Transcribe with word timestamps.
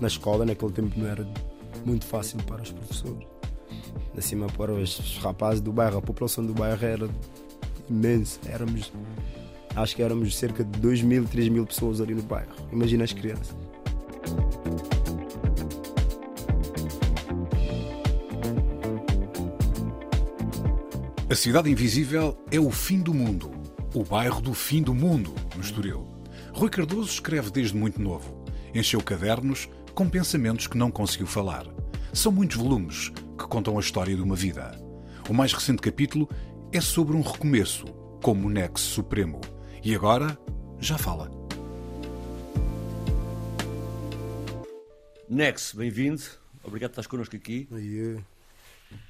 Na 0.00 0.08
escola, 0.08 0.46
naquele 0.46 0.72
tempo, 0.72 0.98
não 0.98 1.06
era 1.06 1.26
muito 1.84 2.06
fácil 2.06 2.38
para 2.44 2.62
os 2.62 2.72
professores. 2.72 3.26
Acima 4.16 4.46
para 4.46 4.72
os 4.72 5.18
rapazes 5.18 5.60
do 5.60 5.72
bairro, 5.72 5.98
a 5.98 6.02
população 6.02 6.44
do 6.44 6.54
bairro 6.54 6.84
era 6.84 7.08
imensa. 7.88 8.40
Éramos, 8.46 8.92
acho 9.76 9.96
que 9.96 10.02
éramos 10.02 10.36
cerca 10.36 10.64
de 10.64 10.78
2 10.78 11.02
mil, 11.02 11.24
3 11.26 11.48
mil 11.48 11.66
pessoas 11.66 12.00
ali 12.00 12.14
no 12.14 12.22
bairro. 12.22 12.50
Imagina 12.72 13.04
as 13.04 13.12
crianças. 13.12 13.54
A 21.30 21.34
Cidade 21.36 21.70
Invisível 21.70 22.36
é 22.50 22.58
o 22.58 22.72
fim 22.72 23.00
do 23.00 23.14
mundo, 23.14 23.52
o 23.94 24.02
bairro 24.02 24.40
do 24.40 24.52
fim 24.52 24.82
do 24.82 24.92
mundo, 24.92 25.32
no 25.54 25.60
Estoril. 25.60 26.08
Rui 26.52 26.68
Cardoso 26.68 27.08
escreve 27.08 27.52
desde 27.52 27.76
muito 27.76 28.02
novo. 28.02 28.44
Encheu 28.74 29.00
cadernos 29.00 29.68
com 29.94 30.10
pensamentos 30.10 30.66
que 30.66 30.76
não 30.76 30.90
conseguiu 30.90 31.28
falar. 31.28 31.64
São 32.12 32.32
muitos 32.32 32.56
volumes 32.56 33.10
que 33.38 33.46
contam 33.46 33.76
a 33.76 33.80
história 33.80 34.16
de 34.16 34.20
uma 34.20 34.34
vida. 34.34 34.72
O 35.28 35.32
mais 35.32 35.52
recente 35.52 35.80
capítulo 35.80 36.28
é 36.72 36.80
sobre 36.80 37.16
um 37.16 37.22
recomeço, 37.22 37.84
como 38.20 38.48
o 38.48 38.50
Nexo 38.50 38.86
Supremo. 38.86 39.40
E 39.84 39.94
agora 39.94 40.36
já 40.80 40.98
fala. 40.98 41.30
Nex, 45.28 45.74
bem-vindo. 45.76 46.22
Obrigado 46.64 46.90
por 46.90 46.94
estás 46.94 47.06
connosco 47.06 47.36
aqui. 47.36 47.68
Aí, 47.70 48.18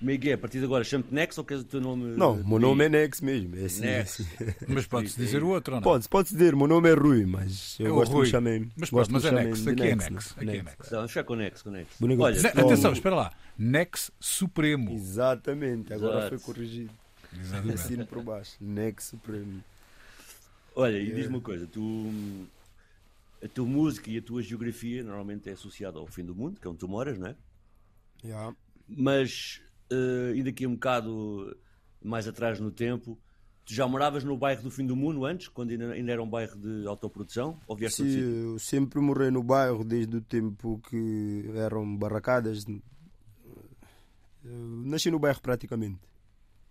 É 0.06 0.28
é? 0.28 0.32
A 0.32 0.38
partir 0.38 0.58
de 0.58 0.64
agora 0.64 0.84
chamo-te 0.84 1.12
Nex 1.12 1.36
ou 1.38 1.44
queres 1.44 1.62
o 1.62 1.66
teu 1.66 1.80
nome? 1.80 2.16
Não, 2.16 2.40
o 2.40 2.48
meu 2.48 2.58
nome 2.58 2.84
é 2.84 2.88
Nex 2.88 3.20
mesmo. 3.20 3.56
É 3.56 3.64
assim, 3.64 3.80
Nex. 3.82 4.20
é 4.20 4.24
assim. 4.44 4.54
Mas 4.68 4.86
pode-se 4.86 5.16
dizer 5.18 5.42
o 5.42 5.48
outro, 5.48 5.74
ou 5.74 5.80
não? 5.80 5.82
Pode, 5.84 6.08
pode 6.08 6.30
dizer, 6.30 6.54
o 6.54 6.58
meu 6.58 6.66
nome 6.66 6.88
é 6.90 6.94
Rui, 6.94 7.24
mas 7.26 7.76
eu 7.78 7.86
É 7.86 7.90
gosto 7.90 8.12
Rui. 8.12 8.20
de 8.20 8.26
me 8.26 8.30
chamar. 8.30 8.68
Mas 8.76 8.90
gosto 8.90 9.10
mas 9.12 9.22
de 9.22 9.28
é 9.28 9.32
Nex, 9.32 9.66
aqui 9.66 9.82
é 9.82 9.94
Nex, 9.94 10.10
Nex, 10.10 10.36
né? 10.36 10.42
aqui 10.42 10.50
é 10.50 10.62
Nex. 10.62 10.64
Nex. 10.64 10.90
Não, 10.90 10.98
vamos 10.98 11.10
ficar 11.10 11.24
com 11.24 11.34
Nex, 11.34 11.62
com 11.62 11.70
Nex. 11.70 11.88
Olha. 12.00 12.48
Atenção, 12.48 12.92
espera 12.92 13.14
lá. 13.16 13.32
Nex 13.58 14.10
Supremo. 14.20 14.92
Exatamente, 14.92 15.92
agora 15.92 16.18
Exato. 16.20 16.38
foi 16.38 16.54
corrigido. 16.54 16.90
Exatamente. 17.38 17.74
Assino 17.74 18.06
por 18.06 18.22
baixo. 18.22 18.56
Nex 18.60 19.04
Supremo. 19.04 19.62
olha, 20.74 20.98
e 20.98 21.12
diz-me 21.12 21.36
uma 21.36 21.40
coisa, 21.40 21.66
tu 21.66 22.10
a 23.42 23.48
tua 23.48 23.66
música 23.66 24.10
e 24.10 24.18
a 24.18 24.22
tua 24.22 24.42
geografia 24.42 25.02
normalmente 25.02 25.48
é 25.48 25.52
associada 25.52 25.98
ao 25.98 26.06
fim 26.06 26.24
do 26.24 26.34
mundo, 26.34 26.60
que 26.60 26.66
é 26.66 26.70
onde 26.70 26.78
tu 26.78 26.88
moras, 26.88 27.18
não 27.18 27.28
é? 27.28 27.36
Yeah. 28.22 28.54
Mas 28.86 29.62
eh, 29.90 30.32
ainda 30.34 30.50
aqui 30.50 30.66
um 30.66 30.74
bocado 30.74 31.56
mais 32.02 32.26
atrás 32.28 32.58
no 32.60 32.70
tempo, 32.70 33.18
tu 33.64 33.74
já 33.74 33.86
moravas 33.86 34.24
no 34.24 34.36
bairro 34.36 34.62
do 34.62 34.70
fim 34.70 34.86
do 34.86 34.96
mundo 34.96 35.24
antes, 35.24 35.48
quando 35.48 35.70
ainda, 35.70 35.92
ainda 35.92 36.12
era 36.12 36.22
um 36.22 36.28
bairro 36.28 36.56
de 36.58 36.86
autoprodução? 36.86 37.58
Ou 37.66 37.76
vieste 37.76 38.02
Sim, 38.02 38.18
eu 38.18 38.58
sempre 38.58 39.00
morei 39.00 39.30
no 39.30 39.42
bairro 39.42 39.84
desde 39.84 40.16
o 40.16 40.20
tempo 40.20 40.80
que 40.88 41.44
eram 41.56 41.96
barracadas. 41.96 42.64
Eu 44.44 44.52
nasci 44.86 45.10
no 45.10 45.18
bairro 45.18 45.40
praticamente. 45.40 45.98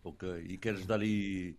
Ok, 0.04 0.28
e 0.48 0.58
queres 0.58 0.86
dar 0.86 1.00
aí. 1.02 1.56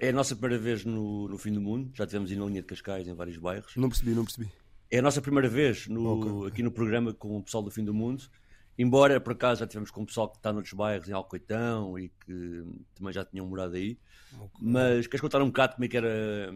É 0.00 0.08
a 0.10 0.12
nossa 0.12 0.34
primeira 0.36 0.62
vez 0.62 0.84
no, 0.84 1.28
no 1.28 1.36
fim 1.36 1.52
do 1.52 1.60
mundo, 1.60 1.90
já 1.94 2.06
tivemos 2.06 2.30
aí 2.30 2.36
na 2.36 2.46
linha 2.46 2.60
de 2.62 2.66
Cascais 2.66 3.06
em 3.06 3.14
vários 3.14 3.36
bairros. 3.36 3.74
Não 3.76 3.88
percebi, 3.88 4.12
não 4.12 4.24
percebi. 4.24 4.48
É 4.90 4.98
a 5.00 5.02
nossa 5.02 5.20
primeira 5.20 5.48
vez 5.48 5.86
no- 5.88 6.18
Ok, 6.20 6.30
ok. 6.30 6.48
aqui 6.48 6.62
no 6.62 6.70
programa 6.70 7.12
com 7.12 7.36
o 7.36 7.42
pessoal 7.42 7.62
do 7.62 7.70
Fim 7.70 7.84
do 7.84 7.92
Mundo. 7.92 8.22
Embora 8.78 9.20
por 9.20 9.32
acaso 9.32 9.60
já 9.60 9.66
tivemos 9.66 9.90
com 9.90 10.02
o 10.02 10.06
pessoal 10.06 10.28
que 10.28 10.36
está 10.36 10.52
noutros 10.52 10.74
bairros, 10.74 11.08
em 11.08 11.12
Alcoitão 11.12 11.98
e 11.98 12.08
que 12.08 12.64
também 12.94 13.12
já 13.12 13.24
tinham 13.24 13.46
morado 13.46 13.74
aí. 13.74 13.98
Mas 14.60 15.06
queres 15.06 15.20
contar 15.20 15.42
um 15.42 15.46
bocado 15.46 15.74
como 15.74 15.84
é 15.84 15.88
que 15.88 15.96
era. 15.96 16.52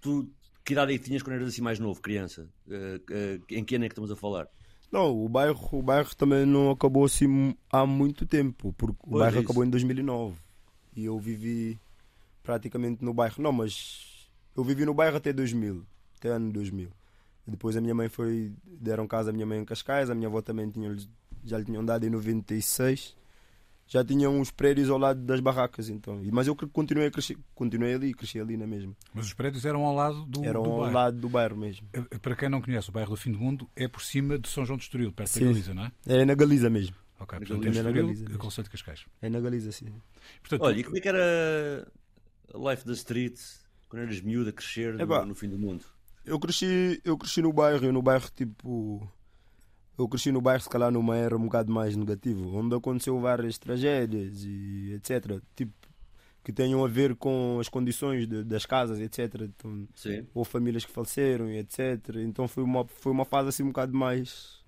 Tu, 0.00 0.30
que 0.64 0.72
idade 0.72 0.92
aí 0.92 0.98
tinhas 0.98 1.22
quando 1.22 1.36
eras 1.36 1.48
assim 1.48 1.62
mais 1.62 1.78
novo, 1.78 2.00
criança? 2.00 2.48
Eh, 2.68 3.00
eh, 3.10 3.40
em 3.50 3.64
que 3.64 3.76
ano 3.76 3.84
é 3.84 3.88
que 3.88 3.92
estamos 3.92 4.10
a 4.10 4.16
falar? 4.16 4.48
Não, 4.92 5.24
o 5.24 5.28
bairro, 5.28 5.58
o 5.72 5.82
bairro 5.82 6.14
também 6.14 6.46
não 6.46 6.70
acabou 6.70 7.04
assim 7.04 7.56
há 7.70 7.84
muito 7.84 8.26
tempo, 8.26 8.72
porque 8.74 8.98
o 9.02 9.10
Pois, 9.10 9.20
bairro 9.20 9.38
é 9.38 9.40
acabou 9.40 9.64
em 9.64 9.70
2009 9.70 10.36
e 10.94 11.04
eu 11.06 11.18
vivi 11.18 11.78
praticamente 12.42 13.04
no 13.04 13.12
bairro. 13.12 13.42
Não, 13.42 13.52
mas 13.52 14.28
eu 14.56 14.62
vivi 14.62 14.84
no 14.84 14.94
bairro 14.94 15.16
até 15.16 15.32
2000, 15.32 15.84
até 16.18 16.28
ano 16.28 16.52
2000. 16.52 16.90
Depois 17.46 17.76
a 17.76 17.80
minha 17.80 17.94
mãe 17.94 18.08
foi, 18.08 18.54
deram 18.64 19.06
casa 19.06 19.30
à 19.30 19.32
minha 19.32 19.44
mãe 19.44 19.58
em 19.58 19.64
Cascais, 19.64 20.08
a 20.08 20.14
minha 20.14 20.28
avó 20.28 20.40
também 20.40 20.70
tinha, 20.70 20.96
já 21.44 21.58
lhe 21.58 21.64
tinham 21.64 21.84
dado 21.84 22.04
em 22.06 22.10
96. 22.10 23.16
Já 23.86 24.02
tinham 24.02 24.40
uns 24.40 24.50
prédios 24.50 24.88
ao 24.88 24.96
lado 24.96 25.20
das 25.20 25.40
barracas, 25.40 25.90
então. 25.90 26.18
Mas 26.32 26.46
eu 26.46 26.56
continuei 26.56 27.08
a 27.08 27.10
crescer, 27.10 27.36
continuei 27.54 27.92
ali, 27.94 28.14
cresci 28.14 28.40
ali 28.40 28.56
na 28.56 28.66
mesma. 28.66 28.96
Mas 29.12 29.26
os 29.26 29.34
prédios 29.34 29.66
eram 29.66 29.84
ao 29.84 29.94
lado 29.94 30.24
do, 30.24 30.42
Eram 30.42 30.62
do 30.62 30.70
ao 30.70 30.78
bairro. 30.80 30.94
lado 30.94 31.18
do 31.18 31.28
bairro 31.28 31.56
mesmo. 31.56 31.86
Eh, 31.92 32.18
Para 32.18 32.34
quem 32.34 32.48
não 32.48 32.62
conhece, 32.62 32.88
o 32.88 32.92
bairro 32.92 33.10
do 33.10 33.16
fim 33.16 33.30
do 33.30 33.38
mundo 33.38 33.68
é 33.76 33.86
por 33.86 34.00
cima 34.00 34.38
de 34.38 34.48
São 34.48 34.64
João 34.64 34.78
de 34.78 34.84
Estoril, 34.84 35.12
perto 35.12 35.28
Sim. 35.28 35.40
da 35.40 35.46
Galiza, 35.48 35.74
não 35.74 35.84
é? 35.84 35.92
É 36.06 36.24
na 36.24 36.34
Galiza 36.34 36.70
mesmo. 36.70 36.96
Ok, 37.20 37.38
Na 37.38 37.44
portanto, 37.46 37.62
Galiza. 37.62 37.78
é 37.78 37.80
É 37.80 37.82
na 37.82 37.90
Estoril, 37.90 38.06
Galiza 38.06 38.24
mesmo. 38.24 38.38
Conselho 38.38 38.64
de 38.64 38.70
Cascais. 38.70 39.04
É 39.20 39.28
na 39.28 39.40
Galiza, 39.40 39.70
sim. 39.72 39.92
Portanto, 40.40 40.62
Olha, 40.62 40.80
e 40.80 40.84
como 40.84 40.96
é 40.96 41.00
que 41.00 41.08
era 41.08 41.86
a 42.54 42.70
life 42.70 42.86
da 42.86 42.92
street 42.94 43.38
quando 43.90 44.02
eras 44.04 44.20
miúdo 44.22 44.48
a 44.48 44.52
crescer 44.52 44.94
no, 44.94 45.26
no 45.26 45.34
fim 45.34 45.48
do 45.50 45.58
mundo? 45.58 45.84
Eu 46.24 46.40
cresci, 46.40 47.02
eu 47.04 47.18
cresci 47.18 47.42
no 47.42 47.52
bairro, 47.52 47.84
eu 47.84 47.92
no 47.92 48.00
bairro 48.00 48.30
tipo. 48.34 49.06
Eu 49.96 50.08
cresci 50.08 50.32
no 50.32 50.40
bairro, 50.40 50.60
se 50.62 50.68
calhar 50.68 50.90
numa 50.90 51.16
era 51.16 51.36
um 51.36 51.42
bocado 51.44 51.72
mais 51.72 51.94
negativo, 51.96 52.56
onde 52.56 52.74
aconteceu 52.74 53.18
várias 53.20 53.58
tragédias 53.58 54.42
e 54.44 54.92
etc. 54.94 55.40
Tipo, 55.54 55.72
que 56.42 56.52
tenham 56.52 56.84
a 56.84 56.88
ver 56.88 57.14
com 57.14 57.58
as 57.60 57.68
condições 57.68 58.26
de- 58.28 58.42
das 58.44 58.66
casas, 58.66 58.98
etc. 59.00 59.42
Então, 59.42 59.86
Sim. 59.94 60.26
houve 60.34 60.50
famílias 60.50 60.84
que 60.84 60.90
faleceram 60.92 61.48
e 61.48 61.58
etc. 61.58 62.16
Então 62.16 62.46
foi 62.48 62.62
uma, 62.64 62.84
foi 62.86 63.12
uma 63.12 63.24
fase 63.24 63.48
assim 63.50 63.62
um 63.62 63.68
bocado 63.68 63.96
mais. 63.96 64.62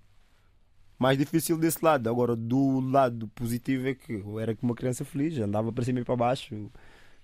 mais 0.97 1.17
difícil 1.17 1.57
desse 1.57 1.83
lado. 1.83 2.09
Agora, 2.09 2.35
do 2.35 2.79
lado 2.79 3.27
positivo 3.35 3.87
é 3.89 3.93
que 3.93 4.13
eu 4.13 4.39
era 4.39 4.57
uma 4.61 4.73
criança 4.73 5.05
feliz, 5.05 5.37
andava 5.37 5.71
para 5.71 5.83
cima 5.83 5.99
e 5.99 6.03
para 6.03 6.15
baixo. 6.15 6.71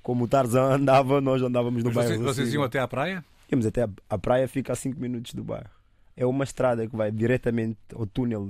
Como 0.03 0.25
o 0.25 0.27
Tarzan 0.27 0.75
andava, 0.75 1.19
nós 1.21 1.41
andávamos 1.41 1.81
no 1.83 1.87
mas 1.89 1.95
bairro. 1.95 2.09
vocês, 2.11 2.21
vocês 2.35 2.47
assim. 2.49 2.57
iam 2.57 2.63
até 2.63 2.79
à 2.79 2.87
praia? 2.87 3.23
Íamos 3.51 3.65
até 3.65 3.83
a, 3.83 3.89
a 4.09 4.17
praia 4.17 4.47
fica 4.47 4.73
a 4.73 4.75
5 4.75 4.99
minutos 4.99 5.33
do 5.33 5.43
bairro. 5.43 5.69
É 6.15 6.25
uma 6.25 6.43
estrada 6.43 6.87
que 6.87 6.95
vai 6.95 7.11
diretamente 7.11 7.77
ao 7.95 8.05
túnel 8.05 8.49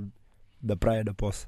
da 0.61 0.75
praia 0.75 1.03
da 1.03 1.13
Poça. 1.13 1.47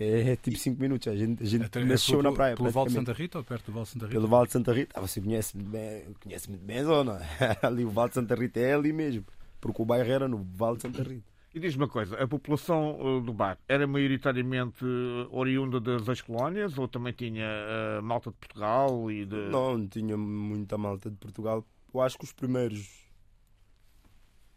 É, 0.00 0.30
é 0.32 0.36
tipo 0.36 0.56
5 0.56 0.80
minutos. 0.80 1.08
A 1.08 1.16
gente, 1.16 1.42
a 1.42 1.46
gente 1.46 1.64
Até- 1.64 1.80
é 1.80 1.84
nasceu 1.84 2.18
pelo- 2.18 2.30
na 2.30 2.36
praia. 2.36 2.56
Pelo 2.56 2.70
Val 2.70 2.86
de. 2.86 2.92
Santa 2.92 3.12
Rita 3.12 3.38
ou 3.38 3.44
perto 3.44 3.66
do 3.66 3.72
Val 3.72 3.82
de 3.84 3.88
Santa 3.90 4.06
Rita? 4.06 4.14
Pelo 4.16 4.28
Vale 4.28 4.46
de 4.46 4.52
Santa 4.52 4.72
Rita. 4.72 4.92
Ah, 4.96 5.00
você 5.00 5.20
conhece 5.20 5.56
muito 5.56 5.70
bem, 5.70 6.04
conhece 6.22 6.48
muito 6.50 6.64
bem 6.64 6.78
a 6.78 6.84
zona. 6.84 7.20
ali 7.62 7.84
o 7.84 7.90
Vale 7.90 8.08
de 8.10 8.14
Santa 8.14 8.34
Rita 8.34 8.60
é 8.60 8.74
ali 8.74 8.92
mesmo. 8.92 9.24
Porque 9.60 9.82
o 9.82 9.84
bairro 9.84 10.10
era 10.10 10.28
no 10.28 10.38
Vale 10.54 10.76
de 10.76 10.82
Santa 10.82 11.02
Rita. 11.02 11.24
E 11.54 11.58
diz-me 11.58 11.82
uma 11.82 11.88
coisa, 11.88 12.14
a 12.22 12.28
população 12.28 12.96
eh, 13.00 13.20
do 13.24 13.32
bairro 13.32 13.58
era 13.66 13.86
maioritariamente 13.86 14.84
eh, 14.84 15.26
oriunda 15.30 15.80
das 15.80 16.06
ex-colónias 16.06 16.76
ou 16.78 16.86
também 16.86 17.12
tinha 17.12 17.42
eh, 17.44 18.00
malta 18.02 18.30
de 18.30 18.36
Portugal 18.36 19.10
e 19.10 19.24
de... 19.24 19.48
Não, 19.48 19.84
tinha 19.88 20.16
muita 20.16 20.76
malta 20.78 21.10
de 21.10 21.16
Portugal. 21.16 21.64
Eu 21.92 22.00
acho 22.02 22.18
que 22.18 22.24
os 22.24 22.32
primeiros 22.32 22.97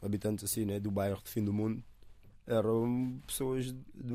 habitantes 0.02 0.44
assim, 0.44 0.66
né, 0.66 0.80
do 0.80 0.90
bairro 0.92 1.22
de 1.24 1.30
fim 1.30 1.44
do 1.44 1.54
mundo 1.54 1.84
eram 2.48 3.22
pessoas 3.26 3.74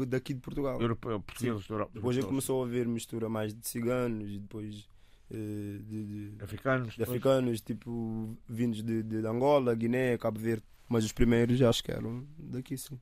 daqui 0.09 0.35
de 0.35 0.41
Portugal. 0.41 0.81
europeu- 0.81 1.21
portugueses, 1.21 1.69
euro- 1.71 1.91
Depois 1.95 2.23
começou 2.25 2.63
a 2.63 2.67
haver 2.67 2.87
mistura 2.87 3.29
mais 3.29 3.55
de 3.55 3.67
ciganos 3.67 4.31
e 4.31 4.39
depois 4.39 4.89
eh, 5.31 5.79
de, 5.81 6.31
de- 6.33 6.45
africanos. 6.45 6.95
de 6.97 7.03
africanos, 7.03 7.61
tipo 7.61 8.37
vindos 8.49 8.83
de, 8.83 9.03
de 9.03 9.27
Angola, 9.27 9.75
Guiné, 9.75 10.19
Cabo 10.19 10.39
Verde. 10.39 10.65
Mas 10.89 11.05
os 11.05 11.13
primeiros 11.13 11.61
acho 11.63 11.83
que 11.83 11.91
eram 11.91 12.27
daqui 12.39 12.77
sim. 12.77 12.99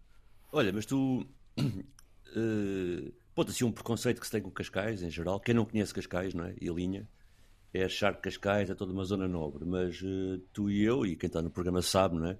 Olha, 0.52 0.72
mas 0.72 0.86
tu. 0.86 1.26
Uh, 2.36 3.12
pode 3.34 3.50
assim 3.50 3.64
um 3.64 3.70
preconceito 3.70 4.18
que 4.20 4.26
se 4.26 4.32
tem 4.32 4.42
com 4.42 4.50
Cascais 4.50 5.02
em 5.02 5.10
geral. 5.10 5.38
Quem 5.38 5.54
não 5.54 5.64
conhece 5.64 5.94
Cascais, 5.94 6.34
não 6.34 6.44
é? 6.46 6.54
E 6.60 6.68
a 6.68 6.72
linha, 6.72 7.08
é 7.72 7.84
achar 7.84 8.14
que 8.16 8.22
Cascais 8.22 8.70
é 8.70 8.74
toda 8.74 8.92
uma 8.92 9.04
zona 9.04 9.28
nobre. 9.28 9.64
Mas 9.64 10.00
eh, 10.02 10.40
tu 10.52 10.68
e 10.70 10.82
eu, 10.82 11.06
e 11.06 11.14
quem 11.16 11.28
está 11.28 11.40
no 11.42 11.50
programa 11.50 11.80
sabe, 11.82 12.16
não 12.16 12.26
é? 12.26 12.38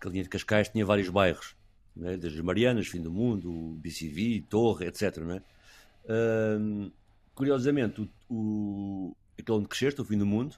Que 0.00 0.08
a 0.08 0.10
linha 0.10 0.22
de 0.22 0.28
Cascais 0.28 0.68
tinha 0.68 0.84
vários 0.86 1.08
bairros, 1.08 1.54
não 1.94 2.08
é? 2.08 2.16
desde 2.16 2.38
as 2.38 2.44
Marianas, 2.44 2.86
Fim 2.88 3.02
do 3.02 3.10
Mundo, 3.12 3.76
BCV, 3.82 4.44
Torre, 4.48 4.86
etc. 4.86 5.18
É? 5.18 5.42
Ahm, 6.08 6.90
curiosamente, 7.34 8.00
o, 8.28 8.34
o- 8.34 9.16
aquele 9.38 9.58
onde 9.58 9.68
cresceste, 9.68 10.00
o 10.00 10.04
fim 10.04 10.18
do 10.18 10.26
mundo, 10.26 10.56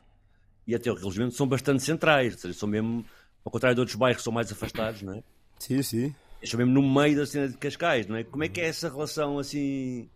e 0.66 0.74
até 0.74 0.90
o 0.90 0.94
relojamento 0.94 1.34
são 1.34 1.46
bastante 1.46 1.82
centrais, 1.82 2.34
ou 2.34 2.38
seja, 2.40 2.54
são 2.54 2.68
mesmo, 2.68 3.04
ao 3.44 3.50
contrário 3.50 3.74
de 3.74 3.80
outros 3.80 3.96
bairros 3.96 4.18
que 4.18 4.24
são 4.24 4.32
mais 4.32 4.50
afastados, 4.52 5.02
não 5.02 5.14
é? 5.14 5.22
Sim, 5.58 5.82
sim. 5.82 6.14
Estão 6.40 6.58
mesmo 6.58 6.72
no 6.72 6.82
meio 6.94 7.16
da 7.16 7.26
cena 7.26 7.48
de 7.48 7.56
Cascais, 7.56 8.06
não 8.06 8.16
é? 8.16 8.24
Como 8.24 8.42
é 8.42 8.48
que 8.48 8.60
é 8.60 8.66
essa 8.66 8.88
relação 8.88 9.38
assim. 9.38 10.08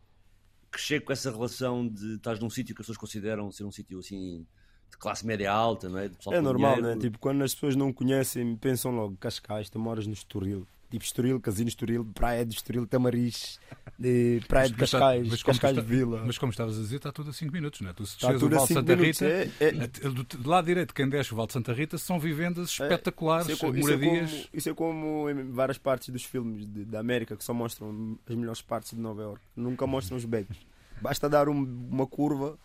Crescer 0.70 1.00
com 1.00 1.12
essa 1.12 1.30
relação 1.30 1.86
de 1.88 2.16
estás 2.16 2.38
num 2.40 2.50
sítio 2.50 2.74
que 2.74 2.80
as 2.82 2.84
pessoas 2.86 2.98
consideram 2.98 3.50
ser 3.52 3.64
um 3.64 3.70
sítio 3.70 3.98
assim 4.00 4.44
de 4.90 4.96
classe 4.98 5.26
média 5.26 5.52
alta, 5.52 5.88
não 5.88 5.98
é? 5.98 6.10
É 6.30 6.40
normal, 6.40 6.76
dinheiro. 6.76 6.96
né? 6.96 7.00
Tipo, 7.02 7.18
quando 7.18 7.42
as 7.42 7.54
pessoas 7.54 7.76
não 7.76 7.92
conhecem, 7.92 8.56
pensam 8.56 8.92
logo 8.92 9.16
Cascais, 9.18 9.68
tu 9.68 9.78
moras 9.78 10.06
no 10.06 10.12
Estoril. 10.12 10.66
Tipo, 10.88 11.04
Estoril, 11.04 11.40
Casino 11.40 11.68
Estoril, 11.68 12.04
Praia 12.14 12.46
de 12.46 12.54
Estoril, 12.54 12.86
Tamariz, 12.86 13.58
de 13.98 14.40
Praia 14.46 14.68
de 14.68 14.74
está- 14.84 14.98
Cascais, 15.00 15.28
mas 15.28 15.42
como 15.42 15.54
Cascais 15.58 15.74
tu 15.74 15.80
de 15.82 15.86
está- 15.94 16.04
Vila. 16.06 16.22
Mas 16.24 16.38
como 16.38 16.50
estavas 16.50 16.78
a 16.78 16.80
dizer, 16.80 16.96
está 16.96 17.10
tudo 17.10 17.30
a 17.30 17.32
5 17.32 17.52
minutos, 17.52 17.80
não 17.80 17.90
é? 17.90 17.92
Tu 17.92 18.06
se 18.06 18.14
Está 18.14 18.30
o 18.30 18.38
tudo 18.38 18.54
a 18.54 18.58
Val 18.58 18.66
5 18.68 18.80
Santa 18.80 18.96
minutos. 18.96 19.20
Rita, 19.20 19.52
É, 19.60 19.66
é, 19.66 19.72
do, 20.08 20.22
do 20.22 20.48
lado 20.48 20.64
direito, 20.66 20.94
quem 20.94 21.08
desce 21.08 21.32
o 21.32 21.36
Val 21.36 21.48
de 21.48 21.54
Santa 21.54 21.72
Rita, 21.72 21.98
são 21.98 22.20
vivendas 22.20 22.70
espetaculares, 22.70 23.48
Isso 23.48 23.66
é, 23.66 23.68
co- 23.68 23.76
isso 23.76 23.88
é 23.90 23.96
moradias. 23.96 24.30
como, 24.30 24.44
isso 24.54 24.68
é 24.70 24.74
como 24.74 25.28
em 25.28 25.50
várias 25.50 25.76
partes 25.76 26.08
dos 26.10 26.22
filmes 26.24 26.64
de- 26.64 26.84
da 26.84 27.00
América 27.00 27.36
que 27.36 27.42
só 27.42 27.52
mostram 27.52 28.16
as 28.28 28.34
melhores 28.36 28.62
partes 28.62 28.92
de 28.92 29.00
Nova 29.00 29.22
York. 29.22 29.40
Nunca 29.56 29.88
mostram 29.88 30.16
os 30.16 30.24
becos. 30.24 30.56
Basta 31.02 31.28
dar 31.28 31.48
um- 31.48 31.88
uma 31.90 32.06
curva 32.06 32.56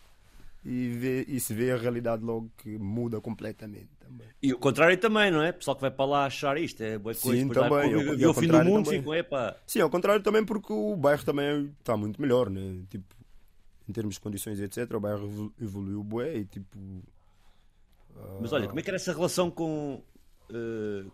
e, 0.64 0.88
ver, 0.90 1.28
e 1.28 1.40
se 1.40 1.52
vê 1.54 1.72
a 1.72 1.76
realidade 1.76 2.22
logo 2.24 2.50
que 2.56 2.78
muda 2.78 3.20
completamente 3.20 3.90
também. 3.98 4.28
E 4.42 4.52
o 4.52 4.58
contrário 4.58 4.96
também, 4.98 5.30
não 5.30 5.42
é? 5.42 5.52
Pessoal 5.52 5.74
que 5.74 5.80
vai 5.80 5.90
para 5.90 6.04
lá 6.04 6.26
achar 6.26 6.56
isto, 6.56 6.82
é 6.82 6.98
boa 6.98 7.14
coisa. 7.14 7.40
Sim, 7.40 7.48
lá 7.48 7.54
também, 7.54 7.70
para 7.70 7.88
e 7.88 7.94
ao- 7.94 8.00
ver 8.00 8.18
e 8.20 8.24
ao 8.24 8.30
o 8.30 8.34
fim 8.34 8.40
do 8.40 8.46
contrário 8.46 8.70
mundo, 8.70 8.84
também. 8.84 9.00
ficam, 9.00 9.14
epá. 9.14 9.56
Sim, 9.66 9.80
ao 9.80 9.90
contrário 9.90 10.22
também 10.22 10.44
porque 10.44 10.72
o 10.72 10.96
bairro 10.96 11.24
também 11.24 11.74
está 11.80 11.96
muito 11.96 12.20
melhor, 12.20 12.48
né? 12.50 12.84
Tipo, 12.88 13.14
em 13.88 13.92
termos 13.92 14.14
de 14.14 14.20
condições 14.20 14.60
etc. 14.60 14.92
O 14.96 15.00
bairro 15.00 15.24
evolu- 15.26 15.54
evoluiu 15.60 16.04
bué 16.04 16.36
e 16.38 16.44
tipo. 16.44 16.78
Mas 18.40 18.52
olha, 18.52 18.66
como 18.68 18.78
é 18.78 18.82
que 18.82 18.90
era 18.90 18.96
essa 18.96 19.12
relação 19.12 19.50
com. 19.50 20.02
eh, 20.50 21.04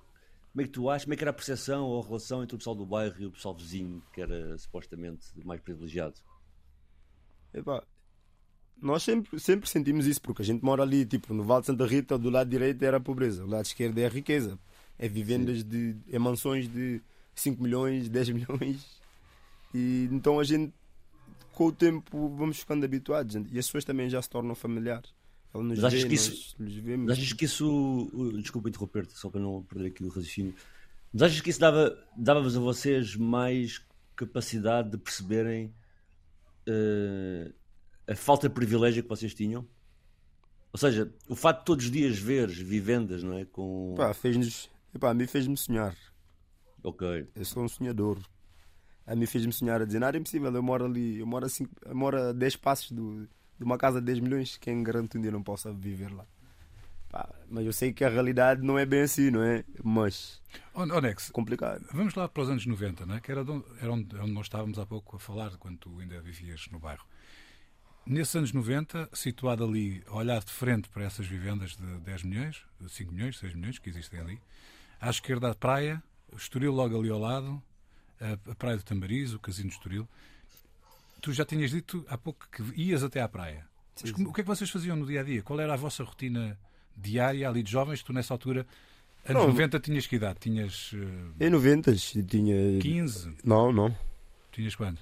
como 0.53 0.63
é 0.63 0.65
que 0.65 0.71
tu 0.71 0.91
achas? 0.91 1.05
Como 1.05 1.15
é 1.15 1.17
que 1.17 1.25
era 1.25 1.31
a 1.31 1.35
percepção 1.35 1.85
ou 1.87 2.03
a 2.03 2.07
relação 2.07 2.43
entre 2.43 2.55
o 2.57 2.59
pessoal 2.59 2.75
do 2.77 2.85
bairro 2.87 3.15
e 3.21 3.27
o 3.27 3.31
pessoal 3.31 3.55
vizinho, 3.55 4.03
que 4.13 4.21
era 4.21 4.57
supostamente 4.59 5.27
mais 5.45 5.61
privilegiado? 5.61 6.17
Epá, 7.53 7.83
nós 8.81 9.03
sempre, 9.03 9.39
sempre 9.41 9.69
sentimos 9.69 10.07
isso, 10.07 10.21
porque 10.21 10.43
a 10.43 10.45
gente 10.45 10.65
mora 10.65 10.83
ali, 10.83 11.05
tipo, 11.05 11.33
no 11.35 11.43
Vale 11.45 11.61
de 11.63 11.67
Santa 11.67 11.87
Rita, 11.87 12.19
do 12.19 12.31
lado 12.31 12.49
direito 12.49 12.83
era 12.83 12.97
a 12.97 13.01
pobreza, 13.01 13.43
do 13.43 13.51
lado 13.51 13.65
esquerdo 13.65 13.99
é 13.99 14.07
a 14.07 14.09
riqueza. 14.09 14.59
É 14.99 15.09
vivendas 15.09 15.63
de. 15.63 15.97
é 16.11 16.19
mansões 16.19 16.69
de 16.69 17.01
5 17.35 17.63
milhões, 17.63 18.09
10 18.11 18.31
milhões. 18.31 18.85
E 19.75 20.09
então 20.11 20.41
a 20.41 20.45
gente, 20.45 20.73
com 21.53 21.67
o 21.67 21.73
tempo, 21.73 22.29
vamos 22.37 22.59
ficando 22.59 22.85
habituados. 22.85 23.35
E 23.51 23.59
as 23.59 23.67
pessoas 23.67 23.85
também 23.85 24.09
já 24.11 24.21
se 24.21 24.29
tornam 24.31 24.55
familiares. 24.55 25.13
Ela 25.55 25.63
nos 25.65 25.79
Mas 25.79 25.93
vê, 25.93 26.09
que 26.09 26.15
isso-. 26.15 26.57
Mas 26.59 27.19
achas 27.19 27.33
que 27.33 27.45
isso. 27.45 28.11
uh, 28.13 28.41
Desculpa 28.41 28.69
interromper-te, 28.69 29.17
só 29.17 29.31
para 29.31 29.41
não 29.41 29.63
perder 29.63 29.89
aqui 29.89 30.03
o 30.05 30.09
raciocínio. 30.09 30.55
Mas 31.13 31.23
achas 31.23 31.41
que 31.41 31.51
isso 31.51 31.61
dava- 31.61 31.97
dava-vos 32.17 32.57
a 32.57 32.61
vocês 32.61 33.15
mais 33.17 33.81
capacidade 34.17 34.91
de 34.91 34.99
perceberem 34.99 35.73
eh, 36.67 37.51
a 38.09 38.17
falta 38.17 38.49
de 38.49 38.55
privilégio 38.55 39.03
que 39.03 39.09
vocês 39.09 39.35
tinham? 39.35 39.67
Ou 40.73 40.79
seja, 40.79 41.13
o 41.29 41.37
facto 41.37 41.61
de 41.61 41.65
todos 41.65 41.85
os 41.85 41.91
dias 41.91 42.19
veres 42.19 42.59
vivendas, 42.59 43.23
não 43.23 43.39
é? 43.39 43.45
Com. 43.45 43.95
Pá, 43.97 44.13
fez-nos. 44.15 44.71
Epá, 44.95 45.11
a 45.11 45.15
mim 45.15 45.27
fez-me 45.27 45.57
sonhar. 45.57 45.95
Ok. 46.83 47.29
Eu 47.35 47.45
sou 47.45 47.65
um 47.65 47.69
sonhador. 47.69 48.19
A 49.07 49.15
mim 49.15 49.27
fez-me 49.27 49.53
sonhar 49.53 49.81
a 49.81 49.85
dizer, 49.87 49.99
nada 49.99 50.19
é 50.19 50.21
impossível, 50.21 50.55
eu 50.55 50.63
moro 50.63 50.85
ali, 50.85 51.19
eu 51.19 51.27
moro 51.27 51.47
a, 51.47 51.49
cinco, 51.49 51.75
eu 51.83 51.97
moro 51.97 52.21
a 52.21 52.33
10 52.33 52.57
passos 52.57 52.93
do, 52.93 53.27
de 53.59 53.65
uma 53.65 53.79
casa 53.79 54.01
de 54.01 54.07
10 54.07 54.21
milhões, 54.21 54.59
quem 54.59 54.83
garante 54.83 55.17
um 55.17 55.21
dia 55.23 55.31
não 55.31 55.43
possa 55.43 55.73
viver 55.73 56.13
lá. 56.13 56.27
Pá, 57.09 57.27
mas 57.49 57.65
eu 57.65 57.73
sei 57.73 57.91
que 57.91 58.05
a 58.05 58.09
realidade 58.11 58.63
não 58.63 58.79
é 58.79 58.85
bem 58.85 59.01
assim, 59.01 59.31
não 59.31 59.43
é? 59.43 59.65
Mas 59.83 60.43
é 61.29 61.33
complicado. 61.33 61.87
Vamos 61.91 62.15
lá 62.15 62.29
para 62.29 62.43
os 62.43 62.51
anos 62.51 62.67
90, 62.67 63.07
não 63.07 63.15
é? 63.15 63.21
que 63.21 63.33
era, 63.33 63.43
de 63.43 63.51
onde, 63.51 63.65
era 63.81 63.91
onde 63.91 64.33
nós 64.33 64.45
estávamos 64.45 64.79
há 64.79 64.85
pouco 64.85 65.17
a 65.17 65.19
falar, 65.19 65.57
quando 65.57 65.79
tu 65.79 65.99
ainda 65.99 66.21
vivias 66.21 66.69
no 66.71 66.79
bairro. 66.79 67.07
Nesses 68.09 68.35
anos 68.37 68.53
90, 68.55 69.11
situado 69.13 69.63
ali, 69.65 70.03
a 70.07 70.15
olhar 70.17 70.43
de 70.43 70.51
frente 70.51 70.89
para 70.89 71.05
essas 71.05 71.27
vivendas 71.27 71.77
de 71.77 71.99
10 71.99 72.23
milhões, 72.23 72.63
de 72.81 72.89
5 72.91 73.13
milhões, 73.13 73.39
6 73.39 73.55
milhões 73.55 73.79
que 73.79 73.91
existem 73.91 74.19
ali, 74.19 74.41
à 74.99 75.11
esquerda 75.11 75.51
a 75.51 75.55
praia, 75.55 76.03
o 76.33 76.37
Estoril 76.37 76.73
logo 76.73 76.99
ali 76.99 77.11
ao 77.11 77.19
lado, 77.19 77.63
a, 78.19 78.55
praia 78.55 78.79
do 78.79 78.83
Tambariz, 78.83 79.35
o 79.35 79.39
Casino 79.39 79.69
de 79.69 79.75
Estoril. 79.75 80.09
Tu 81.21 81.35
já 81.35 81.45
tinhas 81.45 81.71
dito 81.71 82.03
há 82.09 82.17
pouco 82.17 82.49
que 82.51 82.63
ias 82.81 83.03
até 83.03 83.21
à 83.21 83.29
praia. 83.29 83.67
Como- 84.15 84.31
o 84.31 84.33
que 84.33 84.41
é 84.41 84.45
que 84.45 84.49
vocês 84.49 84.71
faziam 84.71 84.97
no 84.97 85.05
dia 85.07 85.21
a 85.21 85.25
dia? 85.25 85.43
Qual 85.43 85.61
era 85.61 85.75
a 85.75 85.77
vossa 85.77 86.03
rotina 86.03 86.59
diária 86.97 87.47
ali 87.47 87.63
de 87.63 87.71
jovens? 87.71 88.03
Tu, 88.03 88.13
nessa 88.15 88.33
altura, 88.33 88.67
anos 89.27 89.43
Não, 89.43 89.49
90, 89.49 89.81
tinhas 89.81 90.07
que 90.07 90.17
idade? 90.17 90.39
Tinhas 90.41 90.93
eh, 91.39 91.47
Em 91.47 91.51
90 91.51 91.91
eu 91.91 92.25
tinha. 92.25 92.81
15? 92.81 93.37
Não, 93.45 93.71
não. 93.71 93.95
Tinhas 94.51 94.75
quando? 94.75 94.99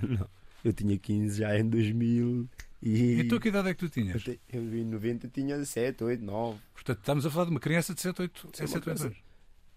Eu 0.64 0.72
tinha 0.72 0.96
15 0.98 1.38
já 1.38 1.58
em 1.58 1.68
2000 1.68 2.48
e. 2.82 3.20
Então 3.20 3.38
que 3.38 3.48
idade 3.48 3.68
é 3.68 3.74
que 3.74 3.80
tu 3.80 3.84
eu, 3.86 3.90
tinhas? 3.90 4.22
te- 4.22 4.40
eu 4.52 4.62
em 4.74 4.84
90 4.84 5.28
tinha 5.28 5.62
7, 5.64 6.02
8, 6.02 6.24
9. 6.24 6.58
Portanto, 6.72 6.98
estamos 6.98 7.26
a 7.26 7.30
falar 7.30 7.44
de 7.44 7.50
uma 7.50 7.60
criança 7.60 7.94
de 7.94 8.00
7, 8.00 8.22
8, 8.22 8.40
Sim, 8.54 8.66
7, 8.66 8.70
uma 8.70 8.74
8 8.76 8.82
criança. 8.84 9.04
anos. 9.06 9.18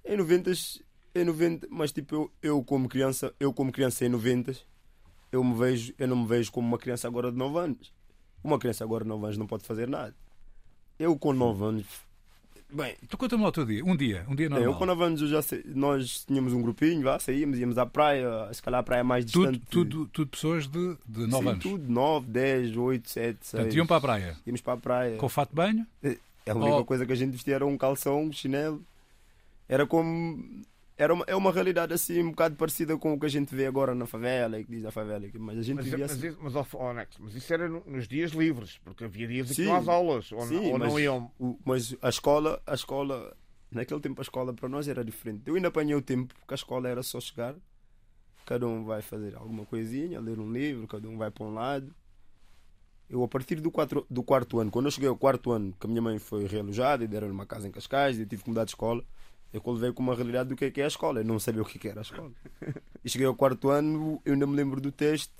Em 0.05 0.15
90, 0.17 0.51
em 1.15 1.25
90, 1.25 1.67
mas 1.69 1.91
tipo 1.91 2.15
eu, 2.15 2.31
eu 2.41 2.63
como 2.63 2.87
criança, 2.87 3.33
eu 3.39 3.51
como 3.53 3.71
criança 3.71 4.05
em 4.05 4.09
90, 4.09 4.55
eu 5.31 5.43
me 5.43 5.53
vejo, 5.55 5.93
eu 5.99 6.07
não 6.07 6.15
me 6.21 6.27
vejo 6.27 6.49
como 6.51 6.65
uma 6.67 6.77
criança 6.77 7.05
agora 7.07 7.31
de 7.31 7.37
9 7.37 7.59
anos. 7.59 7.93
Uma 8.41 8.57
criança 8.57 8.85
agora 8.85 9.03
de 9.03 9.09
9 9.09 9.25
anos 9.25 9.37
não 9.37 9.45
pode 9.47 9.65
fazer 9.65 9.89
nada. 9.89 10.15
Eu 10.97 11.17
com 11.17 11.33
9 11.33 11.63
anos, 11.65 11.85
bem, 12.71 12.95
Então 13.03 13.17
conta-me 13.17 13.41
lá 13.43 13.49
o 13.49 13.51
teu 13.51 13.65
dia. 13.65 13.83
Um 13.85 13.95
dia, 13.95 14.25
um 14.27 14.35
dia 14.35 14.45
eu 14.47 14.49
normal. 14.49 14.77
com 14.77 14.85
9 14.85 15.03
anos 15.03 15.21
eu 15.21 15.27
já 15.27 15.41
sei- 15.41 15.63
nós 15.65 16.23
tínhamos 16.25 16.53
um 16.53 16.61
grupinho 16.61 17.03
lá, 17.03 17.19
saíamos, 17.19 17.57
íamos 17.59 17.77
à 17.77 17.85
praia, 17.85 18.27
se 18.53 18.61
calhar 18.61 18.79
a 18.79 18.83
praia 18.83 19.03
mais 19.03 19.25
tudo, 19.25 19.51
distante. 19.51 19.69
tudo, 19.71 20.05
tudo 20.11 20.29
pessoas 20.29 20.67
de, 20.67 20.97
de 21.07 21.27
9 21.27 21.43
Sim, 21.43 21.49
anos. 21.49 21.63
Tudo, 21.63 21.91
9, 21.91 22.27
10, 22.27 22.75
8, 22.77 23.09
7, 23.09 23.37
6. 23.41 23.51
Portanto, 23.51 23.75
iam 23.77 23.87
para 23.87 23.97
a 23.97 24.01
praia. 24.01 24.37
Íamos 24.45 24.61
para 24.61 24.73
a 24.73 24.77
praia. 24.77 25.17
Com 25.17 25.29
fato 25.29 25.49
de 25.49 25.55
banho? 25.55 25.87
A 26.47 26.53
única 26.53 26.75
Oh. 26.77 26.85
coisa 26.85 27.05
que 27.05 27.11
a 27.11 27.15
gente 27.15 27.31
vestia 27.31 27.55
era 27.55 27.65
um 27.65 27.77
calção, 27.77 28.23
um 28.23 28.31
chinelo. 28.31 28.81
Era 29.69 29.85
como. 29.85 30.43
Era 30.97 31.13
uma, 31.13 31.23
é 31.27 31.35
uma 31.35 31.51
realidade 31.51 31.93
assim 31.93 32.23
um 32.23 32.31
bocado 32.31 32.55
parecida 32.55 32.97
com 32.97 33.13
o 33.13 33.19
que 33.19 33.27
a 33.27 33.29
gente 33.29 33.53
vê 33.53 33.67
agora 33.67 33.93
na 33.93 34.07
favela, 34.07 34.59
e 34.59 34.63
que 34.65 34.71
diz 34.71 34.83
a 34.83 34.89
favela. 34.91 35.27
Mas 35.37 35.59
a 35.59 35.61
gente 35.61 35.75
Mas, 35.75 35.85
vivia 35.85 35.99
mas, 36.07 36.11
assim. 36.17 36.27
isso- 36.29 36.37
mas, 36.41 36.55
ó, 36.55 36.93
Nex, 36.93 37.17
mas 37.19 37.35
isso 37.35 37.53
era 37.53 37.69
no- 37.69 37.83
nos 37.85 38.07
dias 38.07 38.31
livres, 38.31 38.79
porque 38.83 39.03
havia 39.03 39.27
dias 39.27 39.45
em 39.51 39.53
que 39.53 39.61
Sim. 39.61 39.65
não 39.67 39.75
às 39.75 39.87
aulas, 39.87 40.31
ou, 40.31 40.41
Sim, 40.47 40.71
ou 40.71 40.79
não 40.79 40.87
mas- 40.91 41.03
iam. 41.03 41.31
O- 41.39 41.59
mas 41.63 41.95
a 42.01 42.09
escola, 42.09 42.59
a 42.65 42.73
escola, 42.73 43.37
naquele 43.69 43.99
tempo 43.99 44.19
a 44.19 44.23
escola 44.23 44.51
para 44.53 44.67
nós 44.67 44.87
era 44.87 45.05
diferente. 45.05 45.43
Eu 45.45 45.53
ainda 45.53 45.67
apanhei 45.67 45.93
o 45.93 46.01
tempo 46.01 46.33
porque 46.33 46.53
a 46.53 46.55
escola 46.55 46.89
era 46.89 47.03
só 47.03 47.19
chegar, 47.19 47.53
cada 48.45 48.65
um 48.65 48.83
vai 48.83 49.03
fazer 49.03 49.35
alguma 49.35 49.65
coisinha, 49.67 50.19
ler 50.19 50.39
um 50.39 50.51
livro, 50.51 50.87
cada 50.87 51.07
um 51.07 51.15
vai 51.15 51.29
para 51.29 51.45
um 51.45 51.53
lado. 51.53 51.93
Eu, 53.07 53.23
a 53.23 53.27
partir 53.27 53.61
do, 53.61 53.69
quatro, 53.69 54.05
do 54.09 54.23
quarto 54.23 54.59
ano, 54.59 54.71
quando 54.71 54.85
eu 54.87 54.91
cheguei 54.91 55.07
ao 55.07 55.15
quarto 55.15 55.51
ano, 55.51 55.73
que 55.79 55.85
a 55.85 55.89
minha 55.89 56.01
mãe 56.01 56.17
foi 56.17 56.45
realojada 56.47 57.03
e 57.03 57.07
deram-lhe 57.07 57.31
uma 57.33 57.45
casa 57.45 57.67
em 57.67 57.71
Cascais 57.71 58.17
e 58.17 58.21
eu 58.21 58.25
tive 58.27 58.43
que 58.43 58.49
mudar 58.49 58.65
de 58.65 58.71
escola, 58.71 59.03
eu 59.53 59.61
levei 59.73 59.91
com 59.91 60.03
uma 60.03 60.15
realidade 60.15 60.49
do 60.49 60.55
que 60.55 60.65
é 60.65 60.71
que 60.71 60.81
é 60.81 60.83
a 60.83 60.87
escola. 60.87 61.21
Eu 61.21 61.25
não 61.25 61.39
sabia 61.39 61.61
o 61.61 61.65
que 61.65 61.87
é 61.87 61.91
era 61.91 62.01
a 62.01 62.03
escola. 62.03 62.31
E 63.03 63.09
cheguei 63.09 63.25
ao 63.25 63.35
quarto 63.35 63.69
ano, 63.69 64.21
eu 64.25 64.33
ainda 64.33 64.45
me 64.45 64.55
lembro 64.55 64.81
do 64.81 64.91
teste. 64.91 65.31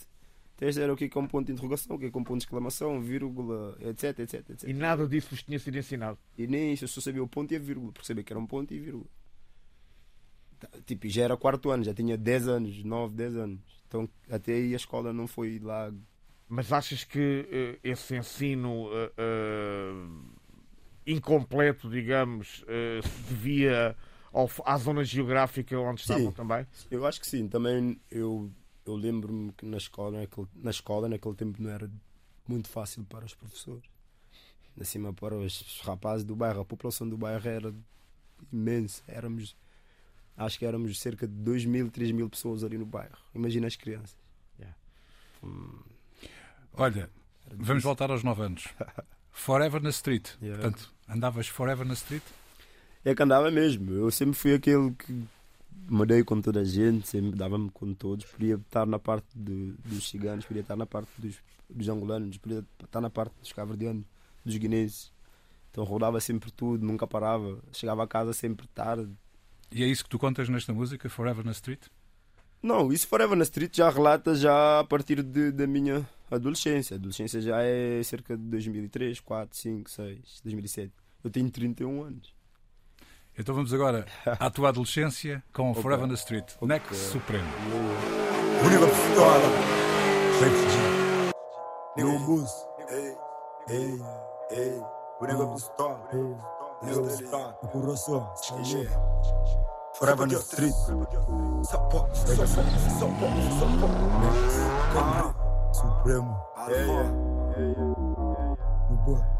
O 0.55 0.57
teste 0.57 0.81
era 0.81 0.93
o 0.93 0.95
que 0.95 1.05
é 1.05 1.09
que 1.09 1.17
é 1.17 1.21
um 1.21 1.27
ponto 1.27 1.47
de 1.47 1.51
interrogação, 1.51 1.97
o 1.97 1.99
que 1.99 2.05
é 2.05 2.07
é 2.07 2.17
um 2.17 2.23
ponto 2.23 2.37
de 2.37 2.45
exclamação, 2.45 3.01
vírgula, 3.01 3.77
etc, 3.81 4.19
etc, 4.19 4.49
etc. 4.51 4.69
E 4.69 4.73
nada 4.73 5.05
disso 5.05 5.29
vos 5.31 5.43
tinha 5.43 5.59
sido 5.59 5.77
ensinado. 5.77 6.17
E 6.37 6.47
nem 6.47 6.71
isso, 6.71 6.85
eu 6.85 6.87
só 6.87 7.01
sabia 7.01 7.21
o 7.21 7.27
ponto 7.27 7.51
e 7.53 7.57
a 7.57 7.59
vírgula, 7.59 7.91
porque 7.91 8.07
sabia 8.07 8.23
que 8.23 8.31
era 8.31 8.39
um 8.39 8.47
ponto 8.47 8.73
e 8.73 8.79
vírgula. 8.79 9.05
Tá, 10.59 10.69
Tipo, 10.85 11.09
já 11.09 11.23
era 11.23 11.37
quarto 11.37 11.69
ano, 11.69 11.83
já 11.83 11.93
tinha 11.93 12.17
10 12.17 12.47
anos, 12.47 12.83
9, 12.83 13.15
10 13.15 13.35
anos. 13.35 13.59
Então 13.87 14.09
até 14.29 14.53
aí 14.53 14.73
a 14.73 14.77
escola 14.77 15.11
não 15.13 15.27
foi 15.27 15.59
lá. 15.59 15.93
Mas 16.47 16.71
achas 16.71 17.03
que 17.03 17.47
eh, 17.51 17.79
esse 17.83 18.15
ensino 18.15 18.89
eh, 18.93 19.11
eh, 19.17 19.93
incompleto, 21.07 21.89
digamos, 21.89 22.63
eh, 22.67 22.99
se 23.01 23.33
devia 23.33 23.95
ao, 24.31 24.49
à 24.65 24.77
zona 24.77 25.03
geográfica 25.03 25.79
onde 25.79 26.01
estavam 26.01 26.27
Sim. 26.27 26.31
também? 26.31 26.67
Eu 26.91 27.05
acho 27.05 27.19
que 27.21 27.27
sim, 27.27 27.47
também 27.47 27.99
eu, 28.11 28.51
eu 28.85 28.95
lembro-me 28.95 29.51
que 29.53 29.65
na 29.65 29.77
escola, 29.77 30.19
naquele, 30.19 30.47
na 30.55 30.69
escola, 30.69 31.07
naquele 31.07 31.35
tempo 31.35 31.61
não 31.61 31.69
era 31.69 31.89
muito 32.47 32.67
fácil 32.67 33.03
para 33.05 33.25
os 33.25 33.33
professores. 33.33 33.89
Acima 34.79 35.11
para 35.11 35.35
os 35.35 35.81
rapazes 35.83 36.23
do 36.23 36.35
bairro, 36.35 36.61
a 36.61 36.65
população 36.65 37.09
do 37.09 37.17
bairro 37.17 37.49
era 37.49 37.73
imensa. 38.53 39.01
Éramos, 39.07 39.55
acho 40.35 40.59
que 40.59 40.65
éramos 40.65 40.99
cerca 40.99 41.27
de 41.27 41.33
2 41.33 41.65
mil, 41.65 41.89
3 41.89 42.11
mil 42.11 42.29
pessoas 42.29 42.63
ali 42.63 42.77
no 42.77 42.85
bairro. 42.85 43.17
Imagina 43.33 43.65
as 43.65 43.75
crianças. 43.75 44.17
Yeah. 44.59 44.77
Hum, 45.43 45.79
Olha, 46.73 47.09
vamos 47.55 47.81
voltar 47.81 48.11
aos 48.11 48.23
9 48.23 48.43
anos. 48.43 48.67
Forever 49.37 49.81
na 49.81 49.89
street. 49.89 50.29
Yeah. 50.41 50.61
Portanto, 50.61 50.91
andavas 51.07 51.47
forever 51.47 51.85
na 51.85 51.93
street? 51.93 52.23
É 53.05 53.15
que 53.15 53.23
andava 53.23 53.49
mesmo. 53.51 53.91
Eu 53.93 54.11
sempre 54.11 54.35
fui 54.37 54.53
aquele 54.53 54.91
que 54.91 55.23
me 55.89 56.05
dei 56.05 56.23
com 56.23 56.41
toda 56.41 56.61
a 56.61 56.63
gente, 56.65 57.07
sempre 57.07 57.31
dava-me 57.37 57.69
com 57.69 57.93
todos. 57.93 58.25
Podia 58.25 58.55
estar 58.55 58.85
na 58.85 58.99
parte 58.99 59.27
de- 59.35 59.73
dos 59.85 60.09
ciganos, 60.09 60.45
podia 60.45 60.61
estar 60.61 60.75
na 60.75 60.85
parte 60.85 61.09
dos 61.17 61.35
dos 61.69 61.89
angolanos, 61.89 62.37
podia 62.37 62.63
estar 62.81 63.01
na 63.01 63.09
parte 63.09 63.33
dos 63.41 63.51
cabo-verdianos, 63.51 64.05
dos 64.45 64.55
guineenses. 64.55 65.11
Então 65.69 65.83
rodava 65.83 66.19
sempre 66.21 66.49
tudo, 66.49 66.85
nunca 66.85 67.05
parava. 67.05 67.59
Chegava 67.73 68.03
a 68.03 68.07
casa 68.07 68.31
sempre 68.31 68.65
tarde. 68.67 69.11
E 69.69 69.83
é 69.83 69.87
isso 69.87 70.03
que 70.05 70.09
tu 70.09 70.17
contas 70.17 70.47
nesta 70.47 70.73
música, 70.73 71.09
Forever 71.09 71.43
na 71.45 71.51
Street? 71.51 71.81
Não, 72.61 72.91
isso 72.91 73.07
Forever 73.07 73.37
na 73.37 73.43
Street 73.43 73.75
já 73.75 73.89
relata 73.89 74.35
já 74.35 74.79
a 74.79 74.83
partir 74.83 75.21
de, 75.21 75.51
da 75.51 75.67
minha 75.67 76.07
adolescência. 76.29 76.95
A 76.95 76.97
adolescência 76.97 77.41
já 77.41 77.61
é 77.61 78.01
cerca 78.03 78.35
de 78.35 78.43
2003, 78.43 79.19
4, 79.19 79.57
5, 79.57 79.89
6, 79.89 80.41
2007. 80.43 80.91
Eu 81.23 81.29
tenho 81.29 81.49
31 81.49 82.03
anos. 82.03 82.35
Então 83.37 83.53
vamos 83.53 83.71
agora 83.73 84.05
à 84.39 84.49
tua 84.49 84.69
adolescência 84.69 85.43
com 85.53 85.71
Ok. 85.71 85.83
Forever 85.83 86.07
na 86.07 86.15
Street, 86.15 86.53
Next 86.61 86.95
Supremo. 86.95 87.47
Única 88.65 88.87
pistola. 88.87 89.41
De. 91.95 92.03
No 92.03 92.19
bus. 92.19 92.49
Ei, 92.89 93.15
ei, 93.69 93.99
ei. 94.51 94.81
Única 95.21 95.47
pistola. 95.53 96.09
Única 96.81 97.01
pistola. 97.01 97.59
O 97.61 97.67
coração. 97.67 98.33
Forever 99.99 100.27
street. 100.27 100.73
Sapo, 101.63 102.07
sapo, 102.13 102.47
sapo. 102.99 103.27
Cambre. 104.93 105.33
Supremo. 105.73 106.37
No. 109.05 109.37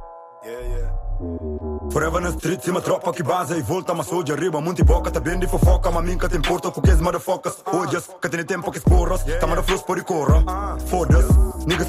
Forever 1.92 2.22
na 2.22 2.30
street, 2.30 2.64
cima 2.64 2.82
tropa 2.82 3.12
que 3.14 3.24
base 3.24 3.56
e 3.56 3.62
volta, 3.62 3.94
mas 3.94 4.12
hoje 4.12 4.32
arriba, 4.32 4.62
muito 4.62 4.84
boca, 4.84 5.10
tá 5.10 5.20
bem 5.20 5.40
de 5.40 5.48
fofoca, 5.48 5.90
mas 5.92 6.04
minha 6.04 6.18
te 6.18 6.38
importa 6.38 6.72
com 6.72 6.82
que 6.82 6.92
as 6.92 7.02
motherfuckers. 7.02 7.58
Hoje, 7.74 7.98
que 8.22 8.30
tem 8.30 8.46
tempo 8.46 8.72
que 8.72 8.78
esporras, 8.78 9.24
tá 9.24 9.48
flores 9.64 9.82
por 9.84 9.98
e 9.98 10.04
corra. 10.04 10.44
Foda-se, 10.88 11.34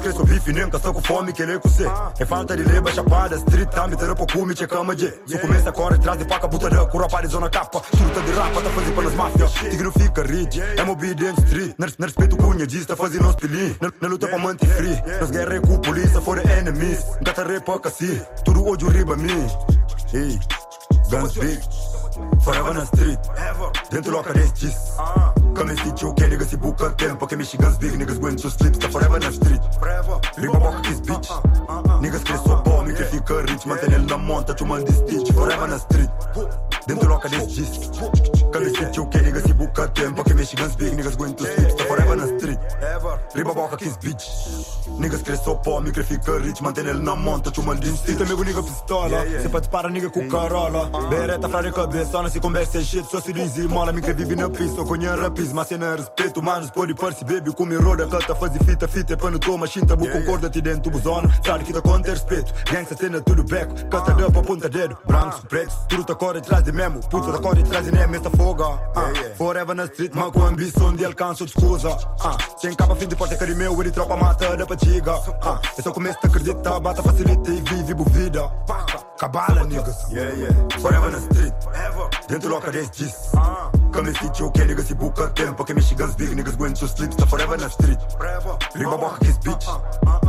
crescem 0.09 0.25
bife, 0.25 0.53
nem 0.53 0.69
que 0.69 0.79
com 0.79 1.01
fome, 1.01 1.33
que 1.33 1.41
ele 1.41 1.59
com 1.59 1.69
cê. 1.69 1.85
É 2.19 2.25
falta 2.25 2.55
de 2.55 2.63
leba, 2.63 2.91
chapada, 2.91 3.35
street, 3.35 3.69
tá 3.69 3.87
me 3.87 3.95
ter 3.95 4.15
pouco, 4.15 4.45
me 4.45 4.55
che 4.55 4.67
cama 4.67 4.95
de. 4.95 5.13
Se 5.27 5.37
começa 5.39 5.69
a 5.69 5.71
correr, 5.71 5.99
traz 5.99 6.17
de 6.17 6.25
paca, 6.25 6.47
buta 6.47 6.69
da 6.69 6.85
cura, 6.85 7.07
para 7.07 7.27
zona 7.27 7.49
capa, 7.49 7.81
chuta 7.97 8.21
de 8.21 8.31
rapa, 8.31 8.61
tá 8.61 8.69
fazendo 8.69 8.95
pelas 8.95 9.13
máfias. 9.15 9.51
Tigre 9.51 9.91
fica 9.91 10.23
rich, 10.23 10.61
é 10.61 10.83
obediente 10.83 11.43
street, 11.43 11.75
não 11.77 11.87
respeito 12.05 12.37
cunha, 12.37 12.65
diz, 12.65 12.85
tá 12.85 12.95
fazendo 12.95 13.23
nos 13.23 13.35
pilim, 13.35 13.75
não 13.81 14.09
luta 14.09 14.27
pra 14.27 14.37
manter 14.37 14.67
free. 14.67 15.01
Nós 15.19 15.31
guerra 15.31 15.59
com 15.61 15.77
polícia, 15.79 16.21
for 16.21 16.41
the 16.41 16.59
enemies, 16.59 17.05
gata 17.21 17.43
repa, 17.43 17.79
assim, 17.85 18.21
tudo 18.43 18.65
hoje 18.67 18.87
riba 18.89 19.15
mim. 19.15 19.47
Ei, 20.13 20.39
guns 21.09 21.33
big, 21.33 21.59
forever 22.41 22.73
na 22.73 22.83
street. 22.83 23.19
Dentro 23.91 24.11
loca 24.11 24.33
destes. 24.33 24.73
Come 25.59 25.75
see 25.75 25.91
you, 26.01 26.13
que 26.15 26.25
niggas 26.25 26.47
se 26.47 26.55
buca 26.55 26.89
tempo. 26.91 27.27
Que 27.27 27.35
mexe 27.35 27.57
guns 27.57 27.77
big, 27.79 27.97
niggas 27.97 28.17
going 28.17 28.37
to 28.37 28.49
sleep. 28.49 28.77
Tá 28.79 28.87
forever 28.87 29.19
na 29.19 29.29
street. 29.29 29.61
Riba 30.37 30.57
boca 30.57 30.79
kiss 30.83 31.01
bitch. 31.01 31.29
Niggas 31.99 32.23
que 32.23 32.37
só 32.37 32.61
bom, 32.63 32.85
que 32.85 33.03
fica 33.03 33.41
rich. 33.41 33.67
Mantém 33.67 33.93
ele 33.93 34.05
na 34.05 34.17
monta, 34.17 34.53
tu 34.53 34.65
manda 34.65 34.89
stitch. 34.89 35.33
Forever 35.33 35.67
na 35.67 35.75
street. 35.75 36.09
Dentro 36.89 37.07
loca 37.07 37.29
destes. 37.29 37.91
Come 38.51 38.69
see 38.71 38.91
you, 38.95 39.07
que 39.09 39.21
niggas 39.21 39.43
se 39.43 39.53
buca 39.53 39.87
tempo. 39.89 40.23
Que 40.23 40.33
mexe 40.33 40.55
guns 40.55 40.75
big, 40.75 40.95
niggas 40.95 41.15
going 41.15 41.33
to 41.33 41.45
sleep. 41.45 41.77
Tá 41.77 41.85
forever 41.85 42.17
na 42.17 42.25
street. 42.25 42.59
Riba 43.35 43.53
boca 43.53 43.77
kiss 43.77 43.95
bitch. 43.97 44.25
Niggas 44.97 45.21
que 45.21 45.37
só 45.37 45.53
bom, 45.53 45.83
que 45.83 46.01
fica 46.01 46.39
rich. 46.39 46.63
Mantém 46.63 46.87
ele 46.87 46.99
na 47.03 47.15
monta, 47.15 47.51
tu 47.51 47.61
manda 47.61 47.85
stitch. 47.85 48.19
Amigo, 48.19 48.43
nigga 48.43 48.63
pistola. 48.63 49.23
Se 49.39 49.49
pode 49.49 49.69
parar, 49.69 49.91
nigga 49.91 50.09
com 50.09 50.27
carola. 50.27 50.89
Bereta, 51.09 51.47
frade 51.47 51.71
cabeça, 51.71 52.23
não 52.23 52.29
se 52.29 52.39
conversa 52.39 52.81
shit. 52.81 53.07
Só 53.07 53.21
se 53.21 53.33
diz 53.33 53.55
mola, 53.67 53.91
me 53.93 54.01
que 54.01 54.11
vive 54.11 54.35
na 54.35 54.49
pista. 54.49 54.83
Conheço 54.83 55.15
rapis, 55.15 55.53
mas 55.53 55.67
sem 55.67 55.77
respeito. 55.77 56.41
Manos 56.41 56.71
pode 56.71 56.95
perceber, 56.95 57.43
como 57.53 57.79
roda, 57.79 58.07
canta, 58.07 58.33
faz 58.33 58.51
fita, 58.65 58.87
fita. 58.87 59.15
Quando 59.15 59.37
toma 59.37 59.67
chinta, 59.67 59.95
bu 59.95 60.09
concorda 60.09 60.49
te 60.49 60.59
dentro 60.59 60.89
do 60.89 60.97
zona. 60.97 61.29
Sabe 61.45 61.65
que 61.65 61.71
tá 61.71 61.81
com 61.81 62.01
respeito. 62.01 62.51
Gangsta 62.65 62.97
cena 62.97 63.21
tudo 63.21 63.43
beco. 63.43 63.75
Canta 63.91 64.11
de 64.15 64.31
pra 64.31 64.41
ponta 64.41 64.67
dedo. 64.67 64.97
Brancos, 65.05 65.41
pretos, 65.41 65.75
tudo 65.87 66.03
tá 66.03 66.15
corre 66.15 66.39
atrás 66.39 66.63
de 66.63 66.78
mesmo. 66.79 66.99
Puta 67.09 67.31
tá 67.33 67.39
corre 67.39 67.61
atrás 67.61 67.85
de 67.85 67.91
nem 67.91 68.03
esta 68.03 68.29
foga. 68.29 68.65
Ah, 68.95 69.11
Forever 69.35 69.75
na 69.75 69.85
street, 69.85 70.13
com 70.33 70.45
ambição 70.45 70.95
de 70.95 71.03
alcance 71.03 71.43
ou 71.43 71.47
escusa. 71.47 71.97
Ah, 72.21 72.37
sem 72.57 72.73
capa, 72.73 72.95
fim 72.95 73.07
de 73.07 73.15
porta, 73.15 73.35
cari 73.35 73.53
meu, 73.53 73.79
ele 73.81 73.91
tropa 73.91 74.15
mata 74.15 74.55
da 74.55 74.65
patiga. 74.65 75.13
Ah, 75.43 75.59
eu 75.77 75.83
só 75.83 75.91
começo 75.91 76.17
a 76.23 76.27
acreditar, 76.27 76.79
bata 76.79 77.03
facilita 77.03 77.51
e 77.51 77.61
vive 77.61 77.93
bu 77.93 78.05
vida. 78.05 78.49
Cabala, 79.17 79.65
niggas. 79.65 80.03
Forever 80.79 81.11
na 81.11 81.17
street. 81.17 81.53
Dentro 82.29 82.49
loca 82.49 82.71
destes. 82.71 83.31
Come 83.91 84.13
see 84.13 84.29
you, 84.39 84.51
que 84.51 84.63
niggas 84.63 84.85
se 84.85 84.93
buca 84.93 85.27
tempo. 85.29 85.65
Que 85.65 85.73
guns 85.73 86.15
big, 86.15 86.35
niggas 86.35 86.55
going 86.55 86.73
to 86.73 86.87
sleep. 86.87 87.13
Tá 87.17 87.27
forever 87.27 87.59
na 87.59 87.67
street. 87.67 87.99
Riba 88.75 88.97
boca 88.97 89.17
kiss 89.19 89.37
bitch. 89.39 89.65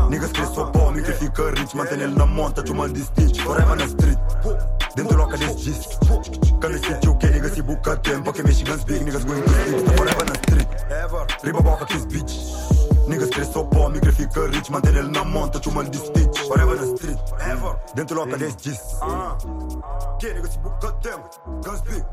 Niggas 0.08 0.32
que 0.32 0.44
só 0.46 0.64
bom, 0.64 0.92
que 0.94 1.12
fica 1.12 1.50
rich. 1.50 1.76
Mantém 1.76 2.00
ele 2.00 2.14
na 2.16 2.26
monta, 2.26 2.62
tu 2.64 2.74
manda 2.74 2.98
stitch. 2.98 3.40
Forever 3.42 3.76
na 3.76 3.84
street. 3.84 4.18
Dentro 5.00 5.16
loca 5.16 5.38
destes. 5.38 5.98
Come 6.60 6.78
see 6.78 6.94
you, 7.02 7.16
que 7.16 7.26
niggas 7.28 7.54
se 7.54 7.62
buca 7.62 7.96
tempo. 7.96 8.34
Que 8.34 8.42
mexe 8.42 8.62
guns 8.64 8.84
big, 8.84 9.02
niggas 9.02 9.24
going 9.24 9.40
to 9.40 9.48
sleep. 9.48 9.84
Tá 9.86 9.92
forever 9.96 10.24
na 10.26 10.34
street. 10.34 10.68
Riba 11.42 11.62
boca 11.62 11.86
kiss 11.86 12.04
bitch. 12.04 12.34
Niggas 13.08 13.30
que 13.30 13.44
só 13.46 13.62
bom, 13.62 13.90
que 13.92 14.12
fica 14.12 14.46
rich. 14.48 14.70
Mantém 14.70 14.94
ele 14.94 15.08
na 15.08 15.24
monta, 15.24 15.58
tu 15.58 15.72
manda 15.72 15.96
stitch. 15.96 16.40
Forever 16.46 16.76
na 16.76 16.82
street. 16.94 17.18
Dentro 17.94 18.16
loca 18.16 18.36
destes. 18.36 18.78
Que 20.18 20.34
niggas 20.34 20.52
se 20.52 20.58
buca 20.58 20.92
tempo. 21.00 21.30
Guns 21.64 21.80
big. 21.80 22.04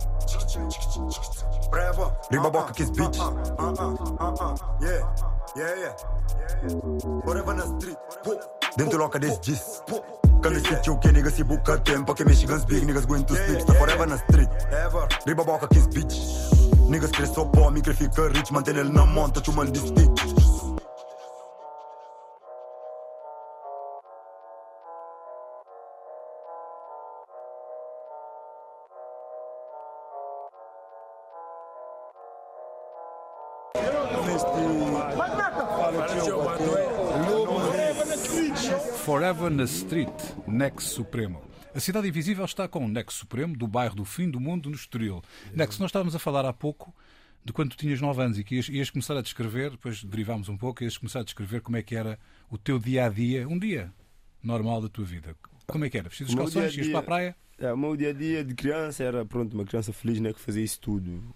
Riba 2.32 2.50
boca 2.50 2.72
kiss 2.72 2.90
bitch. 2.92 3.18
Yeah, 4.80 5.04
yeah, 5.58 5.76
yeah. 5.76 5.94
Forever 7.26 7.54
na 7.54 7.66
street. 7.66 7.98
Dentro 8.78 9.00
loca 9.00 9.18
destes. 9.18 9.82
Come 10.44 10.60
see 10.60 10.78
you, 10.86 11.00
que 11.00 11.12
niggas 11.12 11.34
se 11.34 11.44
buca 11.44 11.80
tempo. 11.80 12.14
Que 12.14 12.24
mexe 12.24 12.46
guns 12.46 12.64
big, 12.66 12.86
niggas 12.86 13.08
going 13.08 13.24
to 13.24 13.36
sleep. 13.36 13.66
Tá 13.66 13.74
forever 13.74 14.08
na 14.08 14.16
street. 14.18 14.50
Riba 15.26 15.44
boca 15.44 15.68
kiss 15.68 15.88
bitch. 15.88 16.16
Niggas 16.88 17.10
que 17.10 17.26
só 17.26 17.44
bom, 17.44 17.74
que 17.82 17.92
fica 17.92 18.28
rich. 18.30 18.54
Mantém 18.54 18.78
ele 18.78 18.92
na 18.92 19.04
monta, 19.04 19.42
tu 19.42 19.52
manda 19.52 19.78
stitch. 19.80 20.17
Forever 39.08 39.50
na 39.50 39.64
Street, 39.64 40.12
Nex 40.46 40.84
Supremo. 40.84 41.42
A 41.74 41.80
Cidade 41.80 42.10
Invisível 42.10 42.44
está 42.44 42.68
com 42.68 42.84
o 42.84 42.90
Nex 42.90 43.14
Supremo, 43.14 43.56
do 43.56 43.66
bairro 43.66 43.96
do 43.96 44.04
fim 44.04 44.30
do 44.30 44.38
mundo, 44.38 44.70
no 44.70 44.76
Estoril. 44.76 45.22
Nex, 45.54 45.80
nós 45.80 45.88
estávamos 45.88 46.14
a 46.14 46.20
falar 46.20 46.44
há 46.44 46.52
pouco 46.52 46.94
de 47.42 47.54
quando 47.54 47.70
tu 47.70 47.78
tinhas 47.78 48.02
9 48.02 48.22
anos 48.22 48.38
e 48.38 48.44
que 48.44 48.56
ias, 48.56 48.68
ias 48.68 48.90
começar 48.90 49.16
a 49.16 49.22
descrever, 49.22 49.72
depois 49.72 50.04
derivámos 50.04 50.50
um 50.50 50.58
pouco, 50.58 50.84
ias 50.84 50.98
começar 50.98 51.22
a 51.22 51.24
descrever 51.24 51.62
como 51.62 51.78
é 51.78 51.82
que 51.82 51.96
era 51.96 52.20
o 52.52 52.58
teu 52.58 52.78
dia 52.78 53.06
a 53.06 53.10
dia, 53.10 53.48
um 53.48 53.58
dia 53.58 53.94
normal 54.44 54.82
da 54.82 54.90
tua 54.90 55.06
vida. 55.06 55.34
Como 55.66 55.86
é 55.86 55.90
que 55.90 55.98
era? 55.98 56.10
Vestias 56.10 56.28
os 56.28 56.36
calções, 56.36 56.74
dia-a-dia- 56.74 56.84
ias 56.84 56.92
para 56.92 57.00
a 57.00 57.04
praia? 57.04 57.36
É, 57.60 57.72
o 57.72 57.78
meu 57.78 57.96
dia 57.96 58.10
a 58.10 58.14
dia 58.14 58.44
de 58.44 58.54
criança 58.56 59.06
era 59.06 59.24
pronto, 59.26 59.54
uma 59.54 59.64
criança 59.64 59.94
feliz 59.94 60.20
né, 60.20 60.34
que 60.34 60.42
fazia 60.42 60.66
isso 60.66 60.82
tudo, 60.82 61.34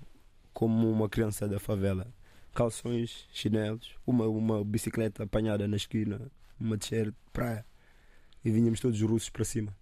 como 0.52 0.92
uma 0.92 1.08
criança 1.08 1.48
da 1.48 1.58
favela. 1.58 2.06
Calções, 2.54 3.30
chinelos, 3.32 3.96
uma, 4.06 4.26
uma 4.28 4.62
bicicleta 4.62 5.24
apanhada 5.24 5.66
na 5.70 5.78
esquina, 5.78 6.30
uma 6.62 6.78
t-shirt, 6.78 7.14
praia. 7.34 7.66
E 8.44 8.52
vinhamos 8.52 8.80
todos 8.80 9.02
os 9.02 9.10
russos 9.10 9.30
para 9.30 9.44
cima. 9.46 9.76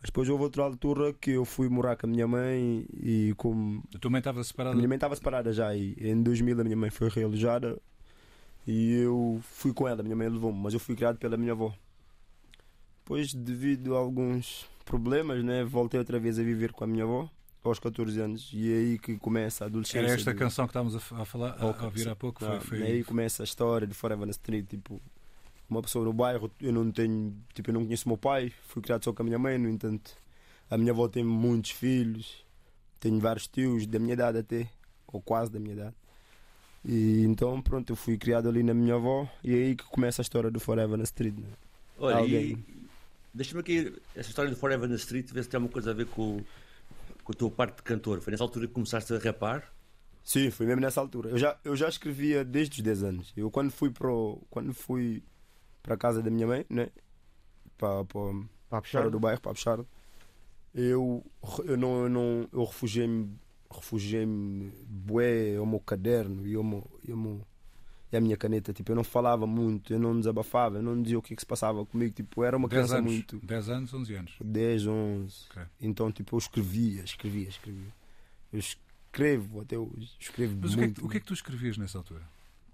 Mas 0.00 0.06
depois 0.08 0.28
houve 0.28 0.44
outra 0.44 0.62
altura 0.62 1.12
que 1.12 1.30
eu 1.32 1.44
fui 1.44 1.68
morar 1.68 1.94
com 1.96 2.06
a 2.06 2.10
minha 2.10 2.26
mãe 2.26 2.86
e 3.02 3.34
como 3.36 3.82
A 3.94 3.98
tua 3.98 4.10
mãe 4.10 4.18
estava 4.20 4.40
a 4.40 4.44
separada. 4.44 4.74
minha 4.74 4.88
mãe 4.88 4.96
estava 4.96 5.14
separada 5.14 5.52
já 5.52 5.74
e 5.76 5.94
em 6.00 6.22
2000 6.22 6.58
a 6.60 6.64
minha 6.64 6.76
mãe 6.76 6.88
foi 6.90 7.08
realojada 7.10 7.78
e 8.66 8.92
eu 9.02 9.40
fui 9.42 9.72
com 9.74 9.86
ela, 9.86 10.00
a 10.00 10.02
minha 10.02 10.16
mãe 10.16 10.28
levou-me, 10.28 10.58
mas 10.58 10.72
eu 10.74 10.80
fui 10.80 10.96
criado 10.96 11.18
pela 11.18 11.36
minha 11.36 11.52
avó. 11.52 11.74
Depois, 13.02 13.34
devido 13.34 13.94
a 13.94 13.98
alguns 13.98 14.66
problemas, 14.84 15.42
né, 15.44 15.64
voltei 15.64 15.98
outra 15.98 16.18
vez 16.18 16.38
a 16.38 16.42
viver 16.42 16.72
com 16.72 16.84
a 16.84 16.86
minha 16.86 17.04
avó 17.04 17.28
aos 17.62 17.78
14 17.78 18.18
anos 18.20 18.50
e 18.54 18.72
é 18.72 18.76
aí 18.76 18.98
que 18.98 19.18
começa 19.18 19.64
a 19.64 19.66
adolescência. 19.66 19.98
Era 19.98 20.08
esta 20.14 20.32
do- 20.32 20.38
canção 20.38 20.64
que 20.66 20.70
estávamos 20.70 20.94
a, 20.96 21.22
a 21.22 21.24
falar, 21.24 21.50
a, 21.58 21.62
a 21.62 21.84
ouvir 21.84 22.08
há 22.08 22.16
pouco. 22.16 22.40
Foi, 22.40 22.54
Não, 22.54 22.60
foi- 22.60 22.82
Aí 22.82 23.04
começa 23.04 23.42
a 23.42 23.44
história 23.44 23.86
de 23.86 23.92
Forever 23.94 24.24
na 24.24 24.30
Street, 24.30 24.66
tipo, 24.66 25.00
uma 25.70 25.82
pessoa 25.82 26.04
no 26.04 26.12
bairro, 26.12 26.50
eu 26.60 26.72
não 26.72 26.90
tenho, 26.90 27.36
tipo, 27.54 27.70
eu 27.70 27.74
não 27.74 27.84
conheço 27.84 28.06
o 28.06 28.08
meu 28.08 28.18
pai, 28.18 28.52
fui 28.66 28.82
criado 28.82 29.04
só 29.04 29.12
com 29.12 29.22
a 29.22 29.24
minha 29.24 29.38
mãe, 29.38 29.56
no 29.58 29.68
entanto, 29.68 30.12
a 30.68 30.76
minha 30.76 30.92
avó 30.92 31.08
tem 31.08 31.22
muitos 31.24 31.70
filhos, 31.70 32.44
tenho 32.98 33.18
vários 33.20 33.46
tios 33.46 33.86
da 33.86 33.98
minha 33.98 34.12
idade 34.14 34.38
até, 34.38 34.68
ou 35.06 35.20
quase 35.20 35.50
da 35.50 35.58
minha 35.60 35.74
idade. 35.74 35.94
E 36.84 37.22
então, 37.24 37.60
pronto, 37.60 37.90
eu 37.92 37.96
fui 37.96 38.16
criado 38.16 38.48
ali 38.48 38.62
na 38.62 38.72
minha 38.72 38.94
avó 38.94 39.28
e 39.44 39.52
é 39.52 39.56
aí 39.56 39.76
que 39.76 39.84
começa 39.84 40.22
a 40.22 40.24
história 40.24 40.50
do 40.50 40.58
Forever 40.58 40.96
na 40.96 41.04
Street. 41.04 41.34
Né? 41.36 41.46
Olha, 41.98 42.16
Alguém. 42.16 42.52
e 42.52 42.58
deixa-me 43.34 43.60
aqui 43.60 43.92
essa 44.16 44.30
história 44.30 44.50
de 44.50 44.56
Forever 44.56 44.88
na 44.88 44.96
Street, 44.96 45.30
ver 45.30 45.42
se 45.44 45.48
tem 45.50 45.58
alguma 45.58 45.72
coisa 45.72 45.90
a 45.90 45.94
ver 45.94 46.06
com, 46.06 46.40
com 47.22 47.32
a 47.32 47.34
tua 47.34 47.50
parte 47.50 47.76
de 47.76 47.82
cantor. 47.82 48.20
Foi 48.20 48.30
nessa 48.30 48.42
altura 48.44 48.66
que 48.66 48.72
começaste 48.72 49.12
a 49.12 49.18
rapar? 49.18 49.70
Sim, 50.24 50.50
foi 50.50 50.64
mesmo 50.66 50.80
nessa 50.80 51.00
altura. 51.00 51.30
Eu 51.30 51.38
já, 51.38 51.58
eu 51.64 51.76
já 51.76 51.88
escrevia 51.88 52.44
desde 52.44 52.78
os 52.78 52.82
10 52.84 53.02
anos. 53.02 53.32
Eu 53.36 53.50
quando 53.50 53.70
fui 53.70 53.90
para 53.90 54.10
o- 54.10 54.40
quando 54.48 54.72
fui 54.72 55.22
para 55.82 55.94
a 55.94 55.96
casa 55.98 56.22
da 56.22 56.30
minha 56.30 56.46
mãe, 56.46 56.64
né? 56.68 56.88
Para, 57.78 58.04
para, 58.04 58.20
Para 58.68 58.82
fora 58.82 59.10
do 59.10 59.18
bairro, 59.20 59.40
para 59.40 59.52
Pichardo. 59.54 59.86
Eu, 60.74 61.24
eu 61.64 61.76
não, 61.76 62.02
eu 62.04 62.08
não, 62.08 62.48
eu 62.52 62.64
refugiei-me, 62.64 63.36
refugiei-me, 63.70 64.70
bué 64.86 65.56
ao 65.56 65.66
meu 65.66 65.80
caderno 65.80 66.46
e 66.46 66.54
ao 66.54 66.62
meu, 66.62 66.88
e 67.06 67.10
ao 67.10 67.16
meu- 67.16 67.46
e 68.12 68.16
à 68.16 68.20
minha 68.20 68.36
caneta. 68.36 68.72
Tipo, 68.72 68.92
eu 68.92 68.96
não 68.96 69.04
falava 69.04 69.46
muito, 69.46 69.92
eu 69.92 69.98
não 69.98 70.16
desabafava, 70.18 70.76
eu 70.78 70.82
não 70.82 71.00
dizia 71.02 71.18
o 71.18 71.22
que, 71.22 71.32
é 71.32 71.36
que 71.36 71.42
se 71.42 71.46
passava 71.46 71.84
comigo. 71.86 72.12
Tipo, 72.14 72.44
era 72.44 72.56
uma 72.56 72.68
10 72.68 72.78
criança 72.78 72.98
anos, 72.98 73.12
muito. 73.12 73.38
10 73.44 73.68
anos, 73.68 73.94
11 73.94 74.14
anos. 74.14 74.32
10, 74.44 74.86
11. 74.86 75.36
Ok. 75.50 75.62
Então, 75.80 76.12
tipo, 76.12 76.34
eu 76.36 76.38
escrevia, 76.38 77.02
escrevia, 77.02 77.48
escrevia. 77.48 77.92
Eu 78.52 78.58
escrevo 78.58 79.60
até 79.60 79.76
hoje, 79.78 80.10
escrevo 80.20 80.56
Mas 80.60 80.72
o 80.72 80.76
que, 80.76 80.80
é 80.82 80.84
muito. 80.86 81.00
que, 81.00 81.06
o 81.06 81.08
que 81.10 81.16
é 81.16 81.20
que 81.20 81.26
tu 81.26 81.34
escrevias 81.34 81.76
nessa 81.78 81.98
altura? 81.98 82.22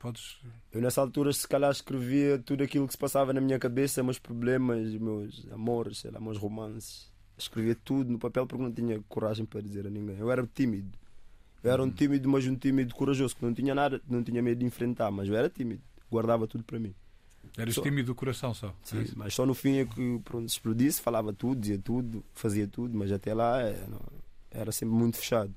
Podes. 0.06 0.36
Eu 0.72 0.80
nessa 0.80 1.00
altura 1.00 1.32
se 1.32 1.48
calhar 1.48 1.70
escrevia 1.70 2.38
tudo 2.38 2.62
aquilo 2.62 2.86
que 2.86 2.92
se 2.92 2.98
passava 2.98 3.32
na 3.32 3.40
minha 3.40 3.58
cabeça, 3.58 4.02
meus 4.04 4.18
problemas, 4.20 4.94
meus 4.94 5.44
amores, 5.50 5.98
sei 5.98 6.12
lá, 6.12 6.20
meus 6.20 6.38
romances. 6.38 7.10
Escrevia 7.36 7.74
tudo 7.74 8.10
no 8.12 8.18
papel 8.18 8.46
porque 8.46 8.62
não 8.62 8.72
tinha 8.72 9.02
coragem 9.08 9.44
para 9.44 9.60
dizer 9.60 9.84
a 9.86 9.90
ninguém. 9.90 10.16
Eu 10.16 10.30
era 10.30 10.46
tímido. 10.46 10.96
Eu 11.62 11.72
era 11.72 11.82
um 11.82 11.90
tímido, 11.90 12.28
mas 12.28 12.46
um 12.46 12.54
tímido 12.54 12.94
corajoso, 12.94 13.34
que 13.34 13.44
não 13.44 13.52
tinha 13.52 13.74
nada, 13.74 14.00
não 14.08 14.22
tinha 14.22 14.40
medo 14.40 14.60
de 14.60 14.64
enfrentar, 14.64 15.10
mas 15.10 15.28
eu 15.28 15.34
era 15.34 15.48
tímido. 15.50 15.82
Guardava 16.08 16.46
tudo 16.46 16.62
para 16.62 16.78
mim. 16.78 16.94
Eras 17.58 17.74
Só- 17.74 17.82
tímido 17.82 18.06
do 18.06 18.14
coração 18.14 18.54
só. 18.54 18.72
Sim, 18.84 19.00
É 19.00 19.06
mas 19.16 19.34
só 19.34 19.44
no 19.44 19.54
fim 19.54 19.78
é 19.78 19.84
que 19.86 20.20
pronto, 20.24 20.48
se 20.48 20.54
explodisse, 20.56 21.00
falava 21.00 21.32
tudo, 21.32 21.60
dizia 21.60 21.78
tudo, 21.78 22.24
fazia 22.32 22.68
tudo, 22.68 22.96
mas 22.96 23.10
até 23.10 23.34
lá 23.34 23.60
é, 23.60 23.84
era 24.52 24.70
sempre 24.70 24.94
muito 24.94 25.16
fechado. 25.16 25.52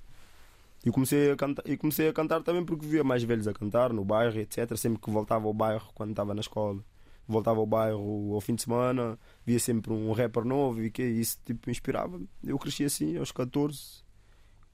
E 0.86 0.92
comecei, 0.92 1.32
a 1.32 1.36
cantar, 1.36 1.64
e 1.66 1.76
comecei 1.76 2.08
a 2.08 2.14
cantar 2.14 2.42
também 2.42 2.64
porque 2.64 2.86
via 2.86 3.04
mais 3.04 3.22
velhos 3.24 3.48
a 3.48 3.54
cantar 3.54 3.92
no 3.92 4.06
bairro, 4.06 4.40
etc. 4.40 4.78
Sempre 4.78 5.02
que 5.02 5.10
voltava 5.10 5.46
ao 5.46 5.54
bairro 5.54 5.92
quando 5.94 6.12
estava 6.12 6.34
na 6.34 6.40
escola, 6.40 6.82
voltava 7.28 7.60
ao 7.60 7.66
bairro 7.66 8.34
ao 8.34 8.42
fim 8.42 8.56
de 8.56 8.64
semana, 8.64 9.20
via 9.46 9.60
sempre 9.60 9.92
um 9.92 10.12
rapper 10.14 10.46
novo 10.46 10.82
e 10.82 10.90
que 10.90 11.04
isso 11.04 11.38
tipo 11.46 11.70
inspirava-me. 11.70 12.30
Eu 12.44 12.58
cresci 12.58 12.86
assim 12.86 13.18
aos 13.18 13.32
14, 13.32 14.04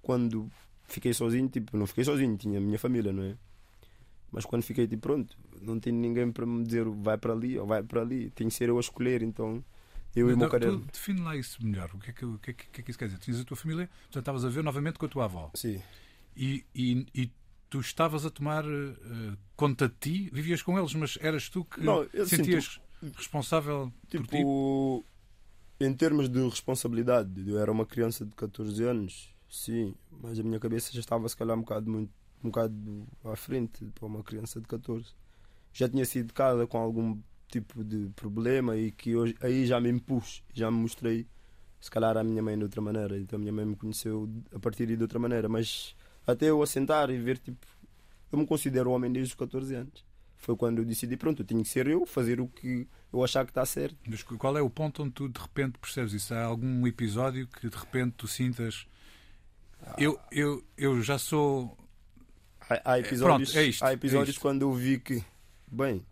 quando 0.01 0.49
fiquei 0.83 1.13
sozinho, 1.13 1.49
tipo, 1.49 1.75
não 1.75 1.87
fiquei 1.87 2.03
sozinho, 2.03 2.37
tinha 2.37 2.59
a 2.59 2.61
minha 2.61 2.77
família, 2.77 3.11
não 3.11 3.23
é? 3.23 3.35
Mas 4.31 4.45
quando 4.45 4.61
fiquei 4.61 4.87
tipo, 4.87 5.01
pronto, 5.01 5.35
não 5.61 5.79
tenho 5.79 5.95
ninguém 5.95 6.31
para 6.31 6.45
me 6.45 6.63
dizer 6.63 6.85
vai 6.85 7.17
para 7.17 7.33
ali 7.33 7.57
ou 7.57 7.65
vai 7.65 7.81
para 7.81 8.01
ali, 8.01 8.29
tenho 8.29 8.49
que 8.49 8.55
ser 8.55 8.69
eu 8.69 8.77
a 8.77 8.79
escolher, 8.79 9.23
então 9.23 9.63
eu 10.15 10.29
e 10.29 10.33
o 10.33 10.37
meu 10.37 10.49
tu 10.49 10.77
define 10.91 11.21
lá 11.21 11.35
isso 11.35 11.63
melhor. 11.65 11.89
O 11.93 11.99
que 11.99 12.09
é 12.09 12.13
que, 12.13 12.25
o 12.25 12.37
que, 12.39 12.51
é 12.51 12.53
que, 12.53 12.67
que 12.69 12.81
é 12.81 12.83
que 12.83 12.91
isso 12.91 12.99
quer 12.99 13.05
dizer? 13.05 13.19
Tinhas 13.19 13.41
a 13.41 13.43
tua 13.43 13.57
família, 13.57 13.87
portanto 13.87 14.19
estavas 14.19 14.45
a 14.45 14.49
ver 14.49 14.63
novamente 14.63 14.97
com 14.97 15.05
a 15.05 15.09
tua 15.09 15.25
avó. 15.25 15.51
Sim. 15.55 15.81
E, 16.35 16.65
e, 16.73 17.05
e 17.13 17.31
tu 17.69 17.79
estavas 17.79 18.25
a 18.25 18.29
tomar 18.29 18.63
eh, 18.65 19.37
conta 19.55 19.87
de 19.89 19.95
ti, 19.99 20.29
vivias 20.31 20.61
com 20.61 20.77
eles, 20.79 20.93
mas 20.93 21.17
eras 21.21 21.49
tu 21.49 21.65
que 21.65 21.81
Não, 21.81 22.07
eu 22.13 22.25
sentias 22.25 22.79
responsável 23.15 23.91
por 24.09 24.27
ti? 24.27 24.37
Tipo, 24.37 25.05
em 25.79 25.93
termos 25.93 26.29
de 26.29 26.41
responsabilidade, 26.47 27.49
eu 27.49 27.59
era 27.59 27.71
uma 27.71 27.85
criança 27.85 28.25
de 28.25 28.33
14 28.35 28.83
anos, 28.83 29.33
sim, 29.49 29.93
mas 30.09 30.39
a 30.39 30.43
minha 30.43 30.59
cabeça 30.59 30.93
já 30.93 30.99
estava 31.01 31.27
se 31.27 31.35
calhar 31.35 31.57
um 31.57 31.61
bocado, 31.61 31.89
muito, 31.91 32.11
um 32.43 32.49
bocado 32.49 33.07
à 33.25 33.35
frente 33.35 33.85
para 33.93 34.05
uma 34.05 34.23
criança 34.23 34.61
de 34.61 34.67
14. 34.67 35.13
Já 35.73 35.89
tinha 35.89 36.05
sido 36.05 36.27
de 36.27 36.33
casa 36.33 36.65
com 36.65 36.77
algum 36.77 37.19
tipo 37.47 37.83
de 37.83 38.09
problema 38.15 38.75
e 38.75 38.91
que 38.91 39.15
hoje, 39.15 39.35
aí 39.41 39.65
já 39.65 39.79
me 39.79 39.89
impus, 39.89 40.43
já 40.53 40.69
me 40.69 40.77
mostrei, 40.77 41.25
se 41.79 41.89
calhar, 41.89 42.17
à 42.17 42.23
minha 42.23 42.41
mãe 42.41 42.57
de 42.57 42.63
outra 42.63 42.81
maneira. 42.81 43.17
Então 43.17 43.37
a 43.37 43.39
minha 43.39 43.53
mãe 43.53 43.65
me 43.65 43.75
conheceu 43.75 44.29
a 44.53 44.59
partir 44.59 44.87
de 44.87 45.01
outra 45.01 45.19
maneira, 45.19 45.47
mas 45.47 45.95
até 46.25 46.49
eu 46.49 46.61
assentar 46.61 47.09
e 47.09 47.17
ver, 47.17 47.37
tipo, 47.37 47.65
eu 48.31 48.39
me 48.39 48.45
considero 48.45 48.91
homem 48.91 49.11
desde 49.11 49.33
os 49.33 49.39
14 49.39 49.75
anos. 49.75 50.05
Foi 50.37 50.55
quando 50.55 50.79
eu 50.79 50.85
decidi, 50.85 51.17
pronto, 51.17 51.41
eu 51.41 51.45
tinha 51.45 51.63
que 51.63 51.69
ser 51.69 51.87
eu, 51.87 52.05
fazer 52.05 52.39
o 52.39 52.47
que 52.47 52.87
eu 53.11 53.23
achar 53.23 53.45
que 53.45 53.51
está 53.51 53.65
certo. 53.65 53.97
Mas 54.07 54.21
qual 54.21 54.57
é 54.57 54.61
o 54.61 54.69
ponto 54.69 55.01
onde 55.01 55.11
tu 55.11 55.29
de 55.29 55.39
repente 55.39 55.79
percebes 55.79 56.13
isso? 56.13 56.33
Há 56.33 56.43
algum 56.43 56.85
episódio 56.85 57.47
que 57.47 57.69
de 57.69 57.75
repente 57.75 58.13
tu 58.17 58.27
sintas. 58.27 58.85
Eu, 59.97 60.19
eu, 60.31 60.63
eu 60.77 61.01
já 61.01 61.17
sou. 61.17 61.75
Há, 62.69 62.93
há 62.93 62.99
episódios, 62.99 63.51
pronto, 63.51 63.63
é 63.63 63.67
isto, 63.67 63.83
há 63.83 63.91
é 63.91 63.93
episódios 63.93 64.29
isto. 64.35 64.41
quando 64.41 64.63
eu 64.63 64.73
vi 64.73 64.99
que, 64.99 65.23
bem, 65.67 66.03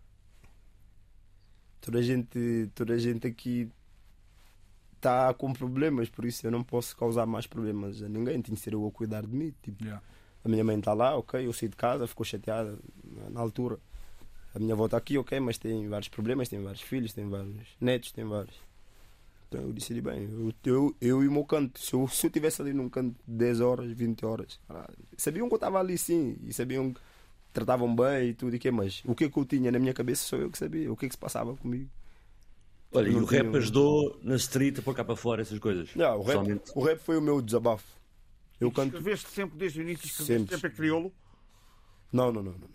toda 1.84 1.98
a 1.98 2.02
gente, 2.02 2.70
toda 2.74 2.94
a 2.94 2.98
gente 2.98 3.26
aqui 3.26 3.68
está 4.96 5.32
com 5.34 5.52
problemas, 5.52 6.08
por 6.08 6.24
isso 6.24 6.46
eu 6.46 6.50
não 6.50 6.62
posso 6.62 6.96
causar 6.96 7.26
mais 7.26 7.46
problemas 7.46 8.02
a 8.02 8.08
ninguém, 8.08 8.40
tenho 8.40 8.56
que 8.56 8.62
ser 8.62 8.72
eu 8.72 8.86
a 8.86 8.90
cuidar 8.90 9.22
de 9.22 9.28
mim. 9.34 9.52
Tipo, 9.62 9.84
Yeah. 9.84 10.02
a 10.44 10.48
minha 10.48 10.64
mãe 10.64 10.78
está 10.78 10.94
lá, 10.94 11.14
ok, 11.16 11.46
eu 11.46 11.52
saí 11.52 11.68
de 11.68 11.76
casa, 11.76 12.06
ficou 12.06 12.24
chateada 12.24 12.78
na- 13.30 13.40
altura. 13.40 13.78
A 14.54 14.58
minha 14.58 14.72
avó 14.72 14.86
está 14.86 14.96
aqui, 14.96 15.18
ok, 15.18 15.38
mas 15.40 15.58
tem 15.58 15.88
vários 15.88 16.08
problemas, 16.08 16.48
tem 16.48 16.62
vários 16.62 16.80
filhos, 16.80 17.12
tem 17.12 17.28
vários 17.28 17.56
netos, 17.80 18.12
tem 18.12 18.24
vários. 18.24 18.54
Então 19.48 19.60
eu 19.62 19.72
decidi, 19.72 20.00
bem, 20.00 20.22
eu, 20.24 20.52
eu, 20.64 20.96
eu 21.00 21.22
e 21.24 21.28
o 21.28 21.32
meu 21.32 21.44
canto, 21.44 21.78
se 21.78 21.92
eu, 21.92 22.08
se 22.08 22.26
eu 22.26 22.30
tivesse 22.30 22.62
ali 22.62 22.72
num 22.72 22.88
canto 22.88 23.14
de 23.26 23.34
10 23.36 23.60
horas, 23.60 23.90
20 23.92 24.24
horas, 24.24 24.58
sabiam 25.18 25.48
que 25.48 25.54
eu 25.54 25.56
estava 25.56 25.78
ali 25.80 25.98
sim, 25.98 26.36
e 26.44 26.52
sabiam 26.52 26.92
que 26.92 27.00
tratavam 27.54 27.94
bem 27.96 28.28
e 28.30 28.34
tudo 28.34 28.54
e 28.54 28.58
que 28.58 28.70
mas 28.70 29.00
o 29.06 29.14
que 29.14 29.24
é 29.24 29.30
que 29.30 29.38
eu 29.38 29.44
tinha 29.46 29.72
na 29.72 29.78
minha 29.78 29.94
cabeça 29.94 30.24
sou 30.24 30.38
eu 30.38 30.50
que 30.50 30.58
sabia, 30.58 30.92
o 30.92 30.96
que 30.96 31.06
é 31.06 31.08
que 31.08 31.14
se 31.14 31.18
passava 31.18 31.56
comigo. 31.56 31.88
Olha, 32.92 33.08
e 33.08 33.12
Não 33.12 33.22
o 33.22 33.24
rap 33.24 33.46
tinha- 33.46 33.58
ajudou 33.58 34.20
na 34.22 34.36
street 34.36 34.78
a 34.78 34.82
pôr 34.82 34.94
cá 34.94 35.02
para 35.04 35.16
fora 35.16 35.40
essas 35.42 35.58
coisas. 35.58 35.88
Não, 35.96 36.16
o, 36.18 36.18
rap, 36.18 36.26
Pessoalmente. 36.26 36.72
o 36.74 36.82
rap 36.82 36.98
foi 36.98 37.16
o 37.16 37.22
meu 37.22 37.40
desabafo. 37.40 37.86
Eu 38.60 38.70
canto. 38.70 38.96
Escreveste 38.96 39.30
sempre 39.30 39.56
desde 39.58 39.80
o 39.80 39.82
início, 39.82 40.06
escreveste 40.06 40.32
Sempre. 40.42 40.54
sempre 40.54 40.68
a 40.68 40.70
crioulo. 40.70 41.12
Não, 42.12 42.30
não, 42.32 42.42
não, 42.42 42.52
não. 42.52 42.68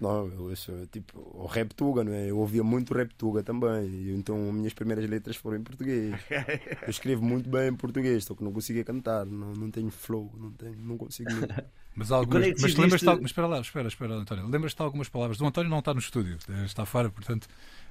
Não, 0.00 0.26
eu 0.26 0.42
ouço, 0.50 0.72
tipo, 0.90 1.18
o 1.34 1.46
rap 1.46 1.72
tuga, 1.72 2.02
não 2.02 2.12
é? 2.12 2.28
Eu 2.28 2.38
ouvia 2.38 2.62
muito 2.64 2.92
rap 2.92 3.14
tuga 3.14 3.42
também. 3.42 3.86
E 3.88 4.10
então 4.14 4.48
as 4.48 4.54
minhas 4.54 4.74
primeiras 4.74 5.08
letras 5.08 5.36
foram 5.36 5.58
em 5.58 5.62
português. 5.62 6.14
Eu 6.82 6.90
escrevo 6.90 7.24
muito 7.24 7.48
bem 7.48 7.68
em 7.68 7.74
português, 7.76 8.24
só 8.24 8.34
que 8.34 8.42
não 8.42 8.52
conseguia 8.52 8.84
cantar, 8.84 9.24
não, 9.24 9.52
não 9.54 9.70
tenho 9.70 9.90
flow, 9.90 10.32
não, 10.36 10.50
tenho, 10.50 10.76
não 10.76 10.98
consigo 10.98 11.32
mesmo. 11.32 11.46
Mas, 11.96 12.10
algumas, 12.10 12.42
é 12.44 12.54
mas 12.60 12.74
lembras-te. 12.74 13.06
Mas 13.06 13.26
espera 13.26 13.46
lá, 13.46 13.60
espera, 13.60 13.86
espera, 13.86 14.14
António. 14.14 14.48
Lembras-te 14.48 14.76
de 14.78 14.82
algumas 14.82 15.08
palavras? 15.08 15.40
O 15.40 15.46
António 15.46 15.70
não 15.70 15.78
está 15.78 15.94
no 15.94 16.00
estúdio, 16.00 16.36
eh, 16.48 16.64
está 16.64 16.84
fora, 16.84 17.08
portanto, 17.08 17.46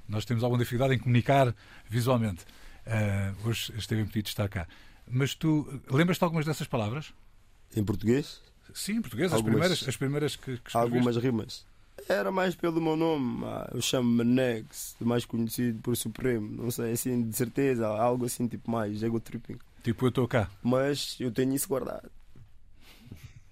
nós 0.06 0.26
temos 0.26 0.44
alguma 0.44 0.62
dificuldade 0.62 0.94
em 0.94 0.98
comunicar 0.98 1.54
visualmente. 1.88 2.44
Eh, 2.84 3.32
hoje 3.46 3.72
esteve 3.78 4.02
impedido 4.02 4.24
de 4.24 4.28
estar 4.28 4.46
cá. 4.50 4.68
Mas 5.10 5.34
tu 5.34 5.66
eh, 5.72 5.96
lembras-te 5.96 6.20
de 6.20 6.24
algumas 6.24 6.44
dessas 6.44 6.66
palavras? 6.66 7.14
Em 7.74 7.82
português, 7.82 8.42
Sim, 8.74 8.96
em 8.96 9.00
português, 9.00 9.28
as 9.32 9.36
Algumas- 9.38 9.52
primeiras, 9.54 9.88
as 9.88 9.96
primeiras 9.96 10.36
que, 10.36 10.42
que 10.42 10.50
escreveste. 10.52 10.76
algumas 10.76 11.16
rimas. 11.16 11.64
Era 12.08 12.30
mais 12.30 12.54
pelo 12.54 12.80
meu 12.82 12.96
nome, 12.96 13.44
ah, 13.46 13.70
eu 13.72 13.80
chamo-me 13.80 14.24
Nex, 14.24 14.94
mais 15.00 15.24
conhecido 15.24 15.80
por 15.80 15.96
Supremo, 15.96 16.62
não 16.62 16.70
sei, 16.70 16.92
assim, 16.92 17.22
de 17.28 17.34
certeza, 17.34 17.86
algo 17.86 18.26
assim, 18.26 18.46
tipo 18.46 18.70
mais 18.70 19.02
ego 19.02 19.18
tripping. 19.18 19.56
Tipo, 19.82 20.04
eu 20.06 20.08
estou 20.10 20.28
cá. 20.28 20.50
Mas 20.62 21.16
eu 21.18 21.30
tenho 21.32 21.54
isso 21.54 21.68
guardado. 21.68 22.10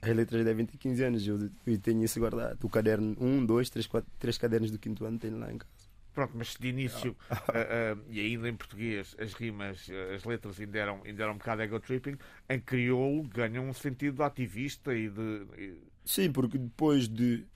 As 0.03 0.15
letras 0.15 0.45
devem 0.45 0.67
ter 0.67 0.77
15 0.77 1.03
anos, 1.05 1.27
eu, 1.27 1.51
eu 1.67 1.79
tenho 1.79 2.05
isso 2.05 2.19
guardado. 2.19 2.59
O 2.62 2.69
caderno, 2.69 3.17
um, 3.21 3.45
dois, 3.45 3.71
três, 3.71 3.87
quatro, 3.87 4.11
três 4.19 4.37
cadernos 4.37 4.71
do 4.71 4.79
quinto 4.79 5.05
ano 5.05 5.19
tenho 5.19 5.38
lá 5.38 5.51
em 5.53 5.57
casa. 5.59 5.73
Pronto, 6.12 6.33
mas 6.35 6.57
de 6.61 6.69
início, 6.69 7.17
ah, 7.31 7.43
ah, 7.49 7.97
e 8.11 8.21
ainda 8.21 8.47
em 8.49 8.55
português, 8.55 9.17
as 9.19 9.33
rimas, 9.33 9.88
ah, 9.91 10.15
as 10.15 10.25
letras 10.25 10.61
ainda 10.61 10.79
eram, 10.79 11.01
ainda 11.07 11.23
eram 11.23 11.33
um 11.35 11.38
bocado 11.38 11.62
ego 11.62 11.81
tripping, 11.81 12.19
em 12.51 12.61
crioulo 12.61 13.23
ganham 13.29 13.67
um 13.67 13.73
sentido 13.73 14.23
ativista 14.23 14.95
e 14.95 15.09
de. 15.09 15.47
e- 15.57 15.79
Sim, 16.05 16.33
porque 16.33 16.59
depois 16.59 17.09
de 17.09 17.47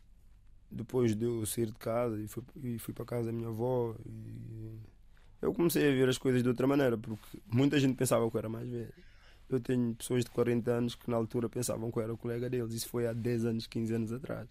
depois 0.77 1.17
de 1.17 1.25
eu 1.25 1.45
sair 1.47 1.67
de 1.67 1.79
casa 1.79 2.21
e 2.21 2.29
fui, 2.29 2.43
e 2.62 2.79
fui 2.79 2.95
para 2.95 3.05
casa 3.05 3.27
da 3.27 3.33
minha 3.33 3.49
avó 3.49 3.95
e 4.05 4.79
eu 5.43 5.53
comecei 5.53 5.89
a 5.89 5.93
ver 5.95 6.09
as 6.09 6.19
coisas 6.19 6.43
de 6.43 6.49
outra 6.49 6.67
maneira, 6.67 6.97
porque 6.99 7.39
muita 7.47 7.79
gente 7.79 7.95
pensava 7.97 8.29
que 8.31 8.37
eu 8.37 8.39
era 8.39 8.49
mais 8.49 8.69
velho. 8.69 8.93
Eu 9.49 9.61
tenho 9.61 9.95
pessoas 9.95 10.25
de 10.25 10.31
40 10.31 10.71
anos 10.73 10.95
que 10.97 11.09
na 11.11 11.17
altura 11.17 11.49
pensavam 11.49 11.91
que 11.91 11.99
eu 11.99 12.03
era 12.03 12.12
o 12.12 12.19
colega 12.19 12.51
deles. 12.51 12.73
Isso 12.75 12.89
foi 12.89 13.07
há 13.07 13.12
10 13.12 13.45
anos, 13.45 13.67
15 13.67 13.95
anos 13.95 14.12
atrás. 14.12 14.49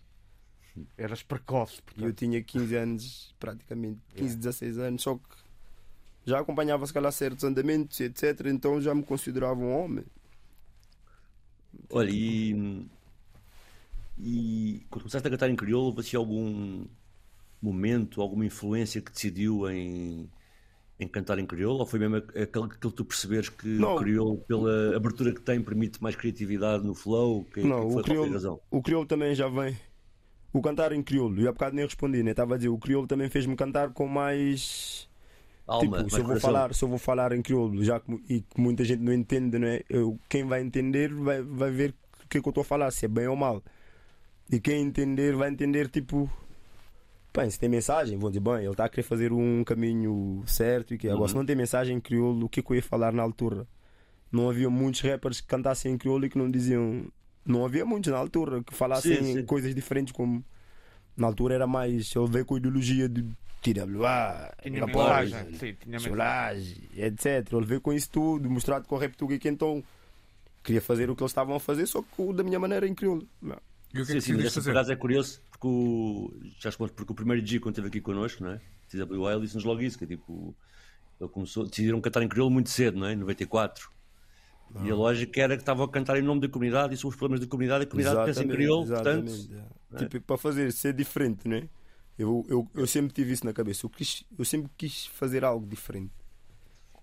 eras 0.98 1.22
precoce, 1.24 1.82
E 1.98 2.06
eu 2.06 2.14
portanto. 2.14 2.16
tinha 2.16 2.42
15 2.42 2.76
anos, 2.76 3.36
praticamente 3.40 4.00
15, 4.16 4.38
16 4.38 4.78
anos, 4.78 5.02
só 5.04 5.16
que 5.18 5.24
já 6.26 6.40
acompanhava 6.40 6.86
se 6.88 6.94
calhar 6.94 7.12
certos 7.12 7.44
andamentos, 7.44 8.00
etc. 8.00 8.46
Então 8.48 8.80
já 8.82 8.96
me 8.96 9.04
considerava 9.04 9.60
um 9.60 9.74
homem. 9.78 10.06
Olha, 11.90 12.10
e, 12.10 12.88
e 14.17 14.86
quando 14.89 15.04
começaste 15.04 15.28
a 15.28 15.32
cantar 15.32 15.49
em 15.49 15.56
crioulo, 15.56 15.88
houve 15.88 15.99
assim 16.01 16.15
algum 16.15 16.86
momento, 17.62 18.21
alguma 18.21 18.45
influência 18.45 19.01
que 19.01 19.12
decidiu 19.12 19.69
em, 19.69 20.30
em 20.99 21.08
cantar 21.08 21.39
em 21.39 21.45
crioulo? 21.45 21.80
Ou 21.80 21.86
foi 21.86 21.99
mesmo 21.99 22.17
aquele, 22.17 22.69
que 22.69 22.78
tu 22.78 23.04
perceberes 23.04 23.49
que 23.49 23.67
Não. 23.67 23.95
o 23.95 23.97
crioulo, 23.97 24.38
pela 24.47 24.95
abertura 24.95 25.34
que 25.34 25.41
tem, 25.41 25.62
permite 25.62 26.01
mais 26.01 26.15
criatividade 26.15 26.86
no 26.86 26.93
flow? 26.93 27.45
Que, 27.54 27.62
Não, 27.62 27.88
que 27.88 27.93
foi 27.93 28.01
o 28.01 28.06
crioulo, 28.06 28.62
o 28.71 28.82
crioulo 28.82 29.08
também 29.08 29.36
já 29.36 29.49
vem. 29.49 29.78
O 30.54 30.62
cantar 30.62 30.93
em 30.93 31.04
crioulo, 31.04 31.41
e 31.41 31.47
há 31.47 31.51
bocado 31.51 31.75
nem 31.75 31.84
respondi, 31.84 32.23
né? 32.23 32.32
Estava 32.32 32.54
a 32.54 32.58
dizer, 32.58 32.69
o 32.69 32.78
crioulo 32.78 33.08
também 33.08 33.28
fez-me 33.30 33.58
cantar 33.58 33.91
com 33.91 34.08
mais. 34.08 35.10
Alma, 35.67 35.97
tipo, 35.97 36.10
se 36.10 36.15
eu, 36.15 36.23
vou 36.23 36.28
coração. 36.28 36.49
falar, 36.49 36.73
se 36.73 36.84
eu 36.84 36.88
vou 36.88 36.97
falar 36.97 37.32
em 37.34 37.41
crioulo, 37.41 37.84
já 37.84 37.99
que, 37.99 38.13
e 38.30 38.41
que 38.41 38.62
muita 38.62 38.86
gente 38.86 39.01
não 39.01 39.12
entende, 39.12 39.60
não 39.60 39.67
é? 39.67 39.84
Eu, 39.89 40.17
quem 40.30 40.45
vai 40.45 40.62
entender 40.62 41.13
vai, 41.13 41.41
vai 41.41 41.71
ver 41.71 41.93
o 42.23 42.28
que 42.30 42.38
é 42.38 42.41
que 42.41 42.47
eu 42.47 42.51
estou 42.51 42.62
a 42.62 42.65
falar, 42.65 42.91
se 42.91 43.04
é 43.04 43.10
bem 43.10 43.28
ou 43.28 43.36
mal. 43.36 43.62
E 44.52 44.60
quem 44.60 44.82
entender 44.84 45.36
vai 45.36 45.50
entender, 45.50 45.90
tipo. 45.90 46.30
Bem, 47.36 47.50
se 47.50 47.60
tem 47.60 47.68
mensagem, 47.68 48.18
vão 48.18 48.30
dizer, 48.30 48.40
bem, 48.40 48.60
ele 48.60 48.70
está 48.70 48.86
a 48.86 48.90
querer 48.90 49.04
fazer 49.04 49.34
um 49.34 49.64
caminho 49.66 50.42
certo 50.48 50.94
e 50.94 50.98
que 50.98 51.08
agora 51.08 51.24
Uhum. 51.24 51.28
se 51.28 51.36
não 51.36 51.46
tem 51.46 51.56
mensagem 51.56 51.98
em 51.98 52.00
crioulo, 52.00 52.46
o 52.46 52.50
que 52.50 52.62
é 52.62 52.64
que 52.64 52.72
eu 52.72 52.76
ia 52.78 52.82
falar 52.84 53.12
na 53.12 53.22
altura? 53.22 53.68
Não 54.32 54.50
havia 54.50 54.70
muitos 54.70 55.02
rappers 55.02 55.42
que 55.42 55.48
cantassem 55.48 55.92
em 55.94 55.98
crioulo 55.98 56.26
e 56.26 56.30
que 56.30 56.38
não 56.38 56.50
diziam. 56.50 57.06
Não 57.46 57.66
havia 57.66 57.86
muitos 57.86 58.12
na 58.12 58.18
altura 58.18 58.64
que 58.64 58.74
falassem 58.74 59.18
Sim, 59.24 59.34
sim. 59.36 59.46
coisas 59.46 59.76
diferentes 59.76 60.14
como. 60.14 60.44
Na 61.18 61.28
altura 61.28 61.56
era 61.56 61.68
mais. 61.68 62.14
Ele 62.16 62.28
veio 62.28 62.46
com 62.46 62.56
a 62.56 62.58
ideologia 62.58 63.08
de 63.10 63.26
TWA, 63.62 64.54
mensagem. 64.88 66.00
Solagem, 66.00 66.78
etc. 66.96 67.52
Ele 67.52 67.66
veio 67.66 67.82
com 67.82 67.92
isso 67.94 68.10
tudo, 68.10 68.50
mostrado 68.50 68.88
com 68.88 68.96
o 68.96 68.98
rap 68.98 69.16
tuga 69.16 69.38
que 69.38 69.48
então 69.50 69.84
queria 70.64 70.82
fazer 70.82 71.10
o 71.10 71.16
que 71.16 71.22
eles 71.22 71.32
estavam 71.32 71.56
a 71.56 71.60
fazer, 71.60 71.86
só 71.86 72.02
que 72.02 72.08
o- 72.22 72.32
da 72.34 72.44
minha 72.44 72.60
maneira 72.60 72.88
em 72.88 72.94
crioulo. 72.96 73.28
E 73.96 74.02
o 74.02 74.06
que 74.06 74.12
Sim, 74.12 74.12
é 74.12 74.16
que 74.16 74.22
sim, 74.22 74.34
mas 74.34 74.54
fazer? 74.54 74.92
é 74.92 74.96
curioso 74.98 75.42
porque 75.50 75.68
o, 75.68 76.34
já 76.60 76.70
exposto, 76.70 76.94
porque 76.94 77.14
o 77.14 77.16
primeiro 77.16 77.46
G 77.46 77.60
quando 77.60 77.76
esteve 77.76 77.88
aqui 77.88 78.02
connosco, 78.02 78.44
não 78.44 78.52
é? 78.52 78.62
TWA, 78.90 79.32
ele 79.32 79.42
disse-nos 79.42 79.64
logo 79.64 79.82
isso, 79.82 79.98
que 79.98 80.04
é 80.04 80.08
tipo, 80.08 80.54
ele 81.20 81.30
começou, 81.30 81.66
decidiram 81.66 82.02
cantar 82.02 82.22
em 82.22 82.28
crioulo 82.28 82.52
muito 82.52 82.70
cedo, 82.70 83.00
não 83.00 83.08
é? 83.08 83.14
Em 83.14 83.16
94. 83.16 83.90
E 84.84 84.92
a 84.92 84.96
lógica 84.96 85.40
era 85.42 85.56
que 85.56 85.62
estavam 85.62 85.86
a 85.86 85.90
cantar 85.90 86.18
em 86.18 86.22
nome 86.22 86.42
da 86.42 86.50
comunidade 86.50 86.94
e 86.94 86.98
sobre 86.98 87.16
os 87.16 87.20
problemas 87.20 87.40
da 87.40 87.50
comunidade, 87.50 87.86
a 87.86 87.88
comunidade 87.88 88.22
pensa 88.26 88.44
em 88.44 88.50
crioulo, 88.50 88.86
portanto. 88.90 89.30
exatamente, 89.30 89.66
é. 89.94 89.98
Tipo, 89.98 90.22
para 90.22 90.38
fazer, 90.38 90.72
ser 90.74 90.94
diferente, 90.94 91.48
né? 91.48 91.70
Eu, 92.18 92.46
eu, 92.50 92.70
eu 92.76 92.86
sempre 92.88 93.14
tive 93.14 93.32
isso 93.32 93.46
na 93.46 93.54
cabeça. 93.54 93.86
Eu, 93.86 93.90
quis, 93.90 94.26
eu 94.38 94.44
sempre 94.44 94.70
quis 94.76 95.06
fazer 95.06 95.46
algo 95.46 95.66
diferente. 95.66 96.12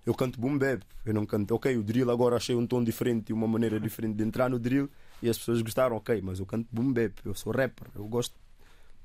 Eu 0.05 0.15
canto 0.15 0.39
boom 0.39 0.59
bap, 0.59 0.83
eu 1.07 1.15
não 1.15 1.25
canto, 1.25 1.55
ok, 1.55 1.77
o 1.77 1.83
drill 1.83 2.11
agora 2.11 2.37
achei 2.37 2.57
um 2.57 2.67
tom 2.67 2.83
diferente 2.83 3.31
e 3.31 3.33
uma 3.33 3.47
maneira 3.47 3.79
diferente 3.81 4.17
de 4.17 4.25
entrar 4.25 4.51
no 4.51 4.59
drill 4.59 4.91
e 5.23 5.31
as 5.31 5.39
pessoas 5.39 5.63
gostaram, 5.63 5.97
ok, 5.97 6.21
mas 6.21 6.41
eu 6.41 6.47
canto 6.47 6.67
boom 6.73 6.93
bap, 6.93 7.15
eu 7.25 7.35
sou 7.35 7.53
rapper, 7.53 7.87
eu 7.95 8.05
gosto 8.07 8.35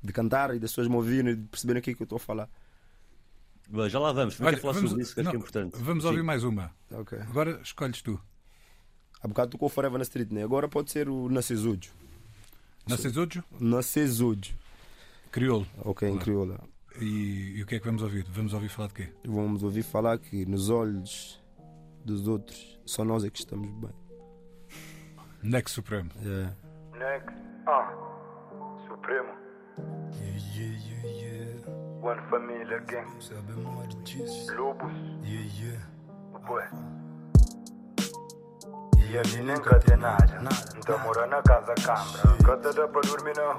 de 0.02 0.12
cantar 0.12 0.54
e 0.54 0.58
das 0.58 0.70
pessoas 0.72 0.88
me 0.88 0.96
ouvirem 0.96 1.32
e 1.32 1.36
de 1.36 1.48
perceberem 1.48 1.80
o 1.80 1.82
que 1.82 1.90
é 1.90 1.94
que 1.94 2.02
eu 2.02 2.04
estou 2.04 2.16
a 2.16 2.20
falar. 2.20 2.48
Mas 3.70 3.92
já 3.92 3.98
lá 3.98 4.12
vamos, 4.12 4.40
Olha, 4.40 4.56
falar 4.56 4.72
vamos, 4.72 4.90
sobre 4.90 5.04
isso, 5.04 5.14
que 5.14 5.20
acho 5.20 5.30
que 5.30 5.36
é 5.36 5.38
não, 5.38 5.40
importante. 5.40 5.76
vamos 5.78 6.02
Sim. 6.02 6.10
ouvir 6.10 6.22
mais 6.22 6.42
uma. 6.42 6.72
Ok. 6.90 7.18
Agora 7.20 7.60
escolhes 7.62 8.02
tu. 8.02 8.18
Há 9.20 9.28
bocado 9.28 9.50
tocou 9.50 9.68
Forever 9.68 9.98
na 9.98 10.02
Street, 10.04 10.30
né? 10.30 10.42
Agora 10.42 10.68
pode 10.68 10.90
ser 10.90 11.08
o 11.08 11.28
Nascesujo. 11.28 11.90
Nascesojo, 12.86 13.44
Nascesujo. 13.60 14.54
crioulo. 15.30 15.66
Ok, 15.78 16.08
em 16.08 16.18
crioula. 16.18 16.58
E, 17.00 17.56
e 17.56 17.62
o 17.62 17.66
que 17.66 17.74
é 17.74 17.78
que 17.78 17.84
vamos 17.84 18.02
ouvir? 18.02 18.24
Vamos 18.30 18.54
ouvir 18.54 18.68
falar 18.68 18.88
de 18.88 18.94
quê? 18.94 19.12
Vamos 19.24 19.62
ouvir 19.62 19.82
falar 19.82 20.18
que 20.18 20.46
nos 20.46 20.70
olhos 20.70 21.38
dos 22.04 22.26
outros 22.26 22.78
só 22.86 23.04
nós 23.04 23.22
é 23.22 23.30
que 23.30 23.38
estamos 23.38 23.68
bem. 23.70 24.07
Nex 25.42 25.72
Supremo. 25.72 26.10
Yeah. 26.22 26.50
Next, 26.98 27.34
ah, 27.66 27.92
Supremo. 28.86 29.32
One 32.02 32.20
Família 32.30 32.78
Gang. 32.86 33.06
Lobos. 34.56 34.92
Ué. 36.50 36.68
E 39.10 39.18
a 39.18 39.22
mim 39.22 39.44
nem 39.44 39.56
tem 39.80 39.96
nada. 39.96 40.38
Então 40.76 40.98
mora 41.00 41.26
na 41.26 41.42
casa 41.42 41.74
câmara. 41.74 42.36
Cata 42.44 42.72
dá 42.72 42.88
pra 42.88 43.00
dormir 43.02 43.34
na 43.36 43.52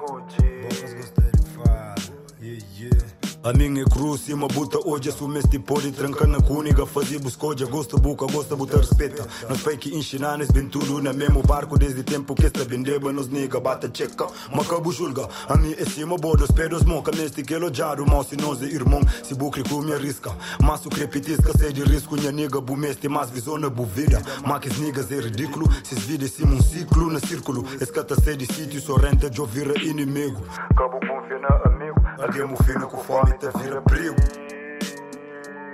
Aminge 3.47 3.85
krusi 3.87 4.35
më 4.35 4.49
butë 4.51 4.79
ogja 4.91 5.13
su 5.15 5.27
mes 5.31 5.45
t'i 5.47 5.61
poli 5.63 5.93
të 5.95 6.03
rënkën 6.03 6.33
në 6.33 6.39
kuni 6.43 6.73
Ga 6.75 6.83
fëzi 6.83 7.21
buskogja, 7.23 7.69
gostë 7.71 8.01
buka, 8.03 8.27
gostë 8.27 8.57
butë 8.59 8.81
rëspeta 8.81 9.27
Në 9.47 9.55
fejki 9.61 9.93
inshinanis 9.95 10.51
bin 10.51 10.67
tulu 10.67 10.97
në 11.05 11.13
memu 11.15 11.43
barku 11.47 11.79
Desdi 11.79 12.03
tempo 12.03 12.35
kesta 12.35 12.65
bin 12.67 12.83
deba 12.83 13.13
në 13.15 13.23
zniga 13.29 13.61
Bata 13.63 13.87
qeka, 13.87 14.27
ma 14.51 14.65
ka 14.67 14.81
bushulga 14.83 15.29
Ami 15.55 15.71
e 15.71 15.87
si 15.87 16.03
më 16.03 16.17
bodo, 16.19 16.49
spedo 16.51 16.81
smoka 16.83 17.13
Mes 17.15 17.31
t'i 17.31 17.45
kelo 17.47 17.69
gjaru, 17.71 18.09
ma 18.11 18.19
si 18.27 18.35
noze 18.41 18.67
irmon 18.67 19.07
Si 19.23 19.39
bukri 19.39 19.63
ku 19.63 19.79
mje 19.87 20.01
riska. 20.03 20.35
Masu 20.67 20.91
krepitis 20.91 21.39
ka 21.45 21.55
sedi 21.55 21.87
risku 21.87 22.19
një 22.19 22.35
njega 22.41 22.59
Bu 22.59 22.75
mes 22.75 22.99
t'i 22.99 23.07
mas 23.07 23.31
vizon 23.31 23.63
në 23.63 23.71
bu 23.71 23.87
vida. 23.95 24.19
Ma 24.47 24.59
kis 24.59 24.81
njega 24.83 25.07
ze 25.07 25.21
ridiklu 25.29 25.71
Si 25.87 25.95
zvidi 25.95 26.27
si 26.27 26.43
mun 26.43 26.59
siklu 26.59 27.07
në 27.15 27.23
cirkulu. 27.29 27.63
Eska 27.79 28.03
të 28.03 28.19
sedi 28.19 28.51
si 28.51 28.67
t'ju 28.67 28.83
sorente 28.83 29.31
gjo 29.31 29.47
vire 29.47 29.79
ini 29.79 30.03
megu 30.05 30.43
Ka 30.75 30.91
bu 30.91 30.99
pun 31.07 31.23
fjena 31.31 31.55
ami 31.71 31.88
me 32.27 32.57
fina 32.65 32.85
com 32.85 32.97
fome 32.97 33.31
te 33.37 33.49
vira 33.57 33.81
perigo 33.81 34.15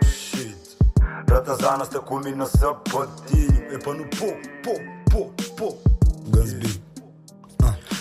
Shit. 0.04 0.78
Ratazanas 1.28 1.90
te 1.90 2.00
comi 2.00 2.36
na 2.36 2.46
sapatinho 2.46 3.74
É 3.74 3.78
para 3.80 3.94
no 3.94 4.06
pô, 4.06 4.28
pô, 4.64 4.80
pô, 5.12 5.34
pô 5.58 5.95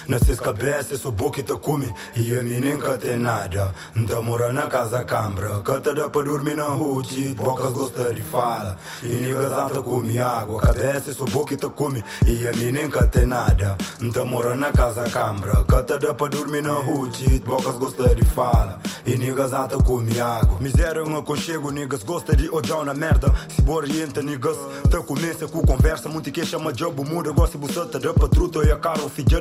Nessas 0.06 0.38
cabeças 0.38 1.00
sou 1.00 1.10
boca 1.10 1.42
te 1.42 1.52
come 1.54 1.90
E 2.14 2.36
a 2.36 2.42
mim 2.42 2.60
nunca 2.60 2.98
tem 2.98 3.18
nada 3.18 3.74
Nta 3.96 4.20
mora 4.20 4.52
na 4.52 4.66
casa 4.66 5.02
cambra 5.02 5.60
Cata 5.60 5.94
dá 5.94 6.10
para 6.10 6.26
dormir 6.26 6.56
na 6.56 6.64
rua 6.64 7.02
Bocas 7.36 7.72
gosta 7.72 8.12
de 8.12 8.20
fala 8.20 8.76
E 9.02 9.06
niggas 9.06 9.52
anta 9.52 9.82
come 9.82 10.18
água 10.18 10.60
Cabeça 10.60 11.14
sou 11.14 11.26
boca 11.28 11.56
te 11.56 11.68
come 11.70 12.04
E 12.26 12.46
a 12.46 12.52
mim 12.52 12.72
nunca 12.72 13.06
tem 13.06 13.24
nada 13.24 13.78
Nta 13.98 14.24
mora 14.26 14.54
na 14.54 14.72
casa 14.72 15.08
cambra 15.08 15.64
Cata 15.64 15.98
dá 15.98 16.12
para 16.12 16.28
dormir 16.28 16.62
na 16.62 16.74
rua 16.74 17.08
Bocas 17.46 17.76
gosta 17.76 18.14
de 18.14 18.24
fala 18.26 18.78
E 19.06 19.16
niggas 19.16 19.54
anta 19.54 19.78
come 19.78 20.20
água 20.20 20.58
Miséria 20.60 21.00
é 21.00 21.02
um 21.02 21.16
aconchego 21.16 21.70
Niggas 21.70 22.02
gosta 22.02 22.36
de 22.36 22.50
odiar 22.50 22.84
na 22.84 22.92
merda 22.92 23.32
Se 23.48 23.62
boa 23.62 23.78
orienta 23.78 24.22
niggas 24.22 24.56
Te 24.90 24.98
começa 24.98 25.48
com 25.48 25.62
conversa 25.62 26.10
Muito 26.10 26.30
que 26.30 26.44
chama 26.44 26.74
job 26.74 27.02
Muda 27.08 27.32
gosta 27.32 27.56
buçata 27.56 27.98
da 27.98 28.12
patruta 28.12 28.58
E 28.66 28.70
a 28.70 28.76
cara 28.76 29.00
filha 29.08 29.40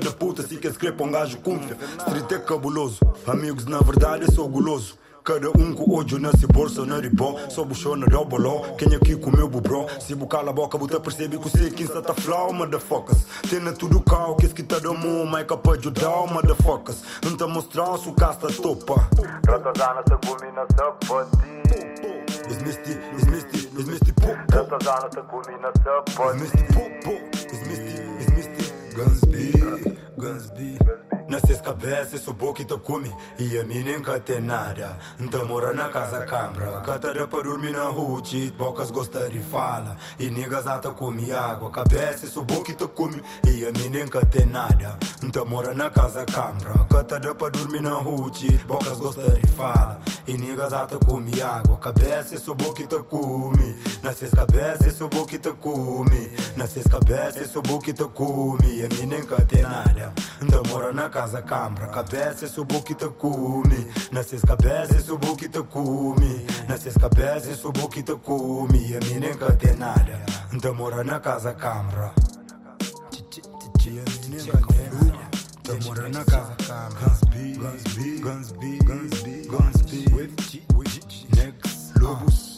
da 0.53 0.57
puta 0.57 0.57
Se 0.57 0.57
quer 0.57 0.71
escrever 0.71 1.03
um 1.03 1.11
gajo 1.11 1.37
confia 1.37 1.77
Street 2.07 2.31
é 2.31 2.39
cabuloso 2.39 2.99
Amigos 3.27 3.65
na 3.65 3.79
verdade 3.79 4.25
eu 4.25 4.31
sou 4.31 4.47
guloso. 4.47 4.97
Cada 5.23 5.49
um 5.51 5.73
com 5.73 5.95
ódio 5.95 6.19
nesse 6.19 6.45
bolso 6.47 6.85
não 6.85 6.97
é 6.97 7.09
bom. 7.09 7.39
Só 7.49 7.63
buchona 7.63 8.05
de 8.05 8.25
boló 8.25 8.61
Quem 8.77 8.93
aqui 8.93 9.15
comeu 9.15 9.47
bubro 9.47 9.87
Se 9.99 10.13
bu 10.15 10.27
cala 10.27 10.49
a 10.49 10.53
boca 10.53 10.77
buta 10.77 10.99
percebe 10.99 11.37
que 11.37 11.47
o 11.47 11.49
sei 11.49 11.71
quem 11.71 11.85
está 11.85 12.13
flow 12.13 12.53
motherfuckers. 12.53 13.25
Tena 13.49 13.71
tudo 13.71 14.01
cal 14.01 14.35
Que 14.35 14.45
esse 14.45 14.53
que 14.53 14.63
tá 14.63 14.79
do 14.79 14.93
mundo 14.93 15.31
Mas 15.31 15.45
capaz 15.47 15.79
de 15.79 15.87
ajudar 15.87 16.27
motherfuckers. 16.27 17.01
Não 17.23 17.37
tá 17.37 17.47
mostrar 17.47 17.97
se 17.97 18.09
o 18.09 18.13
casta 18.13 18.47
topa 18.47 19.09
Ratazana 19.47 20.03
te 20.03 20.27
comi 20.27 20.51
na 20.51 20.65
sapatinho. 20.75 21.63
Is 22.49 22.61
misty, 22.61 22.91
is 23.17 23.25
misty, 23.27 23.69
is 23.79 23.87
misty 23.87 24.11
pop 24.13 24.35
pop. 24.35 24.35
Ratazana 24.51 25.09
te 25.09 25.21
comi 25.21 25.57
na 25.61 25.71
Is 28.95 30.02
Guns 30.17 30.51
B. 30.51 30.77
Guns 31.33 31.41
B 31.41 31.53
Nessas 31.53 31.61
cabeças 31.61 32.21
sou 32.21 32.33
boca 32.33 32.61
e 32.61 32.65
te 32.65 32.77
come 32.77 33.11
E 33.39 33.57
a 33.57 33.63
mim 33.63 33.83
nunca 33.83 34.19
tem 34.19 34.39
nada 34.39 34.97
Então 35.19 35.45
mora 35.47 35.73
na 35.73 35.89
casa 35.89 36.25
cambra. 36.25 36.81
Cata 36.81 37.13
dá 37.13 37.27
para 37.27 37.43
dormir 37.43 37.71
na 37.71 37.85
rua 37.85 38.21
Bocas 38.57 38.91
gosta 38.91 39.29
de 39.29 39.39
fala. 39.39 39.97
E 40.19 40.29
niggas 40.29 40.67
ata 40.67 40.91
come 40.91 41.31
água. 41.31 41.71
Cabeça 41.71 42.27
sou 42.27 42.43
boca 42.43 42.71
e 42.71 42.75
te 42.75 42.87
come 42.87 43.21
E 43.47 43.65
a 43.65 43.71
mim 43.71 43.89
nunca 43.89 44.25
tem 44.25 44.45
nada 44.45 44.97
Então 45.23 45.45
mora 45.45 45.73
na 45.73 45.89
casa 45.89 46.25
cambra. 46.25 46.85
Cata 46.89 47.19
dá 47.19 47.35
para 47.35 47.49
dormir 47.49 47.81
na 47.81 47.93
rua 47.93 48.31
Bocas 48.67 48.97
gosta 48.97 49.29
de 49.31 49.47
fala. 49.51 49.99
E 50.27 50.33
niggas 50.33 50.73
ata 50.73 50.97
come 50.99 51.41
água. 51.41 51.77
Cabeça 51.77 52.37
sou 52.39 52.55
boca 52.55 52.81
e 52.81 52.87
te 52.87 52.97
come 53.03 53.75
Nessas 54.01 54.31
cabeças 54.31 54.93
sou 54.93 55.09
boca 55.09 55.35
e 55.35 55.39
te 55.39 55.51
come 55.53 56.31
Nessas 56.55 56.83
cabeças 56.83 57.51
sou 57.51 57.61
boca 57.61 57.89
e 57.89 57.93
te 57.93 58.03
come 58.05 58.77
E 58.77 58.85
a 58.85 58.89
mim 58.89 59.05
nunca 59.05 59.43
tem 59.45 59.61
nada 59.61 60.13
Então 60.41 60.63
mora 60.69 60.93
na 60.93 61.09
casa 61.23 61.41
cambra 61.41 61.87
Cabeça 61.87 62.47
sou 62.47 62.65
boca 62.65 62.91
e 62.91 62.95
te 62.95 63.07
come. 63.07 63.87
Nessas 64.11 64.41
cabeças 64.41 65.05
sou 65.05 65.17
boca 65.17 65.45
e 65.45 65.49
te 65.49 65.63
come. 65.63 66.45
Nessas 66.67 66.95
cabeças 66.95 67.59
sou 67.59 67.71
boca 67.71 67.99
e 67.99 68.03
te 68.03 68.13
come. 68.15 68.97
A 68.97 68.99
mim 68.99 69.19
nunca 69.19 69.53
tem 69.53 69.75
nada 69.77 70.25
Então 70.51 70.75
mora 70.75 71.03
na 71.03 71.19
casa 71.19 71.53
cambra. 71.53 72.11
A 72.11 72.91
mim 74.27 74.37
nunca 74.37 74.73
tem 74.73 74.89
nada 74.89 75.29
Então 75.59 76.09
na 76.09 76.25
casa 76.25 76.55
cambra. 76.67 77.09
Guns 77.09 77.21
B, 77.29 77.53
Guns 77.53 77.83
B, 77.93 78.19
Guns 78.19 78.51
B, 78.51 78.77
Guns 78.83 79.21
B, 79.21 79.45
Guns 79.47 79.81
B. 79.83 80.03
Next, 81.35 81.99
Lobos. 81.99 82.53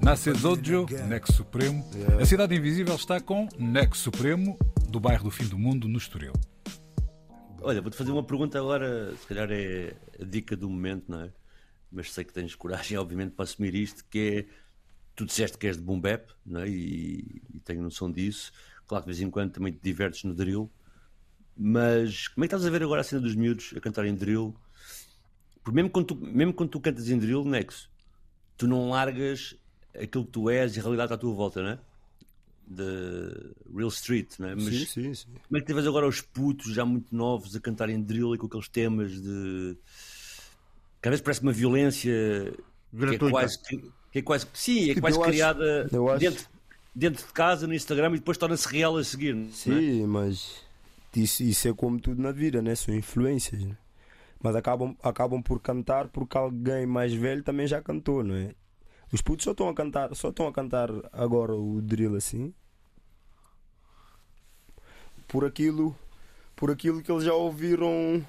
Nascezojo, 0.00 0.86
Nex 1.08 1.34
Supremo. 1.34 1.82
A 2.20 2.26
Cidade 2.26 2.54
Invisível 2.54 2.94
está 2.94 3.20
com 3.20 3.48
Nex 3.58 3.98
Supremo, 3.98 4.58
do 4.94 5.00
bairro 5.00 5.24
do 5.24 5.30
Fim 5.32 5.48
do 5.48 5.58
Mundo, 5.58 5.88
no 5.88 5.98
Estoril. 5.98 6.32
Olha, 7.60 7.82
vou-te 7.82 7.96
fazer 7.96 8.12
uma 8.12 8.22
pergunta 8.22 8.60
agora, 8.60 9.12
se 9.16 9.26
calhar 9.26 9.50
é 9.50 9.96
a 10.20 10.24
dica 10.24 10.56
do 10.56 10.70
momento, 10.70 11.10
não 11.10 11.22
é? 11.22 11.32
Mas 11.90 12.12
sei 12.12 12.22
que 12.22 12.32
tens 12.32 12.54
coragem, 12.54 12.96
obviamente, 12.98 13.32
para 13.32 13.42
assumir 13.42 13.74
isto, 13.74 14.04
que 14.08 14.18
é, 14.20 14.46
tu 15.16 15.26
disseste 15.26 15.58
que 15.58 15.66
és 15.66 15.76
de 15.76 15.82
boom 15.82 16.00
bap, 16.00 16.30
não 16.46 16.60
é? 16.60 16.68
E, 16.68 17.42
e 17.52 17.60
tenho 17.64 17.82
noção 17.82 18.08
disso. 18.08 18.52
Claro 18.86 19.02
que 19.02 19.10
de 19.10 19.16
vez 19.16 19.26
em 19.26 19.30
quando 19.32 19.50
também 19.50 19.72
te 19.72 19.80
divertes 19.82 20.22
no 20.22 20.32
drill, 20.32 20.70
mas 21.56 22.28
como 22.28 22.44
é 22.44 22.48
que 22.48 22.54
estás 22.54 22.64
a 22.64 22.70
ver 22.70 22.84
agora 22.84 23.00
a 23.00 23.04
cena 23.04 23.20
dos 23.20 23.34
miúdos 23.34 23.74
a 23.76 23.80
cantar 23.80 24.06
em 24.06 24.14
drill? 24.14 24.54
Porque 25.64 25.74
mesmo 25.74 25.90
quando 25.90 26.06
tu, 26.06 26.14
mesmo 26.14 26.54
quando 26.54 26.70
tu 26.70 26.78
cantas 26.78 27.08
em 27.08 27.18
drill, 27.18 27.44
Nexo, 27.44 27.90
tu 28.56 28.68
não 28.68 28.90
largas 28.90 29.56
aquilo 29.92 30.24
que 30.24 30.30
tu 30.30 30.48
és 30.48 30.76
e 30.76 30.78
a 30.78 30.82
realidade 30.84 31.12
à 31.12 31.18
tua 31.18 31.34
volta, 31.34 31.60
não 31.60 31.70
é? 31.70 31.80
Da 32.66 32.82
Real 33.74 33.88
Street, 33.88 34.28
não 34.38 34.48
é? 34.48 34.54
Mas 34.54 34.64
Sim, 34.64 34.84
sim, 34.86 35.14
sim. 35.14 35.28
como 35.46 35.58
é 35.58 35.60
que 35.60 35.66
tens 35.66 35.86
agora 35.86 36.06
os 36.08 36.20
putos 36.20 36.72
já 36.74 36.84
muito 36.84 37.14
novos 37.14 37.54
a 37.54 37.60
cantarem 37.60 38.00
drill 38.02 38.34
e 38.34 38.38
com 38.38 38.46
aqueles 38.46 38.68
temas 38.68 39.12
de. 39.12 39.76
que 41.02 41.08
às 41.08 41.10
vezes 41.12 41.20
parece 41.22 41.42
uma 41.42 41.52
violência 41.52 42.12
que 42.12 42.96
é 42.96 42.98
Gratuita. 42.98 43.30
quase. 43.30 43.58
Que, 43.62 43.76
que 44.12 44.18
é 44.18 44.22
quase 44.22 44.46
sim, 44.54 44.84
é 44.84 44.88
Tipo, 44.94 45.00
quase 45.02 45.16
eu 45.16 45.22
acho- 45.22 45.30
criada 45.32 45.84
acho- 45.84 46.18
dentro, 46.18 46.46
dentro 46.94 47.26
de 47.26 47.32
casa, 47.32 47.66
no 47.66 47.74
Instagram 47.74 48.10
e 48.10 48.18
depois 48.18 48.38
torna-se 48.38 48.68
real 48.68 48.96
a 48.96 49.04
seguir. 49.04 49.34
não 49.34 49.48
é? 49.48 49.50
Sim, 49.52 50.06
mas 50.06 50.62
isso, 51.14 51.42
isso 51.42 51.68
é 51.68 51.72
como 51.74 52.00
tudo 52.00 52.20
na 52.22 52.32
vida, 52.32 52.62
né? 52.62 52.74
São 52.74 52.94
influências. 52.94 53.62
né? 53.64 53.76
Mas 54.42 54.54
acabam, 54.56 54.94
acabam 55.02 55.42
por 55.42 55.60
cantar 55.60 56.08
porque 56.08 56.36
alguém 56.36 56.86
mais 56.86 57.12
velho 57.14 57.42
também 57.42 57.66
já 57.66 57.80
cantou, 57.82 58.22
não 58.22 58.34
é? 58.34 58.54
Os 59.14 59.22
putos 59.26 59.44
só 59.44 59.52
estão 59.52 59.68
a 59.68 59.74
cantar, 59.80 60.14
só 60.14 60.28
estão 60.30 60.46
a 60.48 60.52
cantar 60.58 60.90
agora 61.12 61.54
o 61.54 61.80
drill 61.80 62.16
assim. 62.16 62.52
Por 65.28 65.44
aquilo, 65.44 65.96
por 66.56 66.70
aquilo 66.70 67.02
que 67.02 67.10
eles 67.12 67.24
já 67.24 67.34
ouviram, 67.34 68.26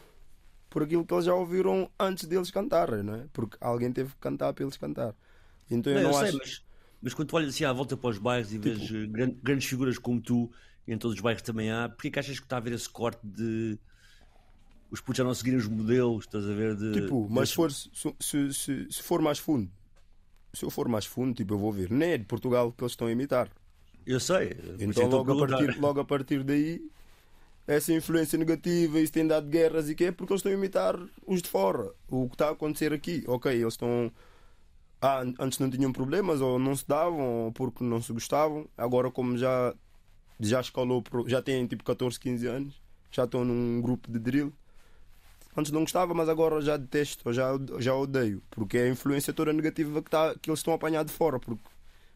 por 0.70 0.84
aquilo 0.84 1.06
que 1.06 1.14
eles 1.14 1.26
já 1.26 1.36
ouviram 1.36 1.90
antes 2.00 2.26
deles 2.28 2.52
cantarem, 2.52 3.04
não 3.04 3.16
é? 3.16 3.28
Porque 3.34 3.58
alguém 3.62 3.92
teve 3.94 4.12
que 4.12 4.20
cantar 4.20 4.54
para 4.54 4.64
eles 4.66 4.78
cantar. 4.78 5.16
Então 5.72 5.94
eu 5.94 6.02
Não, 6.02 6.02
não, 6.02 6.12
eu 6.12 6.14
sei, 6.14 6.32
acho. 6.32 6.38
mas, 6.38 6.64
mas 7.02 7.14
quando 7.14 7.30
tu 7.30 7.36
olhas 7.36 7.50
assim 7.54 7.66
à 7.66 7.74
volta 7.74 7.96
para 7.98 8.10
os 8.10 8.18
bairros 8.18 8.52
e 8.54 8.58
vês 8.58 8.90
eh, 8.92 9.08
gran- 9.08 9.36
grandes 9.42 9.68
figuras 9.68 9.98
como 9.98 10.22
tu, 10.22 10.52
e 10.88 10.94
em 10.94 10.98
todos 10.98 11.16
os 11.16 11.22
bairros 11.22 11.42
também 11.44 11.72
há, 11.72 11.90
porquê 11.90 12.12
que 12.12 12.20
achas 12.20 12.40
que 12.40 12.46
está 12.46 12.58
a 12.58 12.60
haver 12.60 12.74
esse 12.74 12.90
corte 12.90 13.26
de 13.26 13.80
os 14.90 15.02
putos 15.02 15.18
já 15.18 15.24
não 15.24 15.34
seguirem 15.34 15.60
os 15.60 15.68
modelos, 15.68 16.26
estás 16.26 16.48
a 16.50 16.54
ver? 16.54 16.76
De, 16.76 17.14
Tipo, 17.14 17.28
mas 17.30 17.52
for, 17.52 17.72
se, 17.72 17.90
se, 18.20 18.54
se, 18.54 18.88
se 18.90 19.04
for 19.04 19.22
mais 19.22 19.38
fundo, 19.40 19.70
se 20.56 20.64
eu 20.66 20.70
for 20.70 20.88
mais 20.88 21.06
fundo, 21.06 21.34
tipo, 21.36 21.54
eu 21.54 21.58
vou 21.58 21.72
ver. 21.72 21.92
Nem 21.92 22.12
é 22.12 22.18
de 22.18 22.26
Portugal 22.26 22.72
que 22.72 22.84
eles 22.84 22.94
estão 22.94 23.08
a 23.08 23.12
imitar. 23.12 23.50
Eu 24.06 24.20
sei. 24.20 24.56
Então, 24.80 25.04
logo 25.18 25.32
a, 25.32 25.48
partir, 25.48 25.80
logo 25.82 26.00
a 26.00 26.06
partir 26.06 26.44
daí, 26.44 26.82
essa 27.68 27.92
influência 27.94 28.38
negativa, 28.38 29.00
isso 29.00 29.12
tem 29.12 29.26
dado 29.26 29.48
guerras 29.50 29.90
e 29.90 29.96
que 29.96 30.06
é 30.06 30.12
porque 30.12 30.32
eles 30.34 30.40
estão 30.40 30.52
a 30.52 30.56
imitar 30.56 31.00
os 31.26 31.42
de 31.42 31.50
fora. 31.50 31.92
O 32.10 32.28
que 32.28 32.36
está 32.36 32.50
a 32.50 32.52
acontecer 32.52 32.94
aqui, 32.94 33.24
ok, 33.28 33.52
eles 33.52 33.74
estão. 33.74 34.12
Ah, 35.02 35.22
an- 35.22 35.34
antes 35.40 35.60
não 35.60 35.70
tinham 35.70 35.92
problemas, 35.92 36.42
ou 36.42 36.58
não 36.60 36.76
se 36.76 36.88
davam, 36.88 37.46
ou 37.46 37.52
porque 37.52 37.84
não 37.84 38.02
se 38.02 38.14
gostavam. 38.14 38.68
Agora, 38.78 39.12
como 39.12 39.38
já, 39.38 39.74
já 40.40 40.62
escalou, 40.62 41.04
já 41.28 41.42
têm 41.42 41.66
tipo 41.68 41.84
14, 41.84 42.20
15 42.20 42.48
anos, 42.48 42.82
já 43.12 43.26
estão 43.26 43.44
num 43.44 43.82
grupo 43.82 44.12
de 44.12 44.20
drill. 44.20 44.54
Antes 45.58 45.72
não 45.72 45.82
gostava, 45.82 46.14
mas 46.14 46.28
agora 46.28 46.60
já 46.62 46.76
detesto, 46.76 47.32
já, 47.32 47.52
já 47.80 47.96
odeio, 47.96 48.44
porque 48.52 48.78
é 48.78 48.84
a 48.84 48.90
influência 48.90 49.32
toda 49.32 49.54
negativa 49.54 50.04
que, 50.04 50.10
tá, 50.10 50.36
que 50.42 50.50
eles 50.50 50.60
estão 50.60 50.74
a 50.74 50.76
apanhar 50.76 51.04
de 51.06 51.14
fora. 51.14 51.40
Porque 51.40 51.62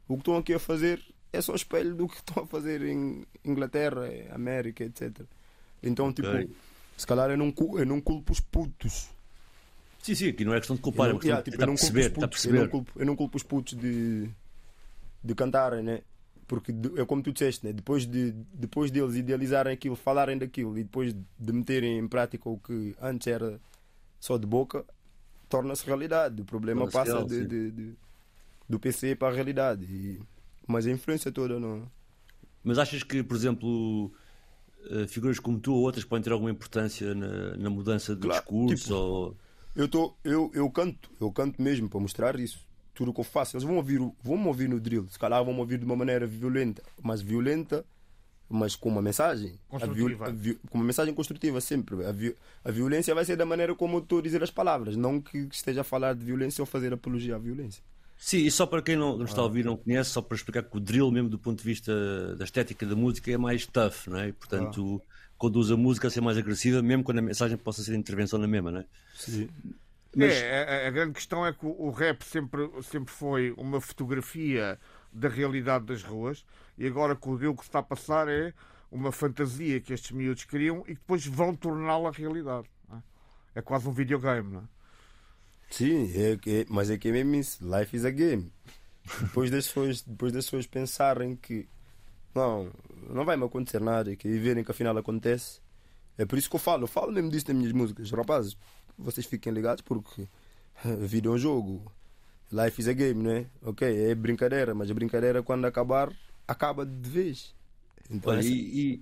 o 0.07 0.15
que 0.15 0.21
estão 0.21 0.37
aqui 0.37 0.53
a 0.53 0.59
fazer 0.59 1.01
é 1.31 1.41
só 1.41 1.55
espelho 1.55 1.95
do 1.95 2.07
que 2.07 2.15
estão 2.15 2.43
a 2.43 2.47
fazer 2.47 2.81
em 2.81 3.25
Inglaterra, 3.45 4.01
América, 4.33 4.83
etc. 4.83 5.21
Então, 5.81 6.11
tipo, 6.11 6.27
Ok. 6.27 6.49
se 6.97 7.07
calhar 7.07 7.29
eu 7.29 7.37
não, 7.37 7.53
eu 7.77 7.85
não 7.85 8.01
culpo 8.01 8.33
os 8.33 8.41
putos. 8.41 9.09
Sim, 10.01 10.15
sim, 10.15 10.29
aqui 10.29 10.43
não 10.43 10.53
é 10.53 10.57
questão 10.57 10.75
de 10.75 10.81
culpar, 10.81 11.07
eu 11.07 11.11
é 11.11 11.13
não, 11.13 11.19
questão 11.19 11.29
yeah, 11.29 11.43
de 11.43 11.51
tipo, 11.51 11.55
eu 11.55 11.59
tentar 11.59 11.71
não 11.71 11.77
culpo 11.77 11.93
perceber, 11.93 12.13
putos, 12.13 12.45
eu, 12.45 12.53
não 12.53 12.67
culpo, 12.67 12.91
eu 12.95 13.05
não 13.05 13.15
culpo 13.15 13.37
os 13.37 13.43
putos 13.43 13.77
de, 13.77 14.29
de 15.23 15.35
cantarem, 15.35 15.83
né? 15.83 16.01
Porque 16.49 16.73
de- 16.73 16.99
é 16.99 17.05
como 17.05 17.21
tu 17.21 17.31
disseste, 17.31 17.63
né? 17.63 17.71
depois, 17.71 18.07
de, 18.07 18.31
depois 18.53 18.89
deles 18.89 19.15
idealizarem 19.15 19.71
aquilo, 19.71 19.95
falarem 19.95 20.35
daquilo 20.35 20.75
e 20.79 20.83
depois 20.83 21.13
de 21.13 21.53
meterem 21.53 21.99
em 21.99 22.07
prática 22.07 22.49
o 22.49 22.57
que 22.57 22.95
antes 22.99 23.27
era 23.27 23.61
só 24.19 24.35
de 24.35 24.47
boca, 24.47 24.83
torna-se 25.47 25.85
realidade. 25.85 26.41
O 26.41 26.45
problema 26.45 26.79
Torna-se 26.81 26.97
passa 26.97 27.11
real, 27.13 27.25
de- 27.27 27.47
de- 27.47 27.71
de- 27.71 27.93
do 28.67 28.79
PC 28.79 29.15
para 29.15 29.27
a 29.31 29.35
realidade. 29.35 29.85
E- 29.85 30.19
mas 30.67 30.87
a 30.87 30.91
influência 30.91 31.31
toda 31.31 31.59
não. 31.59 31.87
Mas 32.63 32.79
achas 32.79 33.03
que, 33.03 33.21
por 33.23 33.37
exemplo, 33.37 34.11
eh, 34.89 35.07
figuras 35.07 35.39
como 35.39 35.59
tu 35.59 35.71
ou 35.73 35.81
outras 35.83 36.03
podem 36.03 36.23
ter 36.23 36.31
alguma 36.31 36.51
importância 36.51 37.13
na, 37.13 37.55
na 37.57 37.69
mudança 37.69 38.15
do 38.15 38.21
Claro, 38.23 38.41
discurso? 38.41 38.83
tipo, 38.85 38.93
ou... 38.95 39.37
Eu, 39.75 39.87
tô, 39.87 40.15
eu, 40.23 40.49
eu 40.53 40.69
canto, 40.71 41.11
eu 41.21 41.31
canto 41.31 41.61
mesmo 41.61 41.87
para 41.87 41.99
mostrar 41.99 42.39
isso. 42.39 42.67
Tudo 42.99 43.11
o 43.11 43.13
que 43.13 43.21
eu 43.21 43.23
faço, 43.23 43.55
eles 43.55 43.63
vão 43.63 43.77
ouvir, 43.77 43.97
vão 44.21 44.37
me 44.37 44.47
ouvir 44.47 44.67
no 44.67 44.77
drill. 44.77 45.07
Se 45.09 45.17
calhar 45.17 45.41
vão 45.45 45.53
me 45.53 45.61
ouvir 45.61 45.77
de 45.77 45.85
uma 45.85 45.95
maneira 45.95 46.27
violenta, 46.27 46.83
mas 47.01 47.21
violenta, 47.21 47.85
mas 48.49 48.75
com 48.75 48.89
uma 48.89 49.01
mensagem. 49.01 49.57
A 49.71 49.77
viol- 49.77 50.09
Construtiva. 50.09 50.25
a 50.27 50.29
vi- 50.31 50.59
com 50.69 50.77
uma 50.79 50.83
mensagem 50.83 51.13
construtiva 51.13 51.61
sempre. 51.61 52.03
A, 52.05 52.11
vi- 52.11 52.35
a 52.61 52.69
violência 52.71 53.15
vai 53.15 53.23
ser 53.23 53.37
da 53.37 53.45
maneira 53.45 53.73
como 53.73 53.95
eu 53.95 54.01
estou 54.01 54.19
a 54.19 54.21
dizer 54.21 54.43
as 54.43 54.51
palavras, 54.51 54.97
não 54.97 55.21
que 55.21 55.37
esteja 55.49 55.79
a 55.79 55.83
falar 55.85 56.13
de 56.13 56.25
violência 56.25 56.61
ou 56.61 56.65
fazer 56.65 56.91
apologia 56.91 57.37
à 57.37 57.39
violência. 57.39 57.81
Sim, 58.17 58.39
e 58.39 58.51
só 58.51 58.65
para 58.65 58.81
quem 58.81 58.97
não, 58.97 59.17
não 59.17 59.23
está 59.23 59.39
a 59.39 59.45
ouvir 59.45 59.63
não 59.63 59.77
conhece, 59.77 60.09
só 60.09 60.21
para 60.21 60.35
explicar 60.35 60.63
que 60.63 60.75
o 60.75 60.79
drill, 60.81 61.09
mesmo 61.09 61.29
do 61.29 61.39
ponto 61.39 61.57
de 61.59 61.63
vista 61.63 62.35
da 62.35 62.43
estética 62.43 62.85
da 62.85 62.97
música, 62.97 63.31
é 63.31 63.37
mais 63.37 63.65
tough, 63.65 64.07
não 64.07 64.19
é? 64.19 64.27
E, 64.27 64.33
portanto, 64.33 65.01
Ah. 65.01 65.31
conduz 65.37 65.71
a 65.71 65.77
música 65.77 66.09
a 66.09 66.11
ser 66.11 66.19
mais 66.19 66.37
agressiva, 66.37 66.81
mesmo 66.81 67.01
quando 67.05 67.19
a 67.19 67.21
mensagem 67.21 67.55
possa 67.57 67.81
ser 67.81 67.95
intervenção 67.95 68.37
na 68.37 68.45
mesma, 68.45 68.71
não 68.71 68.79
é? 68.81 68.85
Sim. 69.15 69.47
Mas- 70.15 70.33
É, 70.33 70.85
a, 70.85 70.87
a 70.87 70.91
grande 70.91 71.13
questão 71.13 71.45
é 71.45 71.53
que 71.53 71.65
o, 71.65 71.69
o 71.69 71.91
rap 71.91 72.23
sempre, 72.23 72.69
sempre 72.83 73.13
foi 73.13 73.51
uma 73.57 73.79
fotografia 73.79 74.79
da 75.11 75.27
realidade 75.29 75.85
das 75.85 76.03
ruas 76.03 76.45
e 76.77 76.85
agora 76.87 77.15
com 77.15 77.33
o 77.33 77.37
que 77.39 77.45
se 77.63 77.69
está 77.69 77.79
a 77.79 77.83
passar 77.83 78.27
é 78.27 78.53
uma 78.91 79.11
fantasia 79.11 79.79
que 79.79 79.93
estes 79.93 80.11
miúdos 80.11 80.45
criam 80.45 80.79
e 80.81 80.95
que 80.95 81.01
depois 81.01 81.25
vão 81.25 81.55
torná-la 81.55 82.11
realidade. 82.11 82.67
não 82.87 82.97
É? 83.55 83.59
É 83.59 83.61
quase 83.61 83.87
um 83.87 83.91
videogame, 83.91 84.51
não 84.51 84.61
é? 84.61 84.63
Sim, 85.69 86.11
é, 86.15 86.37
que- 86.37 86.49
é- 86.61 86.65
mas 86.69 86.89
é 86.89 86.97
que 86.97 87.07
é 87.09 87.11
mesmo 87.11 87.35
isso. 87.35 87.59
Life 87.63 87.95
is 87.95 88.05
a 88.05 88.09
game. 88.11 88.51
Depois 89.21 89.49
das 89.51 89.67
pessoas, 89.67 90.01
depois 90.01 90.31
das 90.31 90.45
pessoas 90.45 90.67
pensarem 90.67 91.35
que 91.35 91.67
não, 92.35 92.71
não 93.09 93.25
vai 93.25 93.37
me 93.37 93.45
acontecer 93.45 93.81
nada, 93.81 94.15
que 94.15 94.27
e 94.27 94.39
verem 94.39 94.63
que 94.63 94.71
afinal 94.71 94.97
acontece. 94.97 95.61
É 96.17 96.25
por 96.25 96.37
isso 96.37 96.49
que 96.49 96.55
eu 96.55 96.59
falo, 96.59 96.83
eu 96.83 96.87
falo 96.87 97.11
mesmo 97.11 97.29
disso 97.31 97.47
nas 97.49 97.57
minhas 97.57 97.73
músicas. 97.73 98.11
Rapazes, 98.11 98.57
vocês 98.99 99.25
fiquem 99.25 99.51
ligados 99.53 99.81
porque 99.81 100.27
a 100.83 101.05
vida 101.05 101.27
é 101.27 101.31
um 101.31 101.37
jogo. 101.37 101.91
Life 102.51 102.81
is 102.81 102.87
a 102.87 102.93
game, 102.93 103.23
não 103.23 103.31
é? 103.31 103.45
Ok, 103.61 103.87
é 104.11 104.15
brincadeira, 104.15 104.73
mas 104.73 104.89
a 104.89 104.93
brincadeira 104.93 105.43
quando 105.43 105.65
acabar, 105.65 106.11
acaba 106.47 106.85
de 106.85 107.09
vez. 107.09 107.53
Então, 108.09 108.31
Olha, 108.31 108.39
essa- 108.39 108.49
e, 108.49 109.01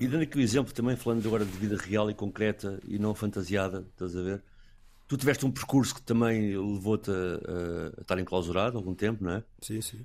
e, 0.00 0.04
e 0.04 0.08
dando 0.08 0.22
aqui 0.22 0.36
o 0.36 0.40
exemplo 0.40 0.74
também, 0.74 0.94
falando 0.94 1.26
agora 1.26 1.44
de 1.44 1.52
vida 1.52 1.76
real 1.76 2.10
e 2.10 2.14
concreta 2.14 2.78
e 2.86 2.98
não 2.98 3.14
fantasiada, 3.14 3.86
estás 3.92 4.14
a 4.16 4.22
ver? 4.22 4.42
Tu 5.08 5.16
tiveste 5.16 5.46
um 5.46 5.50
percurso 5.50 5.94
que 5.94 6.02
também 6.02 6.56
levou-te 6.56 7.10
a, 7.10 7.14
a- 7.14 7.98
a 7.98 8.00
estar 8.02 8.18
enclausurado 8.18 8.76
algum 8.76 8.94
tempo, 8.94 9.24
não 9.24 9.32
é? 9.32 9.44
Sim, 9.62 9.80
sim. 9.80 10.04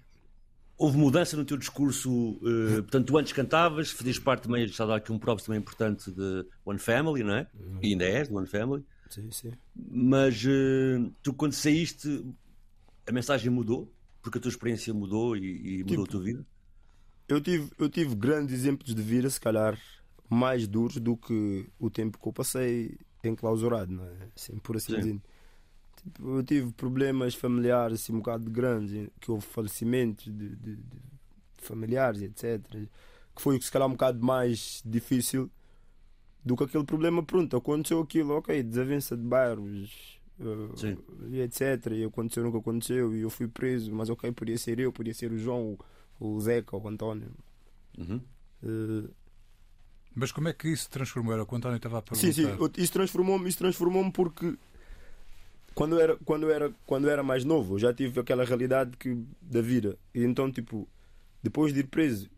Houve 0.77 0.97
mudança 0.97 1.37
no 1.37 1.45
teu 1.45 1.57
discurso, 1.57 2.39
eh, 2.43 2.81
portanto, 2.81 3.07
tu 3.07 3.17
antes 3.17 3.33
cantavas, 3.33 3.91
fazias 3.91 4.17
parte 4.17 4.43
também, 4.43 4.67
já 4.67 4.85
dá 4.85 4.95
aqui 4.95 5.11
um 5.11 5.19
props 5.19 5.43
também 5.45 5.59
importante 5.59 6.09
de 6.11 6.45
One 6.65 6.79
Family, 6.79 7.23
não 7.23 7.33
é? 7.35 7.47
E 7.81 7.89
ainda 7.89 8.05
és 8.05 8.27
de 8.29 8.33
One 8.33 8.47
Family, 8.47 8.83
sim, 9.13 9.31
sim. 9.31 9.51
mas 9.75 10.43
eh, 10.45 11.11
tu 11.21 11.33
quando 11.33 11.53
saíste, 11.53 12.25
a 13.07 13.11
mensagem 13.11 13.49
mudou, 13.49 13.91
porque 14.21 14.37
a 14.37 14.41
tua 14.41 14.49
experiência 14.49 14.93
mudou 14.93 15.35
e, 15.35 15.79
e 15.79 15.83
mudou 15.83 16.03
a 16.03 16.07
tua 16.07 16.21
vida. 16.21 16.45
Eu 17.27 17.39
tive, 17.41 17.71
eu 17.77 17.89
tive 17.89 18.15
grandes 18.15 18.53
exemplos 18.53 18.93
de 18.93 19.01
vida, 19.01 19.29
se 19.29 19.39
calhar 19.39 19.77
mais 20.29 20.67
duros 20.67 20.97
do 20.97 21.15
que 21.17 21.67
o 21.79 21.89
tempo 21.89 22.17
que 22.19 22.27
eu 22.27 22.33
passei 22.33 22.97
enclausurado, 23.23 23.91
não 23.91 24.03
é? 24.03 24.17
Assim, 24.35 24.57
por 24.59 24.75
assim 24.75 24.93
Sim. 24.93 24.99
dizer. 24.99 25.21
Tipo, 26.03 26.37
eu 26.37 26.43
tive 26.43 26.71
problemas 26.73 27.35
familiares 27.35 28.01
assim, 28.01 28.13
um 28.13 28.17
bocado 28.17 28.49
grandes, 28.49 29.09
que 29.19 29.31
houve 29.31 29.45
falecimentos 29.45 30.25
de, 30.25 30.55
de- 30.55 30.75
de 30.75 31.01
familiares, 31.61 32.21
etc. 32.21 32.59
Que 33.35 33.41
foi, 33.41 33.61
se 33.61 33.71
calhar, 33.71 33.87
um 33.87 33.91
bocado 33.91 34.23
mais 34.25 34.81
difícil 34.85 35.49
do 36.43 36.55
que 36.55 36.63
aquele 36.63 36.83
problema. 36.83 37.23
Pronto, 37.23 37.55
aconteceu 37.55 37.99
aquilo, 38.01 38.35
ok, 38.35 38.61
desavença 38.63 39.15
de 39.15 39.23
bairros. 39.23 40.19
Sim. 40.75 40.97
e 41.29 41.39
etc. 41.39 41.91
E 41.91 42.03
aconteceu 42.03 42.43
no 42.43 42.51
que 42.51 42.57
aconteceu 42.57 43.15
e 43.15 43.21
eu 43.21 43.29
fui 43.29 43.47
preso, 43.47 43.93
mas 43.93 44.09
ok, 44.09 44.31
podia 44.31 44.57
ser 44.57 44.79
eu, 44.79 44.91
podia 44.91 45.13
ser 45.13 45.31
o 45.31 45.37
João, 45.37 45.77
o, 46.19 46.35
o 46.35 46.41
Zeca, 46.41 46.75
o 46.75 46.87
António. 46.87 47.31
Uhum. 47.97 48.19
Eh, 48.63 49.09
Mas 50.15 50.31
como 50.31 50.47
é 50.47 50.53
que 50.53 50.67
isso 50.69 50.83
se 50.83 50.89
transformou? 50.89 51.33
Era 51.33 51.43
o 51.43 51.45
que 51.45 51.53
o 51.53 51.57
António 51.57 51.77
estava 51.77 51.99
a 51.99 52.01
perguntar. 52.01 52.25
sim, 52.25 52.33
sim, 52.33 52.47
isso 52.77 52.91
transformou-me, 52.91 53.47
isso 53.47 53.59
transformou-me 53.59 54.11
porque 54.11 54.57
quando 55.75 55.95
eu 55.95 56.01
era, 56.01 56.17
quando 56.25 56.49
era, 56.49 56.73
quando 56.85 57.09
era 57.09 57.23
mais 57.23 57.45
novo, 57.45 57.75
eu 57.75 57.79
já 57.79 57.93
tive 57.93 58.19
aquela 58.19 58.43
realidade 58.43 58.97
que 58.97 59.23
da 59.41 59.61
vida. 59.61 59.97
E 60.13 60.23
então, 60.23 60.51
tipo, 60.51 60.87
depois 61.41 61.73
de 61.73 61.81
ir 61.81 61.87
preso, 61.87 62.29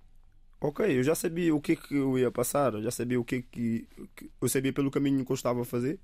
ok, 0.67 0.97
eu 0.99 1.03
já 1.03 1.13
sabia 1.15 1.53
o 1.53 1.61
que 1.61 1.73
é 1.73 1.75
que 1.75 1.95
eu 1.95 2.17
ia 2.17 2.31
passar, 2.31 2.73
eu 2.73 2.81
já 2.81 2.91
sabia 2.91 3.19
o 3.19 3.23
que 3.25 3.35
é 3.35 3.41
que, 3.41 3.87
que- 4.15 4.29
eu 4.41 4.47
sabia 4.49 4.71
pelo 4.73 4.89
caminho 4.89 5.25
que 5.25 5.31
eu 5.31 5.35
estava 5.35 5.61
a 5.61 5.65
fazer 5.65 5.99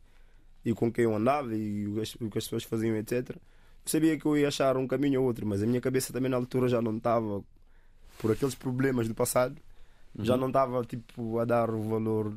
e 0.65 0.73
com 0.73 0.91
quem 0.91 1.05
eu 1.05 1.15
andava 1.15 1.55
e 1.55 1.87
o 1.87 1.93
que 1.95 2.01
as, 2.01 2.15
o 2.15 2.29
que 2.29 2.37
as 2.37 2.43
pessoas 2.43 2.63
faziam, 2.63 2.95
etc. 2.97 3.29
Eu 3.31 3.37
sabia 3.85 4.17
que 4.19 4.25
eu 4.25 4.37
ia 4.37 4.47
achar 4.49 4.75
um 4.77 4.85
caminho 4.87 5.21
ou 5.21 5.27
outro, 5.27 5.45
mas 5.47 5.63
a 5.63 5.65
minha 5.65 5.81
cabeça 5.81 6.11
também 6.13 6.29
na 6.29 6.37
altura 6.37 6.67
já 6.67 6.81
não 6.81 6.97
estava 6.97 7.43
por 8.19 8.31
aqueles 8.31 8.53
problemas 8.55 9.07
do 9.07 9.15
passado, 9.15 9.55
já 10.19 10.35
não 10.35 10.47
estava 10.47 10.83
tipo 10.83 11.39
a 11.39 11.45
dar 11.45 11.69
o 11.69 11.81
valor 11.83 12.33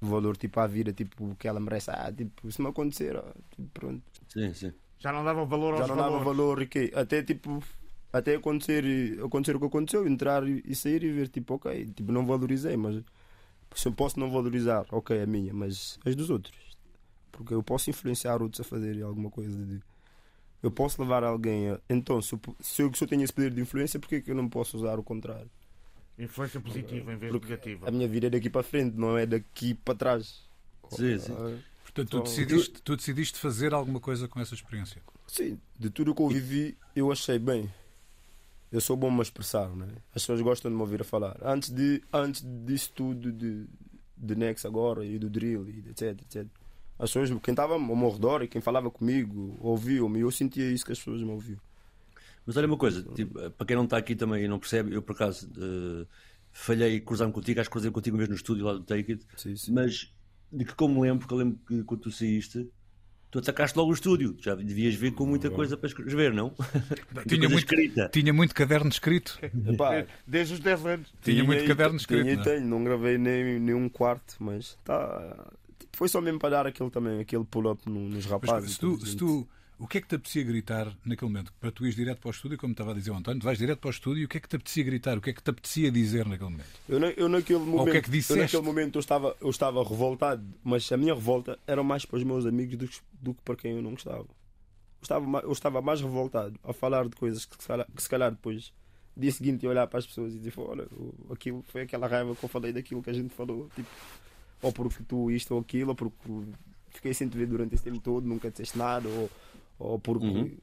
o 0.00 0.06
valor 0.06 0.36
tipo 0.36 0.60
à 0.60 0.66
vida, 0.68 0.92
tipo 0.92 1.34
que 1.36 1.48
ela 1.48 1.58
merece, 1.58 1.90
ah, 1.90 2.12
tipo, 2.16 2.50
se 2.52 2.62
me 2.62 2.68
acontecer, 2.68 3.16
ah, 3.16 3.34
tipo, 3.50 3.68
pronto. 3.74 4.02
Sim, 4.28 4.54
sim. 4.54 4.72
Já 5.00 5.12
não 5.12 5.24
davam 5.24 5.44
valor 5.46 5.74
aos 5.74 5.80
Já 5.80 5.86
não 5.88 5.96
dava 5.96 6.10
valores. 6.18 6.24
valor 6.36 6.62
e 6.62 6.66
que 6.68 6.92
até 6.94 7.22
tipo 7.24 7.60
até 8.18 8.34
acontecer, 8.36 8.84
acontecer 9.24 9.56
o 9.56 9.60
que 9.60 9.66
aconteceu, 9.66 10.06
entrar 10.06 10.46
e 10.46 10.62
e 10.64 10.74
sair 10.74 11.02
e 11.02 11.10
ver, 11.10 11.28
tipo, 11.28 11.54
ok, 11.54 11.86
tipo, 11.94 12.12
não 12.12 12.26
valorizei, 12.26 12.76
mas 12.76 13.02
se 13.74 13.88
eu 13.88 13.92
posso 13.92 14.18
não 14.18 14.30
valorizar, 14.30 14.86
ok, 14.90 15.20
a 15.20 15.26
minha, 15.26 15.52
mas 15.52 15.98
as 16.04 16.14
dos 16.16 16.30
outros. 16.30 16.56
Porque 17.32 17.54
eu 17.54 17.62
posso 17.62 17.90
influenciar 17.90 18.42
outros 18.42 18.60
a 18.60 18.64
fazerem 18.64 19.02
alguma 19.02 19.30
coisa. 19.30 19.56
De, 19.64 19.80
eu 20.62 20.70
posso 20.70 21.00
levar 21.00 21.22
alguém 21.22 21.70
a. 21.70 21.80
Então, 21.88 22.20
se 22.20 22.34
eu, 22.34 22.40
se 22.60 22.82
eu, 22.82 22.92
se 22.92 23.04
eu 23.04 23.08
tenho 23.08 23.22
esse 23.22 23.32
poder 23.32 23.52
de 23.52 23.60
influência, 23.60 24.00
por 24.00 24.08
que 24.08 24.20
que 24.20 24.30
eu 24.30 24.34
não 24.34 24.48
posso 24.48 24.76
usar 24.76 24.98
o 24.98 25.02
contrário? 25.02 25.50
Influência 26.18 26.60
positiva 26.60 27.12
em 27.12 27.16
vez 27.16 27.32
de 27.32 27.38
negativa. 27.40 27.88
A 27.88 27.92
minha 27.92 28.08
vida 28.08 28.26
é 28.26 28.30
daqui 28.30 28.50
para 28.50 28.64
frente, 28.64 28.96
não 28.96 29.16
é 29.16 29.24
daqui 29.24 29.74
para 29.74 29.94
trás. 29.94 30.42
Sim, 30.90 31.18
sim. 31.18 31.34
Portanto, 31.84 32.10
tu 32.10 32.16
Então, 32.16 32.22
decidiste, 32.22 32.82
tu 32.82 32.96
decidiste 32.96 33.38
fazer 33.38 33.72
alguma 33.72 34.00
coisa 34.00 34.26
com 34.26 34.40
essa 34.40 34.54
experiência. 34.54 35.00
Sim, 35.28 35.60
de 35.78 35.90
tudo 35.90 36.10
o 36.10 36.14
que 36.14 36.22
eu 36.22 36.28
vivi, 36.28 36.76
eu 36.96 37.12
achei 37.12 37.38
bem. 37.38 37.72
Eu 38.70 38.80
sou 38.80 38.96
bom 38.96 39.16
a 39.18 39.22
expressar, 39.22 39.68
né? 39.74 39.88
As 40.14 40.22
pessoas 40.22 40.40
gostam 40.42 40.70
de 40.70 40.76
me 40.76 40.82
ouvir 40.82 41.00
a 41.00 41.04
falar. 41.04 41.38
Antes, 41.42 41.70
de, 41.70 42.02
antes 42.12 42.42
disso 42.66 42.92
tudo, 42.94 43.32
de, 43.32 43.66
de 44.16 44.36
Nex 44.36 44.66
agora 44.66 45.04
e 45.04 45.18
do 45.18 45.30
drill, 45.30 45.68
e 45.68 45.78
etc, 45.88 46.20
etc. 46.20 46.46
As 46.98 47.10
pessoas, 47.10 47.30
quem 47.42 47.52
estava 47.52 47.74
ao 47.74 47.80
meu 47.96 48.10
redor 48.10 48.42
e 48.42 48.48
quem 48.48 48.60
falava 48.60 48.90
comigo, 48.90 49.56
ouviam-me, 49.60 50.20
eu 50.20 50.30
sentia 50.30 50.70
isso 50.70 50.84
que 50.84 50.92
as 50.92 50.98
pessoas 50.98 51.22
me 51.22 51.30
ouviam. 51.30 51.60
Mas 52.44 52.56
olha 52.56 52.66
uma 52.66 52.76
coisa, 52.76 53.02
tipo, 53.14 53.38
para 53.52 53.66
quem 53.66 53.76
não 53.76 53.84
está 53.84 53.96
aqui 53.96 54.16
também 54.16 54.44
e 54.44 54.48
não 54.48 54.58
percebe, 54.58 54.94
eu 54.94 55.02
por 55.02 55.12
acaso 55.12 55.48
eh, 55.56 56.06
falhei 56.50 56.98
cruzar-me 57.00 57.32
contigo, 57.32 57.60
acho 57.60 57.68
que 57.68 57.72
cruzei 57.72 57.90
contigo 57.90 58.16
mesmo 58.16 58.30
no 58.30 58.36
estúdio 58.36 58.64
lá 58.64 58.72
do 58.72 58.80
Take 58.80 59.12
It, 59.12 59.26
Sim, 59.36 59.54
sim. 59.54 59.72
mas 59.72 60.12
de 60.50 60.64
que 60.64 60.74
como 60.74 60.94
me 60.94 61.02
lembro, 61.02 61.20
porque 61.20 61.34
eu 61.34 61.38
lembro 61.38 61.58
que 61.66 61.84
quando 61.84 62.00
tu 62.00 62.10
saíste, 62.10 62.68
tu 63.30 63.38
atacaste 63.38 63.76
logo 63.78 63.90
o 63.90 63.94
estúdio, 63.94 64.36
já 64.40 64.54
devias 64.54 64.94
vir 64.94 65.12
com 65.12 65.26
muita 65.26 65.50
coisa 65.50 65.76
para 65.76 65.86
escrever, 65.88 66.32
não? 66.32 66.52
Tinha 67.28 67.48
muito, 67.48 67.58
escrita. 67.58 68.08
tinha 68.12 68.32
muito 68.32 68.54
caderno 68.54 68.88
escrito. 68.90 69.38
Epá, 69.68 70.04
Desde 70.26 70.54
os 70.54 70.60
10 70.60 70.86
anos. 70.86 71.14
Tinha 71.22 71.44
muito 71.44 71.64
e- 71.64 71.66
caderno 71.66 71.96
escrito, 71.96 72.22
Tinha 72.24 72.36
não 72.36 72.42
e 72.42 72.48
é? 72.48 72.54
tenho, 72.56 72.66
não 72.66 72.84
gravei 72.84 73.18
nem, 73.18 73.58
nem 73.60 73.74
um 73.74 73.88
quarto, 73.88 74.36
mas 74.40 74.78
tá. 74.84 75.46
tipo, 75.78 75.96
Foi 75.96 76.08
só 76.08 76.20
mesmo 76.20 76.38
para 76.38 76.50
dar 76.50 76.66
aquele 76.66 76.90
também, 76.90 77.20
aquele 77.20 77.44
pull-up 77.44 77.82
no- 77.88 78.00
nos 78.08 78.24
Mas 78.24 78.26
rapazes. 78.26 78.72
se 78.72 78.78
tu, 78.80 79.06
se 79.06 79.16
tu- 79.16 79.48
o 79.78 79.86
que 79.86 79.98
é 79.98 80.00
que 80.00 80.08
te 80.08 80.14
apetecia 80.16 80.42
gritar 80.42 80.92
naquele 81.04 81.30
momento? 81.30 81.52
Para 81.60 81.70
tu 81.70 81.84
ires 81.84 81.94
direto 81.96 82.18
para 82.20 82.28
o 82.28 82.30
estúdio, 82.30 82.58
como 82.58 82.72
estava 82.72 82.90
a 82.90 82.94
dizer 82.94 83.10
o 83.10 83.14
António, 83.14 83.40
tu 83.40 83.44
vais 83.44 83.58
direto 83.58 83.78
para 83.78 83.88
o 83.88 83.90
estúdio 83.90 84.22
e 84.22 84.24
o 84.24 84.28
que 84.28 84.38
é 84.38 84.40
que 84.40 84.48
te 84.48 84.56
apetecia 84.56 84.82
gritar? 84.84 85.16
O 85.18 85.20
que 85.20 85.30
é 85.30 85.32
que 85.32 85.42
te 85.42 85.50
apetecia 85.50 85.90
dizer 85.90 86.26
naquele 86.26 86.50
momento? 86.50 86.68
Eu, 86.88 86.98
na- 87.00 87.10
eu 87.10 87.28
naquele 87.28 87.58
momento, 87.60 87.80
o 87.80 87.84
que 87.84 87.96
é 87.98 88.02
que 88.02 88.08
eu 88.32 88.36
naquele 88.42 88.62
momento 88.62 88.96
eu 88.96 89.00
estava, 89.00 89.36
eu 89.40 89.50
estava 89.50 89.82
revoltado, 89.84 90.44
mas 90.64 90.90
a 90.90 90.96
minha 90.96 91.14
revolta 91.14 91.58
era 91.66 91.82
mais 91.82 92.04
para 92.04 92.16
os 92.16 92.24
meus 92.24 92.44
amigos 92.46 92.76
do 92.76 92.88
que, 92.88 92.98
do 93.20 93.34
que 93.34 93.42
para 93.42 93.56
quem 93.56 93.72
eu 93.76 93.82
não 93.82 93.92
gostava. 93.92 94.18
Eu 94.26 95.02
estava, 95.02 95.38
eu 95.40 95.52
estava 95.52 95.80
mais 95.80 96.00
revoltado 96.00 96.58
a 96.64 96.72
falar 96.72 97.08
de 97.08 97.14
coisas 97.16 97.44
que 97.44 97.60
se 97.62 97.68
calhar, 97.68 97.86
que 97.94 98.02
se 98.02 98.08
calhar 98.08 98.30
depois, 98.32 98.72
dia 99.16 99.30
seguinte, 99.30 99.62
ia 99.62 99.70
olhar 99.70 99.86
para 99.86 100.00
as 100.00 100.06
pessoas 100.06 100.34
e 100.34 100.38
dizer: 100.38 100.52
Olha, 100.56 100.84
o- 100.90 101.32
aquilo 101.32 101.64
foi 101.68 101.82
aquela 101.82 102.08
raiva 102.08 102.34
que 102.34 102.44
eu 102.44 102.48
falei 102.48 102.72
daquilo 102.72 103.00
que 103.02 103.10
a 103.10 103.12
gente 103.12 103.32
falou. 103.32 103.70
Tipo, 103.76 103.88
ou 104.60 104.72
porque 104.72 105.04
tu 105.04 105.30
isto 105.30 105.54
ou 105.54 105.60
aquilo, 105.60 105.90
ou 105.90 105.94
porque 105.94 106.16
fiquei 106.90 107.14
sem 107.14 107.28
te 107.28 107.36
ver 107.38 107.46
durante 107.46 107.76
esse 107.76 107.84
tempo 107.84 108.00
todo, 108.00 108.26
nunca 108.26 108.50
disseste 108.50 108.76
nada, 108.76 109.08
ou, 109.08 109.30
ou 109.78 109.98
porque. 109.98 110.26
Uhum. 110.26 110.56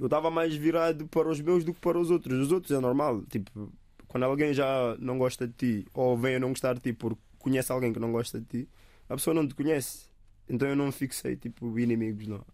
Eu 0.00 0.06
estava 0.06 0.30
mais 0.30 0.54
virado 0.54 1.06
para 1.06 1.28
os 1.28 1.40
meus 1.40 1.64
do 1.64 1.72
que 1.72 1.80
para 1.80 1.98
os 1.98 2.10
outros. 2.10 2.38
Os 2.38 2.50
outros 2.50 2.72
é 2.76 2.80
normal. 2.80 3.22
Tipo, 3.30 3.72
quando 4.08 4.24
alguém 4.24 4.52
já 4.52 4.96
não 4.98 5.16
gosta 5.16 5.46
de 5.46 5.52
ti 5.54 5.86
ou 5.94 6.16
vem 6.16 6.36
a 6.36 6.40
não 6.40 6.48
gostar 6.48 6.74
de 6.74 6.80
ti 6.80 6.92
porque 6.92 7.20
conhece 7.38 7.70
alguém 7.70 7.92
que 7.92 8.00
não 8.00 8.10
gosta 8.10 8.40
de 8.40 8.46
ti, 8.46 8.68
a 9.08 9.14
pessoa 9.14 9.32
não 9.34 9.46
te 9.46 9.54
conhece. 9.54 10.06
Então 10.48 10.68
eu 10.68 10.74
não 10.74 10.90
fixei 10.90 11.36
tipo 11.36 11.78
inimigos, 11.78 12.26
não. 12.26 12.44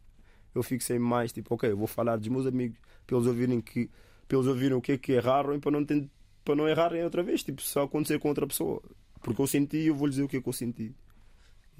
Eu 0.54 0.62
fixei 0.62 0.98
mais 0.98 1.32
tipo, 1.32 1.54
ok, 1.54 1.72
vou 1.72 1.86
falar 1.86 2.16
dos 2.16 2.28
meus 2.28 2.46
amigos 2.46 2.78
para 3.06 3.16
eles 3.16 3.26
ouvirem 3.26 3.60
que 3.60 3.88
para 4.26 4.36
eles 4.36 4.46
ouvirem 4.46 4.76
o 4.76 4.80
que 4.82 4.92
é 4.92 4.98
que 4.98 5.12
erraram 5.12 5.54
e 5.54 5.58
para 5.58 5.70
não 5.70 5.84
tent- 5.84 6.10
para 6.44 6.54
não 6.54 6.68
errarem 6.68 7.02
outra 7.02 7.22
vez, 7.22 7.42
tipo, 7.42 7.62
se 7.62 7.78
acontecer 7.78 8.18
com 8.18 8.28
outra 8.28 8.46
pessoa. 8.46 8.82
Porque 9.22 9.40
eu 9.40 9.46
senti, 9.46 9.78
eu 9.78 9.94
vou 9.94 10.08
dizer 10.08 10.22
o 10.22 10.28
que 10.28 10.36
é 10.36 10.40
que 10.42 10.48
eu 10.48 10.52
senti. 10.52 10.94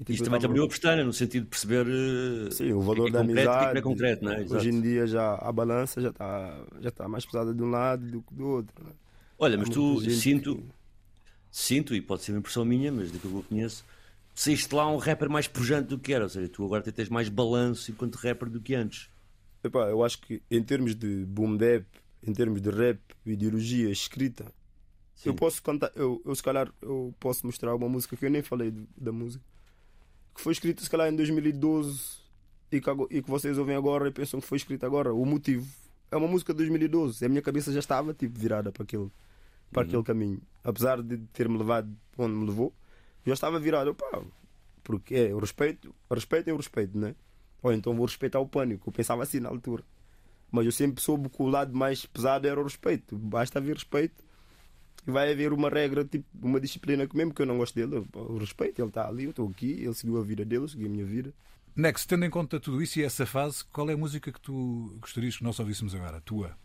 Isto 0.07 0.23
também 0.25 0.39
te 0.39 0.45
abriu 0.45 0.63
a 0.63 0.67
pestana, 0.67 1.03
no 1.03 1.13
sentido 1.13 1.43
de 1.43 1.49
perceber 1.49 1.85
eh, 1.87 2.55
Sim, 2.55 2.73
o 2.73 2.81
que 2.91 2.99
é 2.99 3.01
valor 3.01 3.01
que 3.01 3.09
é 3.09 3.11
da 3.11 3.19
concreto 3.21 3.57
que 3.57 3.63
é 3.63 3.67
que 3.67 3.73
amizade. 3.73 3.73
não 3.73 3.79
é 3.79 3.83
concreto, 3.83 4.29
é? 4.29 4.41
Exato. 4.41 4.55
Hoje 4.55 4.69
em 4.69 4.81
dia 4.81 5.05
já 5.07 5.35
a 5.35 5.51
balança 5.51 6.01
já 6.01 6.09
está 6.09 6.65
já 6.81 6.91
tá 6.91 7.07
mais 7.07 7.25
pesada 7.25 7.53
de 7.53 7.61
um 7.63 7.69
lado 7.69 8.05
do 8.09 8.21
que 8.23 8.33
do 8.33 8.47
outro. 8.47 8.83
né? 8.83 8.93
Olha, 9.39 9.57
Há 9.57 9.57
mas 9.57 9.69
tu 9.69 9.99
sinto, 10.09 10.59
que- 10.59 10.73
sinto, 11.51 11.95
e 11.95 12.01
pode 12.01 12.23
ser 12.23 12.31
uma 12.33 12.39
impressão 12.39 12.65
minha, 12.65 12.91
mas 12.91 13.11
daquilo 13.11 13.33
que 13.33 13.39
eu 13.39 13.43
conheço, 13.49 13.85
saíste 14.35 14.73
lá 14.75 14.87
um 14.91 14.97
rapper 14.97 15.29
mais 15.29 15.47
pujante 15.47 15.89
do 15.89 15.99
que 15.99 16.13
era, 16.13 16.25
ou 16.25 16.29
seja, 16.29 16.49
tu 16.49 16.65
agora 16.65 16.83
tens 16.91 17.09
mais 17.09 17.29
balanço 17.29 17.91
enquanto 17.91 18.15
rapper 18.17 18.49
do 18.49 18.61
que 18.61 18.75
antes. 18.75 19.09
Epá, 19.63 19.89
eu 19.89 20.03
acho 20.03 20.19
que 20.21 20.41
em 20.49 20.63
termos 20.63 20.95
de 20.95 21.25
boom 21.25 21.57
bap, 21.57 21.85
em 22.23 22.33
termos 22.33 22.61
de 22.61 22.69
rap, 22.69 22.99
ideologia, 23.25 23.89
escrita, 23.89 24.45
Sim. 25.15 25.29
eu 25.29 25.35
posso 25.35 25.61
cantar, 25.63 25.91
eu, 25.95 26.21
eu 26.25 26.35
se 26.35 26.43
calhar 26.43 26.73
eu 26.81 27.13
posso 27.19 27.45
mostrar 27.45 27.75
uma 27.75 27.89
música 27.89 28.17
que 28.17 28.25
eu 28.25 28.29
nem 28.31 28.41
falei 28.43 28.71
do- 28.71 28.87
da 28.97 29.11
música, 29.11 29.43
que 30.39 30.43
foi 30.43 30.53
escrita 30.53 30.81
se 30.81 30.89
calhar 30.89 31.11
em 31.11 31.15
2012 31.17 32.17
e 32.71 32.79
que, 32.79 32.89
e 33.11 33.21
que 33.21 33.29
vocês 33.29 33.57
ouvem 33.57 33.75
agora 33.75 34.07
e 34.07 34.11
pensam 34.11 34.39
que 34.39 34.47
foi 34.47 34.57
escrita 34.57 34.85
agora. 34.85 35.13
O 35.13 35.25
motivo 35.25 35.67
é 36.09 36.15
uma 36.15 36.29
música 36.29 36.53
de 36.53 36.57
2012, 36.59 37.25
a 37.25 37.29
minha 37.29 37.41
cabeça 37.41 37.73
já 37.73 37.79
estava 37.79 38.13
tipo 38.13 38.39
virada 38.39 38.71
para 38.71 38.83
aquele, 38.83 39.11
para 39.69 39.83
aquele 39.83 40.01
caminho, 40.01 40.41
apesar 40.63 41.03
de 41.03 41.17
ter-me 41.33 41.57
levado 41.57 41.93
onde 42.17 42.33
me 42.33 42.45
levou, 42.45 42.73
já 43.25 43.33
estava 43.33 43.59
virado, 43.59 43.95
porque 44.81 45.13
é 45.13 45.35
o 45.35 45.39
respeito, 45.39 45.93
respeito 46.09 46.49
é 46.49 46.53
o 46.53 46.57
respeito, 46.57 46.97
né? 46.97 47.15
Ou 47.61 47.73
então 47.73 47.93
vou 47.93 48.05
respeitar 48.05 48.39
o 48.39 48.47
pânico. 48.47 48.87
Eu 48.87 48.93
pensava 48.93 49.21
assim 49.21 49.41
na 49.41 49.49
altura. 49.49 49.83
Mas 50.49 50.65
eu 50.65 50.71
sempre 50.71 51.01
soube 51.03 51.27
que 51.27 51.43
o 51.43 51.47
lado 51.47 51.75
mais 51.75 52.05
pesado 52.05 52.47
era 52.47 52.59
o 52.59 52.63
respeito. 52.63 53.17
Basta 53.17 53.59
haver 53.59 53.75
respeito 53.75 54.23
vai 55.09 55.31
haver 55.31 55.53
uma 55.53 55.69
regra, 55.69 56.05
tipo, 56.05 56.25
uma 56.41 56.59
disciplina 56.59 57.07
que 57.07 57.15
mesmo 57.15 57.33
que 57.33 57.41
eu 57.41 57.45
não 57.45 57.57
gosto 57.57 57.75
dele, 57.75 58.05
o 58.13 58.37
respeito, 58.37 58.81
ele 58.81 58.87
está 58.89 59.07
ali, 59.07 59.25
eu 59.25 59.29
estou 59.31 59.47
aqui, 59.49 59.71
ele 59.71 59.93
seguiu 59.93 60.17
a 60.17 60.23
vida 60.23 60.45
dele, 60.45 60.63
eu 60.63 60.67
segui 60.67 60.85
a 60.85 60.89
minha 60.89 61.05
vida. 61.05 61.33
Nex, 61.75 62.05
tendo 62.05 62.25
em 62.25 62.29
conta 62.29 62.59
tudo 62.59 62.81
isso 62.81 62.99
e 62.99 63.03
essa 63.03 63.25
fase, 63.25 63.63
qual 63.65 63.89
é 63.89 63.93
a 63.93 63.97
música 63.97 64.31
que 64.31 64.41
tu 64.41 64.97
gostarias 64.99 65.37
que 65.37 65.43
nós 65.43 65.59
ouvíssemos 65.59 65.95
agora? 65.95 66.17
A 66.17 66.21
tua? 66.21 66.57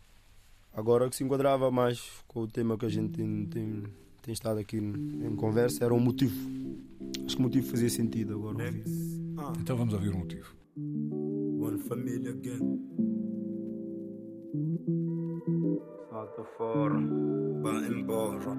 Agora 0.73 1.09
que 1.09 1.15
se 1.15 1.23
enquadrava 1.23 1.71
mais 1.71 2.03
com 2.27 2.41
o 2.41 2.49
tema 2.49 2.77
que 2.77 2.85
a 2.85 2.89
gente 2.89 3.13
tem, 3.13 3.47
tem, 3.47 3.85
tem 4.23 4.33
estado 4.35 4.59
aqui 4.59 4.77
em 4.77 5.37
conversa, 5.37 5.85
era 5.85 5.95
um 5.95 6.01
motivo. 6.01 6.35
Acho 7.25 7.37
que 7.37 7.41
o 7.41 7.45
motivo 7.45 7.69
fazia 7.69 7.89
sentido 7.89 8.35
agora. 8.35 8.65
ouvir. 8.65 8.85
Então 9.61 9.77
vamos 9.77 9.95
ouvir 9.95 10.09
o 10.09 10.19
motivo. 10.19 10.57
One 10.77 11.79
family 11.79 12.29
again. 12.29 12.81
Salta 16.25 16.45
fora, 16.57 16.95
Vai 17.61 17.87
embora. 17.87 18.55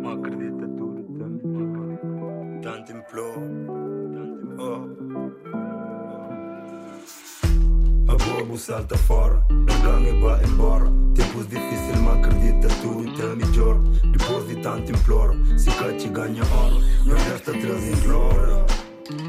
não 0.00 0.12
acredita 0.12 0.66
tudo 0.78 1.02
também. 1.18 1.98
Tanto 2.62 2.92
imploro. 2.92 3.42
Oh. 4.58 4.88
A 8.10 8.16
bobo 8.16 8.56
salta 8.56 8.96
fora. 8.96 9.44
Na 9.50 9.78
gangue 9.84 10.22
vai 10.22 10.42
embora. 10.42 10.86
Tempos 11.14 11.46
difíceis, 11.48 12.00
mas 12.00 12.18
acredita 12.18 12.68
tudo 12.80 13.14
tem 13.14 13.36
melhor. 13.36 13.78
Depois 14.10 14.48
de 14.48 14.56
tanto 14.62 14.90
imploro. 14.90 15.58
Se 15.58 15.70
cate 15.72 16.08
ganha 16.08 16.42
hora. 16.44 16.76
Não 17.04 17.14
resta 17.14 17.52
três 17.52 17.88
em 17.88 18.08
glória. 18.08 18.69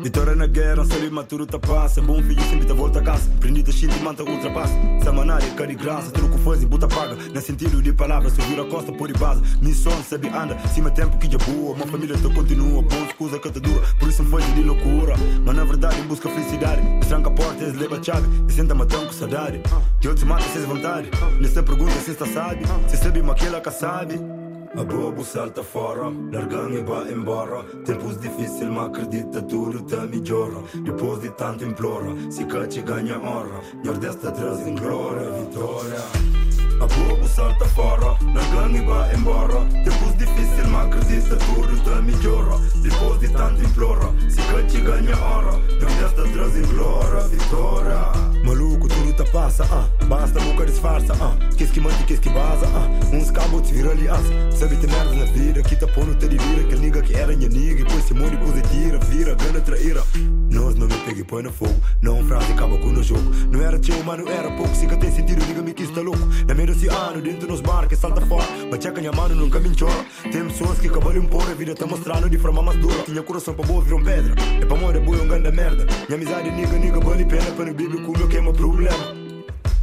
Vitória 0.04 0.36
na 0.36 0.48
guerra, 0.48 0.84
sério 0.86 1.12
maturo 1.12 1.46
tá 1.46 1.60
passa 1.60 2.02
Bom 2.02 2.22
filho 2.24 2.42
sempre 2.44 2.66
tá 2.66 2.74
volta 2.74 3.00
a 3.00 3.04
casa 3.04 3.30
Prendi 3.40 3.62
da 3.62 3.72
shit 3.72 3.96
e 3.96 4.00
manta 4.00 4.24
ultrapassa. 4.24 4.74
Samanária, 5.04 5.48
graça 5.76 6.12
que 6.12 6.38
faz 6.40 6.64
e 6.64 6.66
buta 6.66 6.88
paga. 6.88 7.16
Na 7.34 7.42
sentido 7.42 7.82
de 7.82 7.94
palavras 7.94 8.34
Subir 8.34 8.60
a 8.60 8.66
costa 8.66 8.92
por 8.92 9.12
base. 9.18 9.42
Missão 9.62 9.92
sabe 10.04 10.28
anda. 10.30 10.58
Cima 10.70 10.90
tempo 10.90 11.18
que 11.18 11.32
já 11.32 11.38
boa. 11.40 11.76
Uma 11.76 11.86
família 11.88 12.16
te 12.18 12.34
continua. 12.34 12.82
Bom 12.82 13.06
escusa 13.08 13.40
que 13.40 13.52
te 13.52 13.60
dura. 13.60 13.86
Por 14.00 14.10
isso 14.10 14.24
foge 14.26 14.52
de 14.54 14.64
loucura. 14.64 15.16
Mas 15.46 15.56
na 15.56 15.64
verdade 15.64 16.02
busca 16.04 16.30
felicidade. 16.30 16.82
Estranca 17.02 17.30
a 17.30 17.34
porta 17.34 17.66
leva 17.66 17.98
a 17.98 18.04
chave. 18.04 18.28
E 18.48 18.54
senta 18.54 18.74
matão 18.74 19.06
com 19.06 19.14
saudade. 19.14 19.62
De 20.00 20.08
outros 20.08 20.28
mata 20.28 20.44
sem 20.44 20.64
vontade. 20.64 21.10
Nessa 21.40 21.62
pergunta 21.62 21.94
se 22.00 22.12
está 22.12 22.26
sabe 22.26 22.64
Se 22.88 22.98
sabe 22.98 23.22
mas 23.22 23.36
aquela 23.36 23.62
que 23.62 23.72
sabe 23.72 24.41
a 24.76 24.84
bobo 24.84 25.24
salta 25.24 25.64
fora, 25.64 26.04
largando 26.32 26.78
e 26.78 26.84
vai 26.84 27.12
embora. 27.12 27.64
Tempos 27.86 28.20
difíceis, 28.20 28.70
mas 28.70 28.88
acredita 28.88 29.42
tudo 29.42 29.84
tá 29.84 30.06
melhora. 30.06 30.64
Depois 30.84 31.22
de 31.22 31.30
tanto 31.32 31.64
implora, 31.66 32.16
se 32.30 32.46
cate 32.46 32.82
ganha 32.82 33.20
hora. 33.20 33.62
Nordeste 33.84 34.32
traz 34.32 34.68
em 34.68 34.76
glória, 34.76 35.32
vitória. 35.32 36.51
A 36.82 36.88
bobo 36.88 37.28
salta 37.28 37.66
fora, 37.66 38.18
largando 38.34 38.76
e 38.76 38.82
vai 38.82 39.16
embora. 39.16 39.62
Tempos 39.84 40.18
difíceis, 40.18 40.68
mas 40.68 40.88
acredita 40.88 41.36
tudo 41.36 41.80
tá 41.84 42.02
melhora. 42.02 42.58
Depois 42.82 43.20
de 43.20 43.30
tanto 43.30 43.64
implora, 43.64 44.10
se 44.28 44.42
cate 44.42 44.82
ganha 44.82 45.16
hora. 45.16 45.52
Nordeste 45.80 46.34
traz 46.34 46.58
em 46.58 46.74
glória, 46.74 47.28
vitória. 47.28 48.32
Maluco, 48.44 48.88
tudo 48.88 49.14
tá 49.14 49.24
passa, 49.26 49.64
ah. 49.72 49.88
Basta 50.06 50.40
boca 50.40 50.66
disfarça, 50.66 51.14
ah. 51.22 51.38
Que 51.56 51.68
que 51.68 51.80
mante, 51.80 52.04
que 52.04 52.18
que 52.18 52.30
vaza, 52.30 52.66
ah. 52.74 53.16
Uns 53.16 53.30
cabos 53.30 53.62
te 53.62 53.74
vira 53.76 53.92
aliança. 53.92 54.34
Sabe 54.52 54.76
ter 54.78 54.90
merda 54.90 55.14
na 55.14 55.26
vida, 55.26 55.62
que 55.62 55.76
tá 55.76 55.86
pondo 55.86 56.16
te 56.16 56.28
de 56.28 56.38
vira. 56.40 56.62
Aquele 56.62 56.82
nigga 56.82 57.04
que 57.04 57.14
era 57.14 57.38
minha 57.38 57.48
nigga, 57.48 57.84
depois 57.84 58.04
se 58.06 58.16
morre, 58.16 58.32
depois 58.32 58.56
se 58.56 58.62
tira, 58.64 58.98
vira, 58.98 59.36
gana 59.36 59.62
traíra. 59.62 60.04
Nós 60.50 60.74
não 60.76 60.88
peguei 61.12 61.24
põe 61.26 61.44
no 61.44 61.52
fogo. 61.52 61.76
Não 62.02 62.26
frase 62.26 62.54
acaba 62.54 62.78
com 62.78 62.88
no 62.88 63.04
jogo. 63.04 63.30
Não 63.52 63.62
era 63.62 63.78
teu, 63.78 64.02
mano, 64.04 64.28
era 64.30 64.50
pouco. 64.52 64.74
Se 64.74 64.88
que 64.88 64.96
tem 64.96 65.12
sentido, 65.12 65.46
diga-me 65.46 65.74
que 65.74 65.84
está 65.84 66.02
louco. 66.02 66.26
Na 66.48 66.54
meio 66.54 66.68
desse 66.68 66.88
ano, 66.88 67.22
dentro 67.22 67.48
nos 67.48 67.62
bar, 67.62 67.88
que 67.88 67.96
salta 67.96 68.22
fora. 68.22 68.48
Mas 68.70 68.82
checa 68.82 69.00
minha 69.00 69.12
mano, 69.12 69.36
nunca 69.36 69.60
me 69.60 69.70
chora. 69.78 70.06
Tem 70.32 70.48
pessoas 70.48 70.80
que 70.80 70.88
acabam 70.88 71.18
impor, 71.18 71.44
a 71.50 71.54
vida 71.54 71.76
tá 71.76 71.86
mostrando 71.86 72.30
de 72.30 72.38
forma 72.38 72.62
mais 72.62 72.80
dura. 72.80 73.04
Tinha 73.04 73.22
coração 73.22 73.54
para 73.54 73.68
boa, 73.68 73.84
viram 73.84 74.04
pedra. 74.04 74.36
É 74.62 74.66
para 74.66 74.78
morrer, 74.78 75.00
boi, 75.02 75.20
um 75.22 75.28
grande 75.28 75.52
merda. 75.52 75.86
Minha 76.08 76.16
amizade, 76.16 76.52
niga, 76.52 76.78
niga, 76.78 77.00
vale 77.00 77.26
pena. 77.26 77.52
Para 77.52 77.66
no 77.66 77.74
bíblia, 77.74 78.02
com 78.02 78.12
o 78.12 78.18
meu 78.18 78.28
queima 78.28 78.54
problema. 78.54 78.98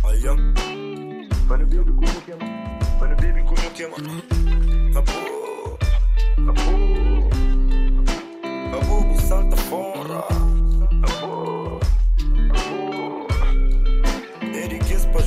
Olha. 0.02 0.34
Para 1.46 1.58
no 1.58 1.66
bíblia, 1.66 1.94
com 1.94 2.04
o 2.04 2.10
meu 2.10 2.22
queima. 2.22 2.98
Para 2.98 3.08
no 3.08 3.16
bíblia, 3.16 3.44
com 3.44 3.54
o 3.54 3.60
meu 3.60 3.70
queima. 3.72 3.96
Acabou. 4.90 5.78
Acabou. 6.38 7.28
Acabou, 8.72 9.20
salta 9.20 9.56
fora. 9.56 10.47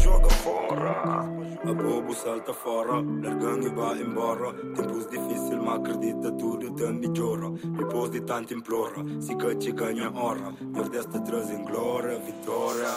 Joga 0.02 0.30
fora. 0.30 1.30
A 1.64 1.74
bobo 1.74 2.14
salta 2.14 2.54
fora, 2.54 2.94
largando 2.96 3.68
e 3.68 3.70
vai 3.70 4.02
embora. 4.02 4.52
Tempos 4.76 5.08
difíceis, 5.10 5.62
mas 5.64 5.80
acredita 5.80 6.32
tudo 6.32 6.74
te 6.74 6.86
melhora. 6.86 7.52
Depois 7.78 8.10
de 8.10 8.22
tanto 8.22 8.54
implora, 8.54 9.04
se 9.22 9.36
que 9.36 9.56
te 9.56 9.72
ganha 9.72 10.12
hora. 10.12 10.54
Nordeste 10.60 11.20
traz 11.24 11.52
em 11.52 11.64
glória, 11.64 12.20
vitória. 12.20 12.88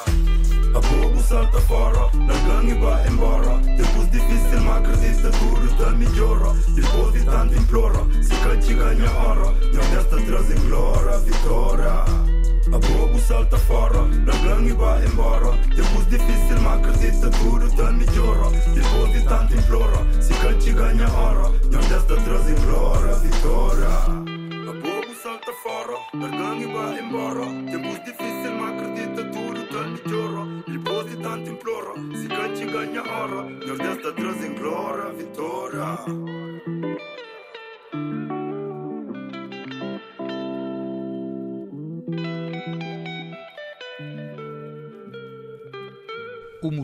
A 0.75 0.81
bobo 0.81 1.21
salta 1.21 1.61
fora, 1.63 2.11
largando 2.27 2.71
e 2.71 2.75
vai 2.81 3.07
embora. 3.07 3.61
Tempos 3.77 4.11
difíceis, 4.11 4.63
mas 4.63 4.77
acredita 4.79 5.31
tudo 5.31 5.69
te 5.77 5.97
melhora. 5.97 6.53
Depois 6.75 7.13
de 7.13 7.25
tanto 7.27 7.55
implora, 7.55 8.01
se 8.23 8.35
que 8.35 8.67
te 8.67 8.75
ganha 8.75 9.11
hora. 9.11 9.53
Nordeste 9.75 10.27
traz 10.27 10.51
em 10.51 10.69
glória, 10.69 11.19
vitória. 11.19 12.34
A 12.73 12.79
bobo 12.79 13.19
salta 13.19 13.59
fora, 13.59 14.03
na 14.03 14.33
gangue 14.33 14.73
vai 14.73 15.05
embora. 15.05 15.53
Tempos 15.77 16.07
difíceis, 16.09 16.61
mas 16.63 16.81
acredita 16.81 17.31
tudo 17.31 17.71
tá 17.77 17.93
melhora. 17.93 18.51
Depois 18.75 19.13
de 19.13 19.29
tanto 19.29 19.55
implora, 19.55 20.23
se 20.23 20.33
cante 20.35 20.73
ganha 20.73 21.09
hora. 21.13 21.51
Nordeste 21.71 22.25
traz 22.25 22.49
em 22.49 22.55
glória, 22.65 23.15
vitória. 23.17 23.87
A 23.87 24.73
bobo 24.73 25.15
salta 25.23 25.53
fora, 25.63 25.99
na 26.15 26.29
gangue 26.29 26.67
vai 26.67 27.01
embora. 27.01 27.45
Tempos 27.71 28.05
difíceis, 28.05 28.55
mas 28.59 28.81
acredita 28.81 29.25
tudo 29.25 29.69
tá 29.69 29.83
melhora. 29.83 30.65
Depois 30.67 31.11
de 31.11 31.17
tanto 31.23 31.51
implora, 31.51 31.95
se 32.17 32.29
cante 32.29 32.65
ganha 32.65 33.03
hora. 33.03 33.43
Nordeste 33.43 34.13
traz 34.13 34.45
em 34.45 34.55
glória, 34.55 35.13
vitória. 35.13 36.44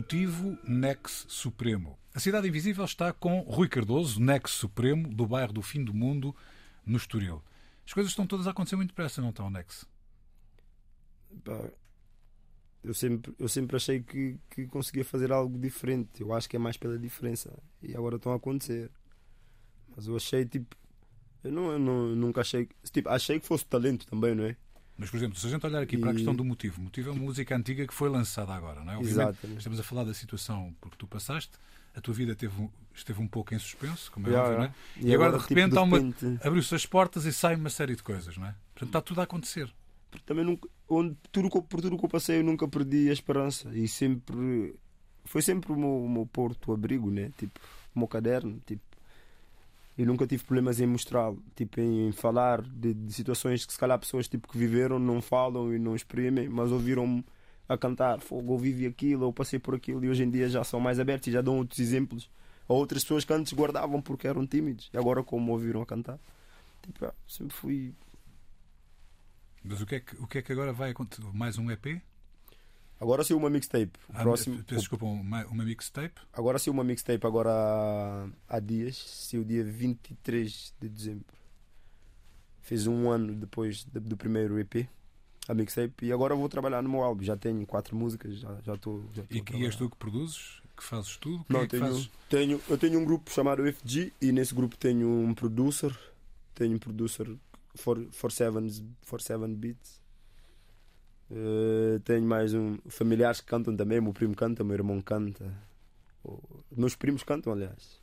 Motivo 0.01 0.57
Nex 0.67 1.27
Supremo. 1.29 1.95
A 2.11 2.19
Cidade 2.19 2.47
Invisível 2.47 2.83
está 2.83 3.13
com 3.13 3.41
Rui 3.41 3.69
Cardoso, 3.69 4.19
Nex 4.19 4.49
Supremo, 4.49 5.07
do 5.07 5.27
bairro 5.27 5.53
do 5.53 5.61
Fim 5.61 5.83
do 5.83 5.93
Mundo, 5.93 6.35
no 6.83 6.97
Estoril. 6.97 7.43
As 7.85 7.93
coisas 7.93 8.11
estão 8.11 8.25
todas 8.25 8.47
a 8.47 8.49
acontecer 8.49 8.75
muito 8.75 8.89
depressa, 8.89 9.21
não 9.21 9.29
estão, 9.29 9.47
Nex? 9.51 9.85
Eu 12.83 12.95
sempre, 12.95 13.31
eu 13.37 13.47
sempre 13.47 13.75
achei 13.75 14.01
que, 14.01 14.39
que 14.49 14.65
conseguia 14.65 15.05
fazer 15.05 15.31
algo 15.31 15.55
diferente. 15.59 16.21
Eu 16.21 16.33
acho 16.33 16.49
que 16.49 16.55
é 16.55 16.59
mais 16.59 16.77
pela 16.77 16.97
diferença. 16.97 17.55
E 17.79 17.95
agora 17.95 18.15
estão 18.15 18.31
a 18.31 18.37
acontecer. 18.37 18.89
Mas 19.95 20.07
eu 20.07 20.15
achei 20.15 20.45
tipo. 20.45 20.75
Eu, 21.43 21.51
não, 21.51 21.71
eu 21.73 21.79
não, 21.79 22.15
nunca 22.15 22.41
achei. 22.41 22.67
Tipo, 22.91 23.07
achei 23.09 23.39
que 23.39 23.45
fosse 23.45 23.67
talento 23.67 24.07
também, 24.07 24.33
não 24.33 24.45
é? 24.45 24.57
Mas, 25.01 25.09
por 25.09 25.17
exemplo, 25.17 25.37
se 25.37 25.45
a 25.47 25.49
gente 25.49 25.65
olhar 25.65 25.81
aqui 25.81 25.97
para 25.97 26.09
a 26.09 26.13
E- 26.13 26.15
questão 26.15 26.33
do 26.35 26.45
motivo, 26.45 26.79
o 26.79 26.83
motivo 26.85 27.09
é 27.09 27.11
uma 27.11 27.21
música 27.23 27.55
antiga 27.55 27.85
que 27.87 27.93
foi 27.93 28.07
lançada 28.09 28.53
agora, 28.53 28.83
não 28.83 28.93
é? 28.93 28.97
Obviamente, 28.97 29.29
Exatamente. 29.31 29.57
estamos 29.57 29.79
a 29.79 29.83
falar 29.83 30.03
da 30.03 30.13
situação 30.13 30.73
porque 30.79 30.95
tu 30.97 31.07
passaste, 31.07 31.51
a 31.95 31.99
tua 31.99 32.13
vida 32.13 32.35
teve, 32.35 32.69
esteve 32.93 33.19
um 33.21 33.27
pouco 33.27 33.53
em 33.53 33.59
suspenso, 33.59 34.11
como 34.11 34.27
é 34.27 34.31
Já, 34.31 34.41
óbvio, 34.43 34.57
não 34.59 34.63
é? 34.65 34.73
E 34.97 35.07
E, 35.09 35.13
agora, 35.13 35.29
agora, 35.29 35.31
de 35.41 35.47
tipo, 35.47 35.59
repente, 35.59 35.73
de 35.73 35.79
uma- 35.79 35.97
repente- 35.97 36.47
abriu-se 36.47 36.75
as 36.75 36.85
portas 36.85 37.25
e 37.25 37.33
sai 37.33 37.55
uma 37.55 37.69
série 37.69 37.95
de 37.95 38.03
coisas, 38.03 38.37
não 38.37 38.45
é? 38.47 38.55
Portanto, 38.73 38.89
está 38.89 39.01
tudo 39.01 39.19
a 39.21 39.23
acontecer. 39.25 39.69
Porque 40.09 40.25
também 40.25 40.45
nunca, 40.45 40.69
onde, 40.89 41.15
tudo, 41.31 41.49
por 41.63 41.81
tudo 41.81 41.97
que 41.97 42.05
eu 42.05 42.09
passei 42.09 42.39
eu 42.39 42.43
nunca 42.43 42.67
perdi 42.67 43.09
a 43.09 43.13
esperança 43.13 43.69
e 43.73 43.87
sempre 43.87 44.75
foi 45.25 45.41
sempre 45.41 45.71
o 45.71 45.75
meu, 45.75 46.03
o 46.03 46.09
meu 46.09 46.25
porto 46.25 46.73
abrigo 46.73 47.09
né 47.09 47.31
tipo 47.37 47.59
o 47.95 47.99
meu 47.99 48.07
caderno 48.07 48.59
tipo 48.65 48.81
e 50.01 50.05
nunca 50.05 50.25
tive 50.25 50.43
problemas 50.43 50.79
em 50.79 50.87
mostrá-lo 50.87 51.43
tipo 51.55 51.79
em 51.79 52.11
falar 52.11 52.63
de, 52.63 52.91
de 52.91 53.13
situações 53.13 53.63
que 53.67 53.71
se 53.71 53.77
calhar 53.77 53.99
pessoas 53.99 54.27
tipo 54.27 54.47
que 54.47 54.57
viveram 54.57 54.97
não 54.97 55.21
falam 55.21 55.71
e 55.71 55.77
não 55.77 55.95
exprimem 55.95 56.49
mas 56.49 56.71
ouviram-me 56.71 57.23
a 57.69 57.77
cantar 57.77 58.19
fogo 58.19 58.57
vivi 58.57 58.87
aquilo 58.87 59.25
eu 59.25 59.31
passei 59.31 59.59
por 59.59 59.75
aquilo 59.75 60.03
e 60.03 60.09
hoje 60.09 60.23
em 60.23 60.31
dia 60.31 60.49
já 60.49 60.63
são 60.63 60.79
mais 60.79 60.99
abertos 60.99 61.27
e 61.27 61.31
já 61.31 61.39
dão 61.39 61.57
outros 61.57 61.79
exemplos 61.79 62.31
a 62.67 62.73
outras 62.73 63.03
pessoas 63.03 63.23
que 63.23 63.31
antes 63.31 63.53
guardavam 63.53 64.01
porque 64.01 64.27
eram 64.27 64.47
tímidos 64.47 64.89
e 64.91 64.97
agora 64.97 65.23
como 65.23 65.51
ouviram 65.51 65.83
a 65.83 65.85
cantar 65.85 66.19
tipo, 66.81 67.13
sempre 67.27 67.55
fui 67.55 67.93
Mas 69.63 69.81
o 69.81 69.85
que 69.85 69.95
é 69.95 69.99
que, 69.99 70.15
o 70.15 70.25
que, 70.25 70.39
é 70.39 70.41
que 70.41 70.51
agora 70.51 70.73
vai 70.73 70.89
acontecer? 70.89 71.21
Mais 71.31 71.59
um 71.59 71.69
EP? 71.69 72.01
Agora 73.01 73.23
saiu 73.23 73.37
uma 73.37 73.49
mixtape 73.49 73.91
o 74.07 74.13
Ah, 74.13 74.21
próximo 74.21 74.63
peço 74.63 74.79
desculpa, 74.81 75.05
uma, 75.05 75.45
uma 75.47 75.65
mixtape? 75.65 76.21
Agora 76.31 76.59
saiu 76.59 76.73
uma 76.73 76.83
mixtape 76.83 77.25
agora 77.25 77.49
há, 77.51 78.27
há 78.47 78.59
dias, 78.59 78.95
saiu 78.97 79.43
dia 79.43 79.63
23 79.63 80.73
de 80.79 80.87
dezembro. 80.87 81.25
Fez 82.61 82.85
um 82.87 83.09
ano 83.09 83.33
depois 83.33 83.83
do, 83.83 83.99
do 83.99 84.15
primeiro 84.15 84.59
EP, 84.59 84.87
a 85.47 85.53
mixtape, 85.53 86.05
e 86.05 86.11
agora 86.13 86.35
vou 86.35 86.47
trabalhar 86.47 86.81
no 86.81 86.89
meu 86.89 87.01
álbum. 87.01 87.23
Já 87.23 87.35
tenho 87.35 87.65
quatro 87.65 87.95
músicas, 87.95 88.37
já 88.37 88.55
já 88.63 88.75
estou. 88.75 89.03
Já 89.13 89.23
estou 89.23 89.57
E, 89.57 89.61
e 89.61 89.65
és 89.65 89.75
tu 89.75 89.89
que 89.89 89.97
produzes? 89.97 90.61
Que 90.77 90.83
fazes 90.83 91.17
tudo? 91.17 91.45
Não, 91.49 91.61
é 91.61 91.67
tenho, 91.67 91.83
fazes? 91.83 92.09
tenho, 92.29 92.61
eu 92.69 92.77
tenho 92.77 92.99
um 92.99 93.05
grupo 93.05 93.31
chamado 93.31 93.63
FG 93.73 94.13
e 94.21 94.31
nesse 94.31 94.53
grupo 94.53 94.77
tenho 94.77 95.07
um 95.07 95.33
producer, 95.33 95.95
tenho 96.55 96.75
um 96.75 96.79
producer 96.79 97.27
for, 97.75 98.03
for, 98.11 98.31
sevens, 98.31 98.83
for 99.03 99.21
Seven 99.21 99.53
Beats. 99.55 100.00
Eh, 101.33 101.99
tenho 102.03 102.25
mais 102.25 102.53
um 102.53 102.77
familiares 102.89 103.39
que 103.39 103.47
cantam 103.47 103.75
também, 103.75 104.01
meu 104.01 104.11
primo 104.13 104.35
canta, 104.35 104.63
meu 104.63 104.73
irmão 104.75 105.01
canta. 105.01 105.45
O- 106.23 106.39
Meus 106.75 106.95
primos 106.95 107.23
cantam, 107.23 107.53
aliás. 107.53 107.99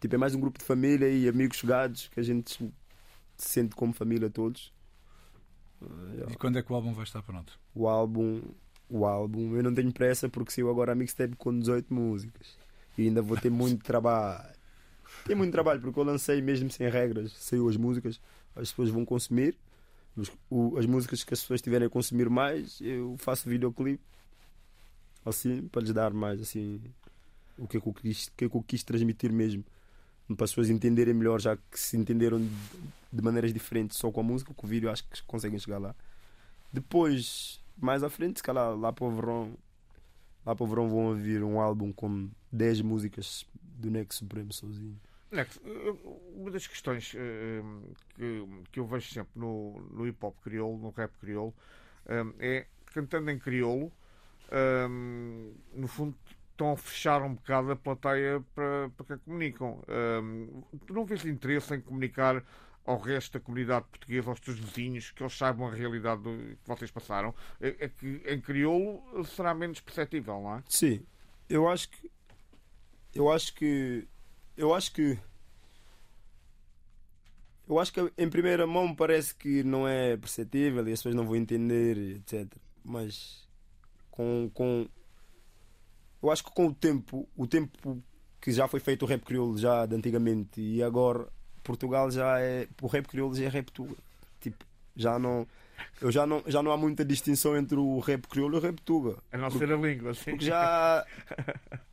Tipo, 0.00 0.14
é 0.14 0.18
mais 0.18 0.34
um 0.34 0.40
grupo 0.40 0.58
de 0.58 0.64
família 0.64 1.08
e 1.08 1.28
amigos 1.28 1.58
chegados 1.58 2.08
que 2.08 2.18
a 2.18 2.22
gente 2.22 2.56
se 3.36 3.48
sente 3.48 3.74
como 3.76 3.92
família 3.92 4.30
todos. 4.30 4.72
Eh. 5.82 6.32
E 6.32 6.36
quando 6.36 6.58
é 6.58 6.62
que 6.62 6.72
o 6.72 6.74
álbum 6.74 6.92
vai 6.94 7.04
estar 7.04 7.22
pronto? 7.22 7.58
O 7.74 7.86
álbum, 7.88 8.40
o 8.88 9.04
álbum, 9.06 9.54
eu 9.56 9.62
não 9.62 9.74
tenho 9.74 9.92
pressa 9.92 10.28
porque 10.28 10.50
saiu 10.52 10.70
agora 10.70 10.92
a 10.92 10.94
mixtape 10.94 11.36
com 11.36 11.56
18 11.58 11.92
músicas. 11.92 12.56
E 12.96 13.02
ainda 13.02 13.20
vou 13.22 13.36
ter 13.36 13.50
muito 13.50 13.82
trabalho. 13.84 14.50
Tem 15.26 15.36
muito 15.36 15.52
trabalho 15.52 15.80
porque 15.80 15.98
eu 15.98 16.04
lancei 16.04 16.40
mesmo 16.40 16.70
sem 16.70 16.88
regras. 16.88 17.32
Saiu 17.32 17.68
as 17.68 17.76
músicas, 17.76 18.18
as 18.56 18.70
pessoas 18.70 18.88
vão 18.90 19.04
consumir. 19.04 19.56
As 20.78 20.86
músicas 20.86 21.24
que 21.24 21.32
as 21.32 21.40
pessoas 21.40 21.62
tiverem 21.62 21.86
a 21.86 21.90
consumir 21.90 22.28
mais, 22.28 22.80
eu 22.80 23.16
faço 23.18 23.48
videoclipe. 23.48 24.02
Assim, 25.24 25.68
para 25.68 25.82
lhes 25.82 25.92
dar 25.92 26.12
mais 26.12 26.40
assim 26.40 26.80
o 27.56 27.66
que 27.66 27.76
é 27.76 27.80
que 27.80 27.86
eu 27.86 27.92
quis, 27.92 28.28
que 28.36 28.44
é 28.44 28.48
que 28.48 28.56
eu 28.56 28.62
quis 28.62 28.82
transmitir 28.82 29.32
mesmo. 29.32 29.64
Para 30.36 30.44
as 30.44 30.50
pessoas 30.50 30.70
entenderem 30.70 31.14
melhor, 31.14 31.40
já 31.40 31.56
que 31.56 31.78
se 31.78 31.96
entenderam 31.96 32.40
de, 33.12 33.22
maneiras 33.22 33.52
diferentes 33.52 33.98
só 33.98 34.10
com 34.10 34.20
a 34.20 34.22
música, 34.22 34.54
com 34.54 34.66
o 34.66 34.70
vídeo 34.70 34.90
acho 34.90 35.04
que 35.04 35.22
conseguem 35.24 35.58
chegar 35.58 35.78
lá. 35.78 35.94
Depois, 36.72 37.60
mais 37.76 38.02
à 38.02 38.08
frente, 38.08 38.38
se 38.38 38.42
calhar 38.42 38.74
lá 38.76 38.92
para 38.92 39.04
o 39.04 39.10
verão, 39.10 39.52
lá 40.44 40.54
para 40.54 40.64
o 40.64 40.66
verão 40.66 40.88
vão 40.88 41.06
ouvir 41.06 41.42
um 41.42 41.60
álbum 41.60 41.92
com 41.92 42.30
10 42.50 42.80
músicas 42.80 43.44
do 43.62 43.90
Nex 43.90 44.16
Supremo 44.16 44.52
sozinho. 44.52 44.98
Eh, 45.32 45.46
uma 46.34 46.50
das 46.50 46.66
questões 46.66 47.14
eh, 47.16 47.62
que, 48.14 48.46
que 48.70 48.80
eu 48.80 48.86
vejo 48.86 49.08
sempre 49.10 49.32
no, 49.34 49.80
no 49.90 50.06
hip 50.06 50.18
hop 50.24 50.36
crioulo, 50.42 50.78
no 50.78 50.90
rap 50.90 51.10
crioulo, 51.18 51.54
eh, 52.06 52.24
é 52.38 52.66
cantando 52.86 53.30
em 53.30 53.38
crioulo, 53.38 53.90
no 55.74 55.88
fundo 55.88 56.14
estão 56.50 56.72
a 56.72 56.76
fechar 56.76 57.22
um 57.22 57.32
bocado 57.32 57.72
a 57.72 57.76
plateia 57.76 58.44
para, 58.54 58.90
para 58.90 59.16
que 59.16 59.24
comunicam. 59.24 59.80
Tu 60.86 60.92
não 60.92 61.06
vês 61.06 61.24
interesse 61.24 61.74
em 61.74 61.80
comunicar 61.80 62.44
ao 62.84 62.98
resto 62.98 63.38
da 63.38 63.40
comunidade 63.40 63.86
portuguesa, 63.86 64.28
aos 64.28 64.40
teus 64.40 64.58
vizinhos, 64.58 65.10
que 65.10 65.22
eles 65.22 65.34
saibam 65.34 65.68
a 65.68 65.70
realidade 65.70 66.22
que 66.22 66.68
vocês 66.68 66.90
passaram? 66.90 67.34
É, 67.58 67.86
é 67.86 67.88
que 67.88 68.20
em 68.26 68.38
crioulo 68.42 69.24
será 69.24 69.54
menos 69.54 69.80
perceptível, 69.80 70.34
não 70.42 70.56
é? 70.56 70.62
Sim, 70.68 71.02
eu 71.48 71.66
acho 71.66 71.88
que. 71.88 72.10
Eu 73.14 73.32
acho 73.32 73.54
que. 73.54 74.06
Eu 74.56 74.74
acho 74.74 74.92
que. 74.92 75.18
Eu 77.68 77.78
acho 77.78 77.92
que 77.92 78.12
em 78.18 78.28
primeira 78.28 78.66
mão 78.66 78.94
parece 78.94 79.34
que 79.34 79.62
não 79.62 79.86
é 79.88 80.16
perceptível 80.16 80.86
e 80.86 80.92
as 80.92 80.98
pessoas 80.98 81.14
não 81.14 81.24
vão 81.24 81.36
entender, 81.36 81.96
etc. 82.16 82.46
Mas 82.84 83.48
com, 84.10 84.50
com 84.52 84.86
eu 86.22 86.30
acho 86.30 86.44
que 86.44 86.50
com 86.52 86.66
o 86.68 86.74
tempo, 86.74 87.28
o 87.36 87.46
tempo 87.46 88.02
que 88.40 88.52
já 88.52 88.68
foi 88.68 88.80
feito 88.80 89.04
o 89.04 89.08
rap 89.08 89.22
crioulo 89.22 89.58
já 89.58 89.86
de 89.86 89.94
antigamente 89.96 90.60
e 90.60 90.82
agora 90.82 91.28
Portugal 91.62 92.10
já 92.10 92.40
é 92.40 92.68
o 92.80 92.86
rap 92.86 93.06
crioulo 93.08 93.34
já 93.34 93.44
é 93.44 93.48
rap 93.48 93.70
tuga. 93.72 93.96
Tipo, 94.40 94.64
Já 94.96 95.18
não, 95.18 95.46
eu 96.00 96.10
já 96.10 96.26
não, 96.26 96.42
já 96.46 96.62
não 96.62 96.72
há 96.72 96.76
muita 96.76 97.04
distinção 97.04 97.56
entre 97.56 97.76
o 97.76 97.98
rap 98.00 98.26
crioulo 98.26 98.56
e 98.56 98.58
o 98.58 98.60
rap 98.60 98.80
tuga. 98.82 99.16
A 99.30 99.38
não 99.38 99.50
ser 99.50 99.72
a 99.72 99.76
língua, 99.76 100.14
sim. 100.14 100.30
Porque 100.32 100.44
já, 100.44 101.06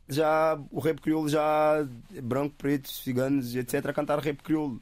já 0.08 0.60
o 0.70 0.80
rap 0.80 1.00
crioulo 1.00 1.28
já 1.28 1.86
é 2.14 2.20
branco, 2.20 2.54
preto, 2.56 2.88
ciganos, 2.90 3.54
etc. 3.54 3.86
a 3.86 3.92
cantar 3.92 4.18
rap 4.18 4.42
crioulo. 4.42 4.80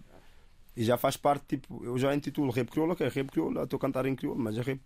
E 0.76 0.84
já 0.84 0.96
faz 0.96 1.16
parte, 1.16 1.44
tipo, 1.56 1.84
eu 1.84 1.98
já 1.98 2.14
intitulo 2.14 2.52
rap 2.52 2.70
crioulo, 2.70 2.92
ok, 2.92 3.08
rap 3.08 3.30
crioulo, 3.30 3.62
estou 3.62 3.76
a 3.76 3.80
cantar 3.80 4.06
em 4.06 4.14
crioulo, 4.14 4.40
mas 4.40 4.56
é 4.56 4.62
rap, 4.62 4.80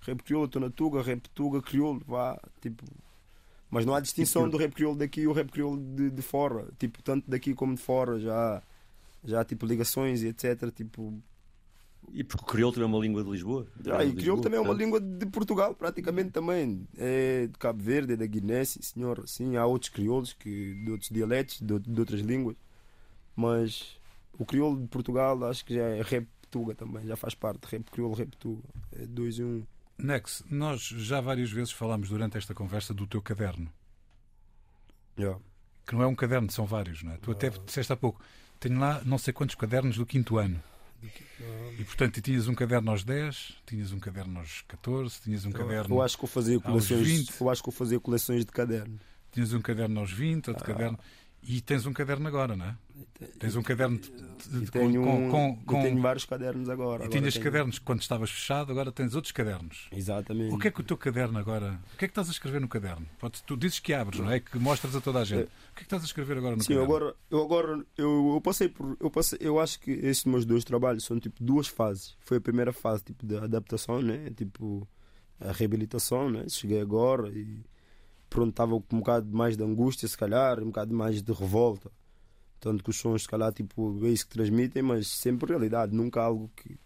rap 0.00 0.22
crioulo, 0.22 0.46
estou 0.46 0.60
na 0.60 0.68
tuga, 0.68 1.00
rap 1.00 1.28
tuga, 1.30 1.62
crioulo, 1.62 2.02
vá, 2.06 2.40
tipo. 2.60 2.84
Mas 3.70 3.86
não 3.86 3.94
há 3.94 4.00
distinção 4.00 4.48
do 4.48 4.56
rap 4.56 4.72
crioulo 4.72 4.98
daqui 4.98 5.20
e 5.20 5.28
o 5.28 5.32
rap 5.32 5.50
crioulo 5.50 5.76
de, 5.76 6.10
de 6.10 6.22
fora, 6.22 6.68
tipo, 6.78 7.02
tanto 7.02 7.30
daqui 7.30 7.54
como 7.54 7.74
de 7.74 7.80
fora, 7.80 8.18
já, 8.18 8.62
já 9.22 9.44
tipo, 9.44 9.64
ligações 9.64 10.22
e 10.22 10.28
etc. 10.28 10.72
Tipo, 10.74 11.22
E 12.12 12.24
porque 12.24 12.44
o 12.44 12.46
crioulo 12.46 12.74
também 12.74 12.88
é 12.88 12.94
uma 12.94 13.02
língua 13.02 13.24
de 13.24 13.30
Lisboa. 13.30 13.66
ah, 13.92 14.04
e 14.04 14.10
de 14.10 14.16
crioulo 14.16 14.42
também 14.42 14.58
é 14.58 14.62
uma 14.62 14.74
língua 14.74 15.00
de 15.00 15.26
Portugal, 15.26 15.74
praticamente 15.74 16.30
também. 16.30 16.86
É 16.96 17.46
de 17.46 17.58
Cabo 17.58 17.82
Verde, 17.82 18.14
é 18.14 18.16
da 18.16 18.26
Guiné, 18.26 18.64
sim, 18.64 18.80
senhor. 18.82 19.26
Sim, 19.26 19.56
há 19.56 19.66
outros 19.66 19.90
crioulos 19.90 20.32
que, 20.32 20.74
de 20.74 20.90
outros 20.90 21.10
dialetos, 21.10 21.60
de, 21.60 21.78
de 21.78 22.00
outras 22.00 22.20
línguas. 22.20 22.56
Mas 23.34 23.98
o 24.38 24.44
crioulo 24.44 24.80
de 24.80 24.88
Portugal 24.88 25.44
acho 25.44 25.64
que 25.64 25.74
já 25.74 25.82
é 25.82 26.02
rap 26.02 26.26
tuga 26.50 26.74
também, 26.74 27.06
já 27.06 27.16
faz 27.16 27.34
parte. 27.34 27.64
Rap 27.64 27.90
crioulo, 27.90 28.14
rap 28.14 28.36
tuga. 28.36 28.62
É 28.92 29.06
dois 29.06 29.38
em 29.38 29.44
um. 29.44 29.66
Nex, 29.98 30.44
nós 30.48 30.80
já 30.80 31.20
várias 31.20 31.50
vezes 31.50 31.72
falámos 31.72 32.08
durante 32.08 32.38
esta 32.38 32.54
conversa 32.54 32.94
do 32.94 33.06
teu 33.06 33.20
caderno. 33.20 33.68
Yeah. 35.18 35.40
Que 35.84 35.94
não 35.94 36.02
é 36.02 36.06
um 36.06 36.14
caderno, 36.14 36.50
são 36.50 36.64
vários, 36.64 37.02
não 37.02 37.12
é? 37.12 37.16
Tu 37.16 37.30
até 37.32 37.50
disseste 37.50 37.92
há 37.92 37.96
pouco, 37.96 38.20
tenho 38.60 38.78
lá 38.78 39.02
não 39.04 39.18
sei 39.18 39.32
quantos 39.32 39.56
cadernos 39.56 39.96
do 39.96 40.06
quinto 40.06 40.38
ano. 40.38 40.62
E 41.78 41.84
portanto, 41.84 42.20
tinhas 42.20 42.48
um 42.48 42.54
caderno 42.54 42.90
aos 42.90 43.04
10, 43.04 43.54
tinhas 43.66 43.92
um 43.92 44.00
caderno 44.00 44.40
aos 44.40 44.62
14, 44.62 45.20
tinhas 45.22 45.44
um 45.44 45.52
caderno, 45.52 45.94
Eu 45.96 46.02
acho 46.02 46.18
que 46.18 46.24
eu 46.24 46.28
fazia 46.28 46.58
coleções. 46.60 47.06
20. 47.06 47.40
Eu 47.40 47.50
acho 47.50 47.62
que 47.62 47.68
eu 47.68 47.72
fazia 47.72 48.00
coleções 48.00 48.44
de 48.44 48.50
caderno. 48.52 48.98
tinhas 49.32 49.52
um 49.52 49.60
caderno 49.60 50.00
aos 50.00 50.10
20, 50.12 50.48
Ah. 50.48 50.50
outro 50.50 50.64
caderno. 50.64 50.98
E 51.42 51.60
tens 51.62 51.86
um 51.86 51.92
caderno 51.94 52.26
agora, 52.28 52.54
não 52.56 52.66
é? 52.66 52.76
Tens 53.38 53.56
um 53.56 53.62
caderno 53.62 53.96
de- 53.98 54.10
de- 54.10 54.60
de- 54.66 54.70
tenho, 54.70 55.02
com, 55.02 55.30
com, 55.30 55.56
com- 55.64 55.82
tenho 55.82 56.00
vários 56.02 56.24
cadernos 56.24 56.68
agora. 56.68 57.04
E 57.04 57.06
Agora 57.06 57.18
tinhas 57.18 57.34
tenho- 57.34 57.44
cadernos 57.44 57.78
quando 57.78 58.02
estavas 58.02 58.30
fechado, 58.30 58.70
agora 58.70 58.92
tens 58.92 59.14
outros 59.14 59.32
cadernos. 59.32 59.88
Exatamente. 59.90 60.54
O 60.54 60.58
que 60.58 60.68
é 60.68 60.70
que 60.70 60.80
o 60.80 60.84
teu 60.84 60.96
caderno 60.96 61.38
agora. 61.38 61.80
O 61.94 61.96
que 61.96 62.04
é 62.04 62.08
que 62.08 62.12
estás 62.12 62.28
a 62.28 62.32
escrever 62.32 62.60
no 62.60 62.68
caderno? 62.68 63.06
Tu 63.46 63.56
dizes 63.56 63.78
que 63.78 63.94
abres, 63.94 64.20
não 64.20 64.30
é? 64.30 64.40
Que 64.40 64.58
mostras 64.58 64.94
a 64.94 65.00
toda 65.00 65.20
a 65.20 65.24
gente. 65.24 65.44
O 65.44 65.46
que 65.46 65.50
é 65.50 65.76
que 65.76 65.82
estás 65.84 66.02
a 66.02 66.06
escrever 66.06 66.36
agora 66.38 66.56
no 66.56 66.62
Sim, 66.62 66.74
caderno? 66.74 66.84
agora, 66.96 67.14
eu 67.30 67.42
agora 67.42 67.84
eu, 67.96 68.32
eu 68.34 68.40
passei 68.42 68.68
por. 68.68 68.96
Eu, 69.00 69.10
passei, 69.10 69.38
eu 69.40 69.58
acho 69.58 69.80
que 69.80 69.90
esses 69.92 70.24
meus 70.24 70.44
dois 70.44 70.64
trabalhos 70.64 71.04
são 71.04 71.18
tipo 71.18 71.42
duas 71.42 71.66
fases. 71.66 72.14
Foi 72.20 72.36
a 72.36 72.40
primeira 72.40 72.72
fase 72.72 73.04
tipo 73.04 73.24
de 73.26 73.36
adaptação, 73.36 74.02
né? 74.02 74.30
Tipo 74.36 74.86
a 75.40 75.52
reabilitação, 75.52 76.28
né? 76.30 76.44
Cheguei 76.48 76.80
agora 76.80 77.28
e 77.30 77.60
pronto, 78.28 78.50
estava 78.50 78.80
com 78.80 78.96
um 78.96 78.98
bocado 78.98 79.34
mais 79.34 79.56
de 79.56 79.62
angústia, 79.62 80.08
se 80.08 80.16
calhar, 80.16 80.60
um 80.62 80.66
bocado 80.66 80.94
mais 80.94 81.22
de 81.22 81.32
revolta. 81.32 81.90
Tanto 82.60 82.82
que 82.82 82.90
os 82.90 82.98
sons, 82.98 83.22
se 83.22 83.28
calhar, 83.28 83.52
tipo, 83.52 84.04
é 84.04 84.08
isso 84.08 84.26
que 84.26 84.32
transmitem, 84.32 84.82
mas 84.82 85.08
sempre 85.08 85.48
realidade, 85.50 85.94
nunca 85.94 86.20
algo 86.22 86.50
que. 86.56 86.78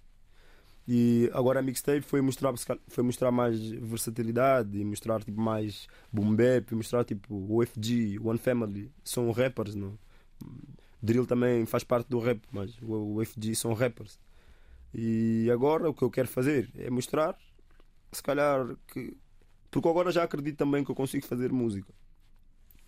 E 0.87 1.31
agora 1.33 1.61
a 1.61 1.63
mixtape 1.63 2.03
foi 2.03 2.21
mostrar, 2.21 2.53
foi 2.89 3.05
mostrar 3.05 3.31
mais 3.31 3.59
versatilidade 3.71 4.77
e 4.77 4.85
mostrar 4.85 5.23
tipo, 5.23 5.41
mais 5.41 5.87
boom 6.13 6.35
bap, 6.35 6.75
mostrar 6.75 7.05
tipo 7.05 7.35
o 7.35 7.65
FG, 7.65 8.19
One 8.21 8.39
Family, 8.39 8.91
são 9.05 9.31
rappers, 9.31 9.75
não? 9.75 9.97
Drill 11.01 11.27
também 11.27 11.67
faz 11.67 11.85
parte 11.85 12.09
do 12.09 12.19
rap, 12.19 12.41
mas 12.51 12.77
o 12.83 13.25
FG 13.25 13.55
são 13.55 13.73
rappers. 13.75 14.19
E 14.95 15.49
agora 15.51 15.89
o 15.89 15.95
que 15.95 16.03
eu 16.03 16.11
quero 16.11 16.29
fazer 16.29 16.71
é 16.77 16.91
mostrar, 16.91 17.37
se 18.13 18.23
calhar, 18.23 18.77
que. 18.89 19.17
Porque 19.73 19.89
agora 19.89 20.13
já 20.13 20.23
acredito 20.23 20.59
também 20.59 20.85
que 20.85 20.91
eu 20.91 20.95
consigo 20.95 21.27
fazer 21.27 21.51
música. 21.51 21.93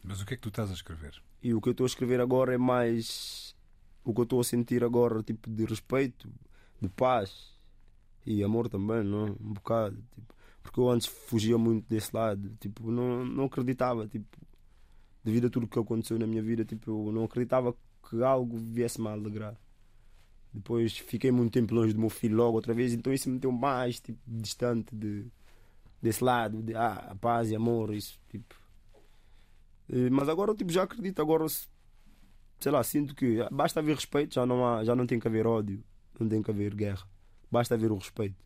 Mas 0.02 0.20
o 0.20 0.26
que 0.26 0.34
é 0.34 0.36
que 0.36 0.42
tu 0.42 0.50
estás 0.50 0.70
a 0.70 0.74
escrever? 0.74 1.14
E 1.42 1.54
o 1.54 1.60
que 1.60 1.70
eu 1.70 1.72
estou 1.72 1.84
a 1.84 1.88
escrever 1.88 2.20
agora 2.20 2.52
é 2.54 2.58
mais 2.58 3.56
o 4.04 4.12
que 4.12 4.20
eu 4.20 4.24
estou 4.24 4.38
a 4.38 4.44
sentir 4.44 4.84
agora, 4.84 5.22
tipo 5.22 5.48
de 5.48 5.64
respeito, 5.64 6.30
de 6.78 6.90
paz 6.90 7.54
e 8.26 8.44
amor 8.44 8.68
também, 8.68 9.02
não? 9.02 9.28
Um 9.40 9.54
bocado. 9.54 9.96
Tipo, 10.14 10.34
porque 10.62 10.78
eu 10.78 10.90
antes 10.90 11.06
fugia 11.06 11.56
muito 11.56 11.88
desse 11.88 12.14
lado, 12.14 12.54
tipo, 12.60 12.90
não, 12.90 13.24
não 13.24 13.44
acreditava, 13.44 14.06
tipo, 14.06 14.26
devido 15.22 15.46
a 15.46 15.50
tudo 15.50 15.66
que 15.66 15.78
aconteceu 15.78 16.18
na 16.18 16.26
minha 16.26 16.42
vida, 16.42 16.66
tipo, 16.66 17.08
eu 17.08 17.12
não 17.12 17.24
acreditava 17.24 17.74
que 18.10 18.22
algo 18.22 18.58
viesse 18.58 19.00
me 19.00 19.08
alegrar. 19.08 19.56
Depois 20.52 20.98
fiquei 20.98 21.32
muito 21.32 21.52
tempo 21.52 21.74
longe 21.74 21.94
do 21.94 22.00
meu 22.00 22.10
filho 22.10 22.36
logo 22.36 22.56
outra 22.56 22.74
vez, 22.74 22.92
então 22.92 23.10
isso 23.10 23.26
me 23.30 23.36
meteu 23.36 23.50
mais 23.50 24.00
tipo, 24.00 24.18
distante 24.26 24.94
de, 24.94 25.26
desse 26.04 26.22
lado, 26.22 26.62
de 26.62 26.74
ah, 26.76 27.16
paz 27.20 27.50
e 27.50 27.56
amor, 27.56 27.94
isso 27.94 28.20
tipo. 28.30 28.54
Eh, 29.88 30.10
Mas 30.10 30.28
agora 30.28 30.50
eu 30.50 30.56
tipo, 30.56 30.72
já 30.72 30.82
acredito, 30.82 31.20
agora 31.20 31.48
se- 31.48 31.68
sei 32.60 32.72
lá, 32.72 32.82
sinto 32.84 33.14
que 33.14 33.40
ah, 33.42 33.48
basta 33.52 33.80
haver 33.80 33.96
respeito, 33.96 34.34
já 34.34 34.46
não, 34.46 34.66
há, 34.66 34.84
já 34.84 34.94
não 34.96 35.06
tem 35.06 35.20
que 35.20 35.28
haver 35.28 35.46
ódio, 35.46 35.82
não 36.18 36.28
tem 36.28 36.42
que 36.42 36.50
haver 36.50 36.74
guerra, 36.74 37.06
basta 37.50 37.74
haver 37.74 37.92
o 37.92 37.96
respeito. 37.98 38.36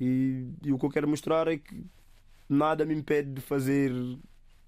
E, 0.00 0.48
e 0.64 0.72
o 0.72 0.78
que 0.78 0.86
eu 0.86 0.90
quero 0.90 1.08
mostrar 1.08 1.46
é 1.48 1.56
que 1.58 1.84
nada 2.48 2.84
me 2.84 2.94
impede 2.94 3.32
de 3.32 3.40
fazer 3.40 3.92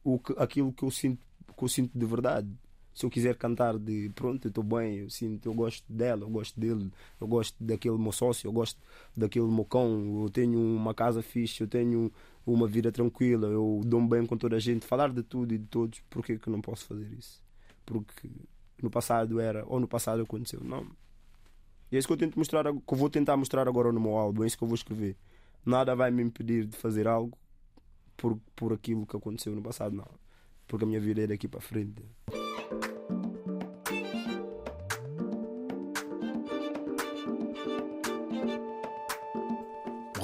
o 0.05 0.19
que, 0.19 0.35
aquilo 0.39 0.73
que 0.73 0.85
eu 0.85 0.91
sinto, 0.91 1.27
que 1.57 1.65
eu 1.65 1.69
sinto 1.69 1.99
de 1.99 2.07
verdade. 2.07 2.49
Se 2.95 3.05
eu 3.05 3.11
quiser 3.11 3.37
cantar 3.37 3.77
de 3.77 4.11
pronto, 4.15 4.47
eu 4.47 4.49
estou 4.51 4.63
bem, 4.63 4.99
eu 4.99 5.11
sinto, 5.11 5.47
eu 5.49 5.55
gosto 5.55 5.85
dela, 5.93 6.23
eu 6.23 6.31
gosto 6.31 6.59
dele, 6.59 6.93
eu 7.21 7.27
gosto 7.27 7.57
daquele 7.59 7.99
meu 7.99 8.13
sócio, 8.13 8.47
eu 8.47 8.53
gosto 8.53 8.81
daquele 9.17 9.47
meu 9.47 9.65
cão, 9.65 10.23
eu 10.23 10.31
tenho 10.31 10.59
uma 10.59 10.95
casa 10.95 11.21
fixe, 11.21 11.61
eu 11.61 11.67
tenho 11.67 12.13
uma 12.47 12.69
vida 12.69 12.93
tranquila, 12.93 13.49
eu 13.49 13.81
dou-me 13.85 14.09
bem 14.09 14.25
com 14.25 14.37
toda 14.37 14.57
a 14.57 14.61
gente, 14.61 14.87
falar 14.87 15.13
de 15.13 15.23
tudo 15.25 15.53
e 15.53 15.59
de 15.59 15.67
todos, 15.67 16.01
por 16.09 16.25
que 16.25 16.33
eu 16.35 16.53
não 16.53 16.61
posso 16.61 16.87
fazer 16.87 17.11
isso? 17.19 17.43
Porque 17.85 18.31
no 18.81 18.91
passado 18.91 19.41
era, 19.41 19.65
ou 19.67 19.81
no 19.81 19.89
passado 19.89 20.23
aconteceu, 20.23 20.61
não. 20.63 20.87
E 21.91 21.97
é 21.97 21.99
isso 21.99 22.07
que 22.07 22.13
eu 22.13 22.19
tento 22.19 22.39
mostrar, 22.39 22.65
que 22.65 22.95
eu 22.95 22.97
vou 22.97 23.11
tentar 23.11 23.37
mostrar 23.37 23.67
agora 23.67 23.91
no 23.91 24.01
meu 24.01 24.17
álbum, 24.17 24.45
é 24.45 24.47
isso 24.47 24.57
que 24.57 24.65
eu 24.65 24.69
vou 24.69 24.75
escrever. 24.77 25.17
Nada 25.67 25.97
vai 25.97 26.11
me 26.11 26.23
impedir 26.23 26.67
de 26.67 26.77
fazer 26.77 27.09
algo 27.09 27.37
por, 28.17 28.39
por 28.55 28.73
aquilo 28.73 29.07
que 29.07 29.17
aconteceu 29.17 29.55
no 29.55 29.63
passado, 29.63 29.97
não. 29.97 30.07
Porque 30.67 30.85
a 30.85 30.87
minha 30.89 31.01
vida 31.01 31.23
é 31.23 31.27
daqui 31.27 31.49
para 31.49 31.61
frente. 31.61 32.03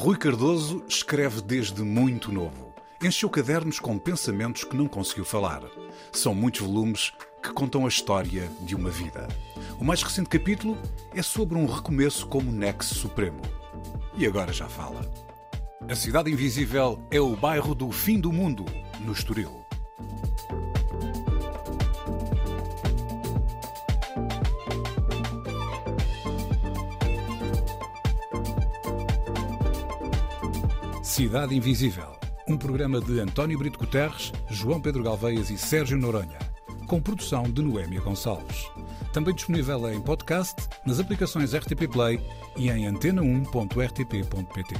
Rui 0.00 0.16
Cardoso 0.16 0.82
escreve 0.88 1.42
desde 1.42 1.82
muito 1.82 2.32
novo. 2.32 2.72
Encheu 3.02 3.28
cadernos 3.28 3.78
com 3.78 3.98
pensamentos 3.98 4.64
que 4.64 4.74
não 4.74 4.88
conseguiu 4.88 5.26
falar. 5.26 5.62
São 6.10 6.34
muitos 6.34 6.62
volumes 6.62 7.12
que 7.42 7.52
contam 7.52 7.84
a 7.84 7.88
história 7.88 8.50
de 8.62 8.74
uma 8.74 8.88
vida. 8.88 9.28
O 9.78 9.84
mais 9.84 10.02
recente 10.02 10.30
capítulo 10.30 10.78
é 11.14 11.20
sobre 11.20 11.58
um 11.58 11.66
recomeço 11.66 12.26
como 12.28 12.50
nexo 12.50 12.94
supremo. 12.94 13.42
E 14.16 14.26
agora 14.26 14.54
já 14.54 14.70
fala. 14.70 15.02
A 15.86 15.94
Cidade 15.94 16.30
Invisível 16.30 16.98
é 17.10 17.20
o 17.20 17.36
bairro 17.36 17.74
do 17.74 17.92
fim 17.92 18.18
do 18.18 18.32
mundo, 18.32 18.64
no 19.00 19.12
Estoril. 19.12 19.66
Cidade 31.20 31.54
Invisível, 31.54 32.16
um 32.48 32.56
programa 32.56 32.98
de 32.98 33.20
António 33.20 33.58
Brito 33.58 33.78
Guterres, 33.78 34.32
João 34.48 34.80
Pedro 34.80 35.02
Galveias 35.02 35.50
e 35.50 35.58
Sérgio 35.58 35.98
Noronha, 35.98 36.38
com 36.86 36.98
produção 36.98 37.42
de 37.42 37.60
Noémia 37.60 38.00
Gonçalves. 38.00 38.70
Também 39.12 39.34
disponível 39.34 39.92
em 39.92 40.00
podcast, 40.00 40.66
nas 40.86 40.98
aplicações 40.98 41.54
RTP 41.54 41.86
Play 41.92 42.18
e 42.56 42.70
em 42.70 42.90
antena1.rtp.pt. 42.90 44.74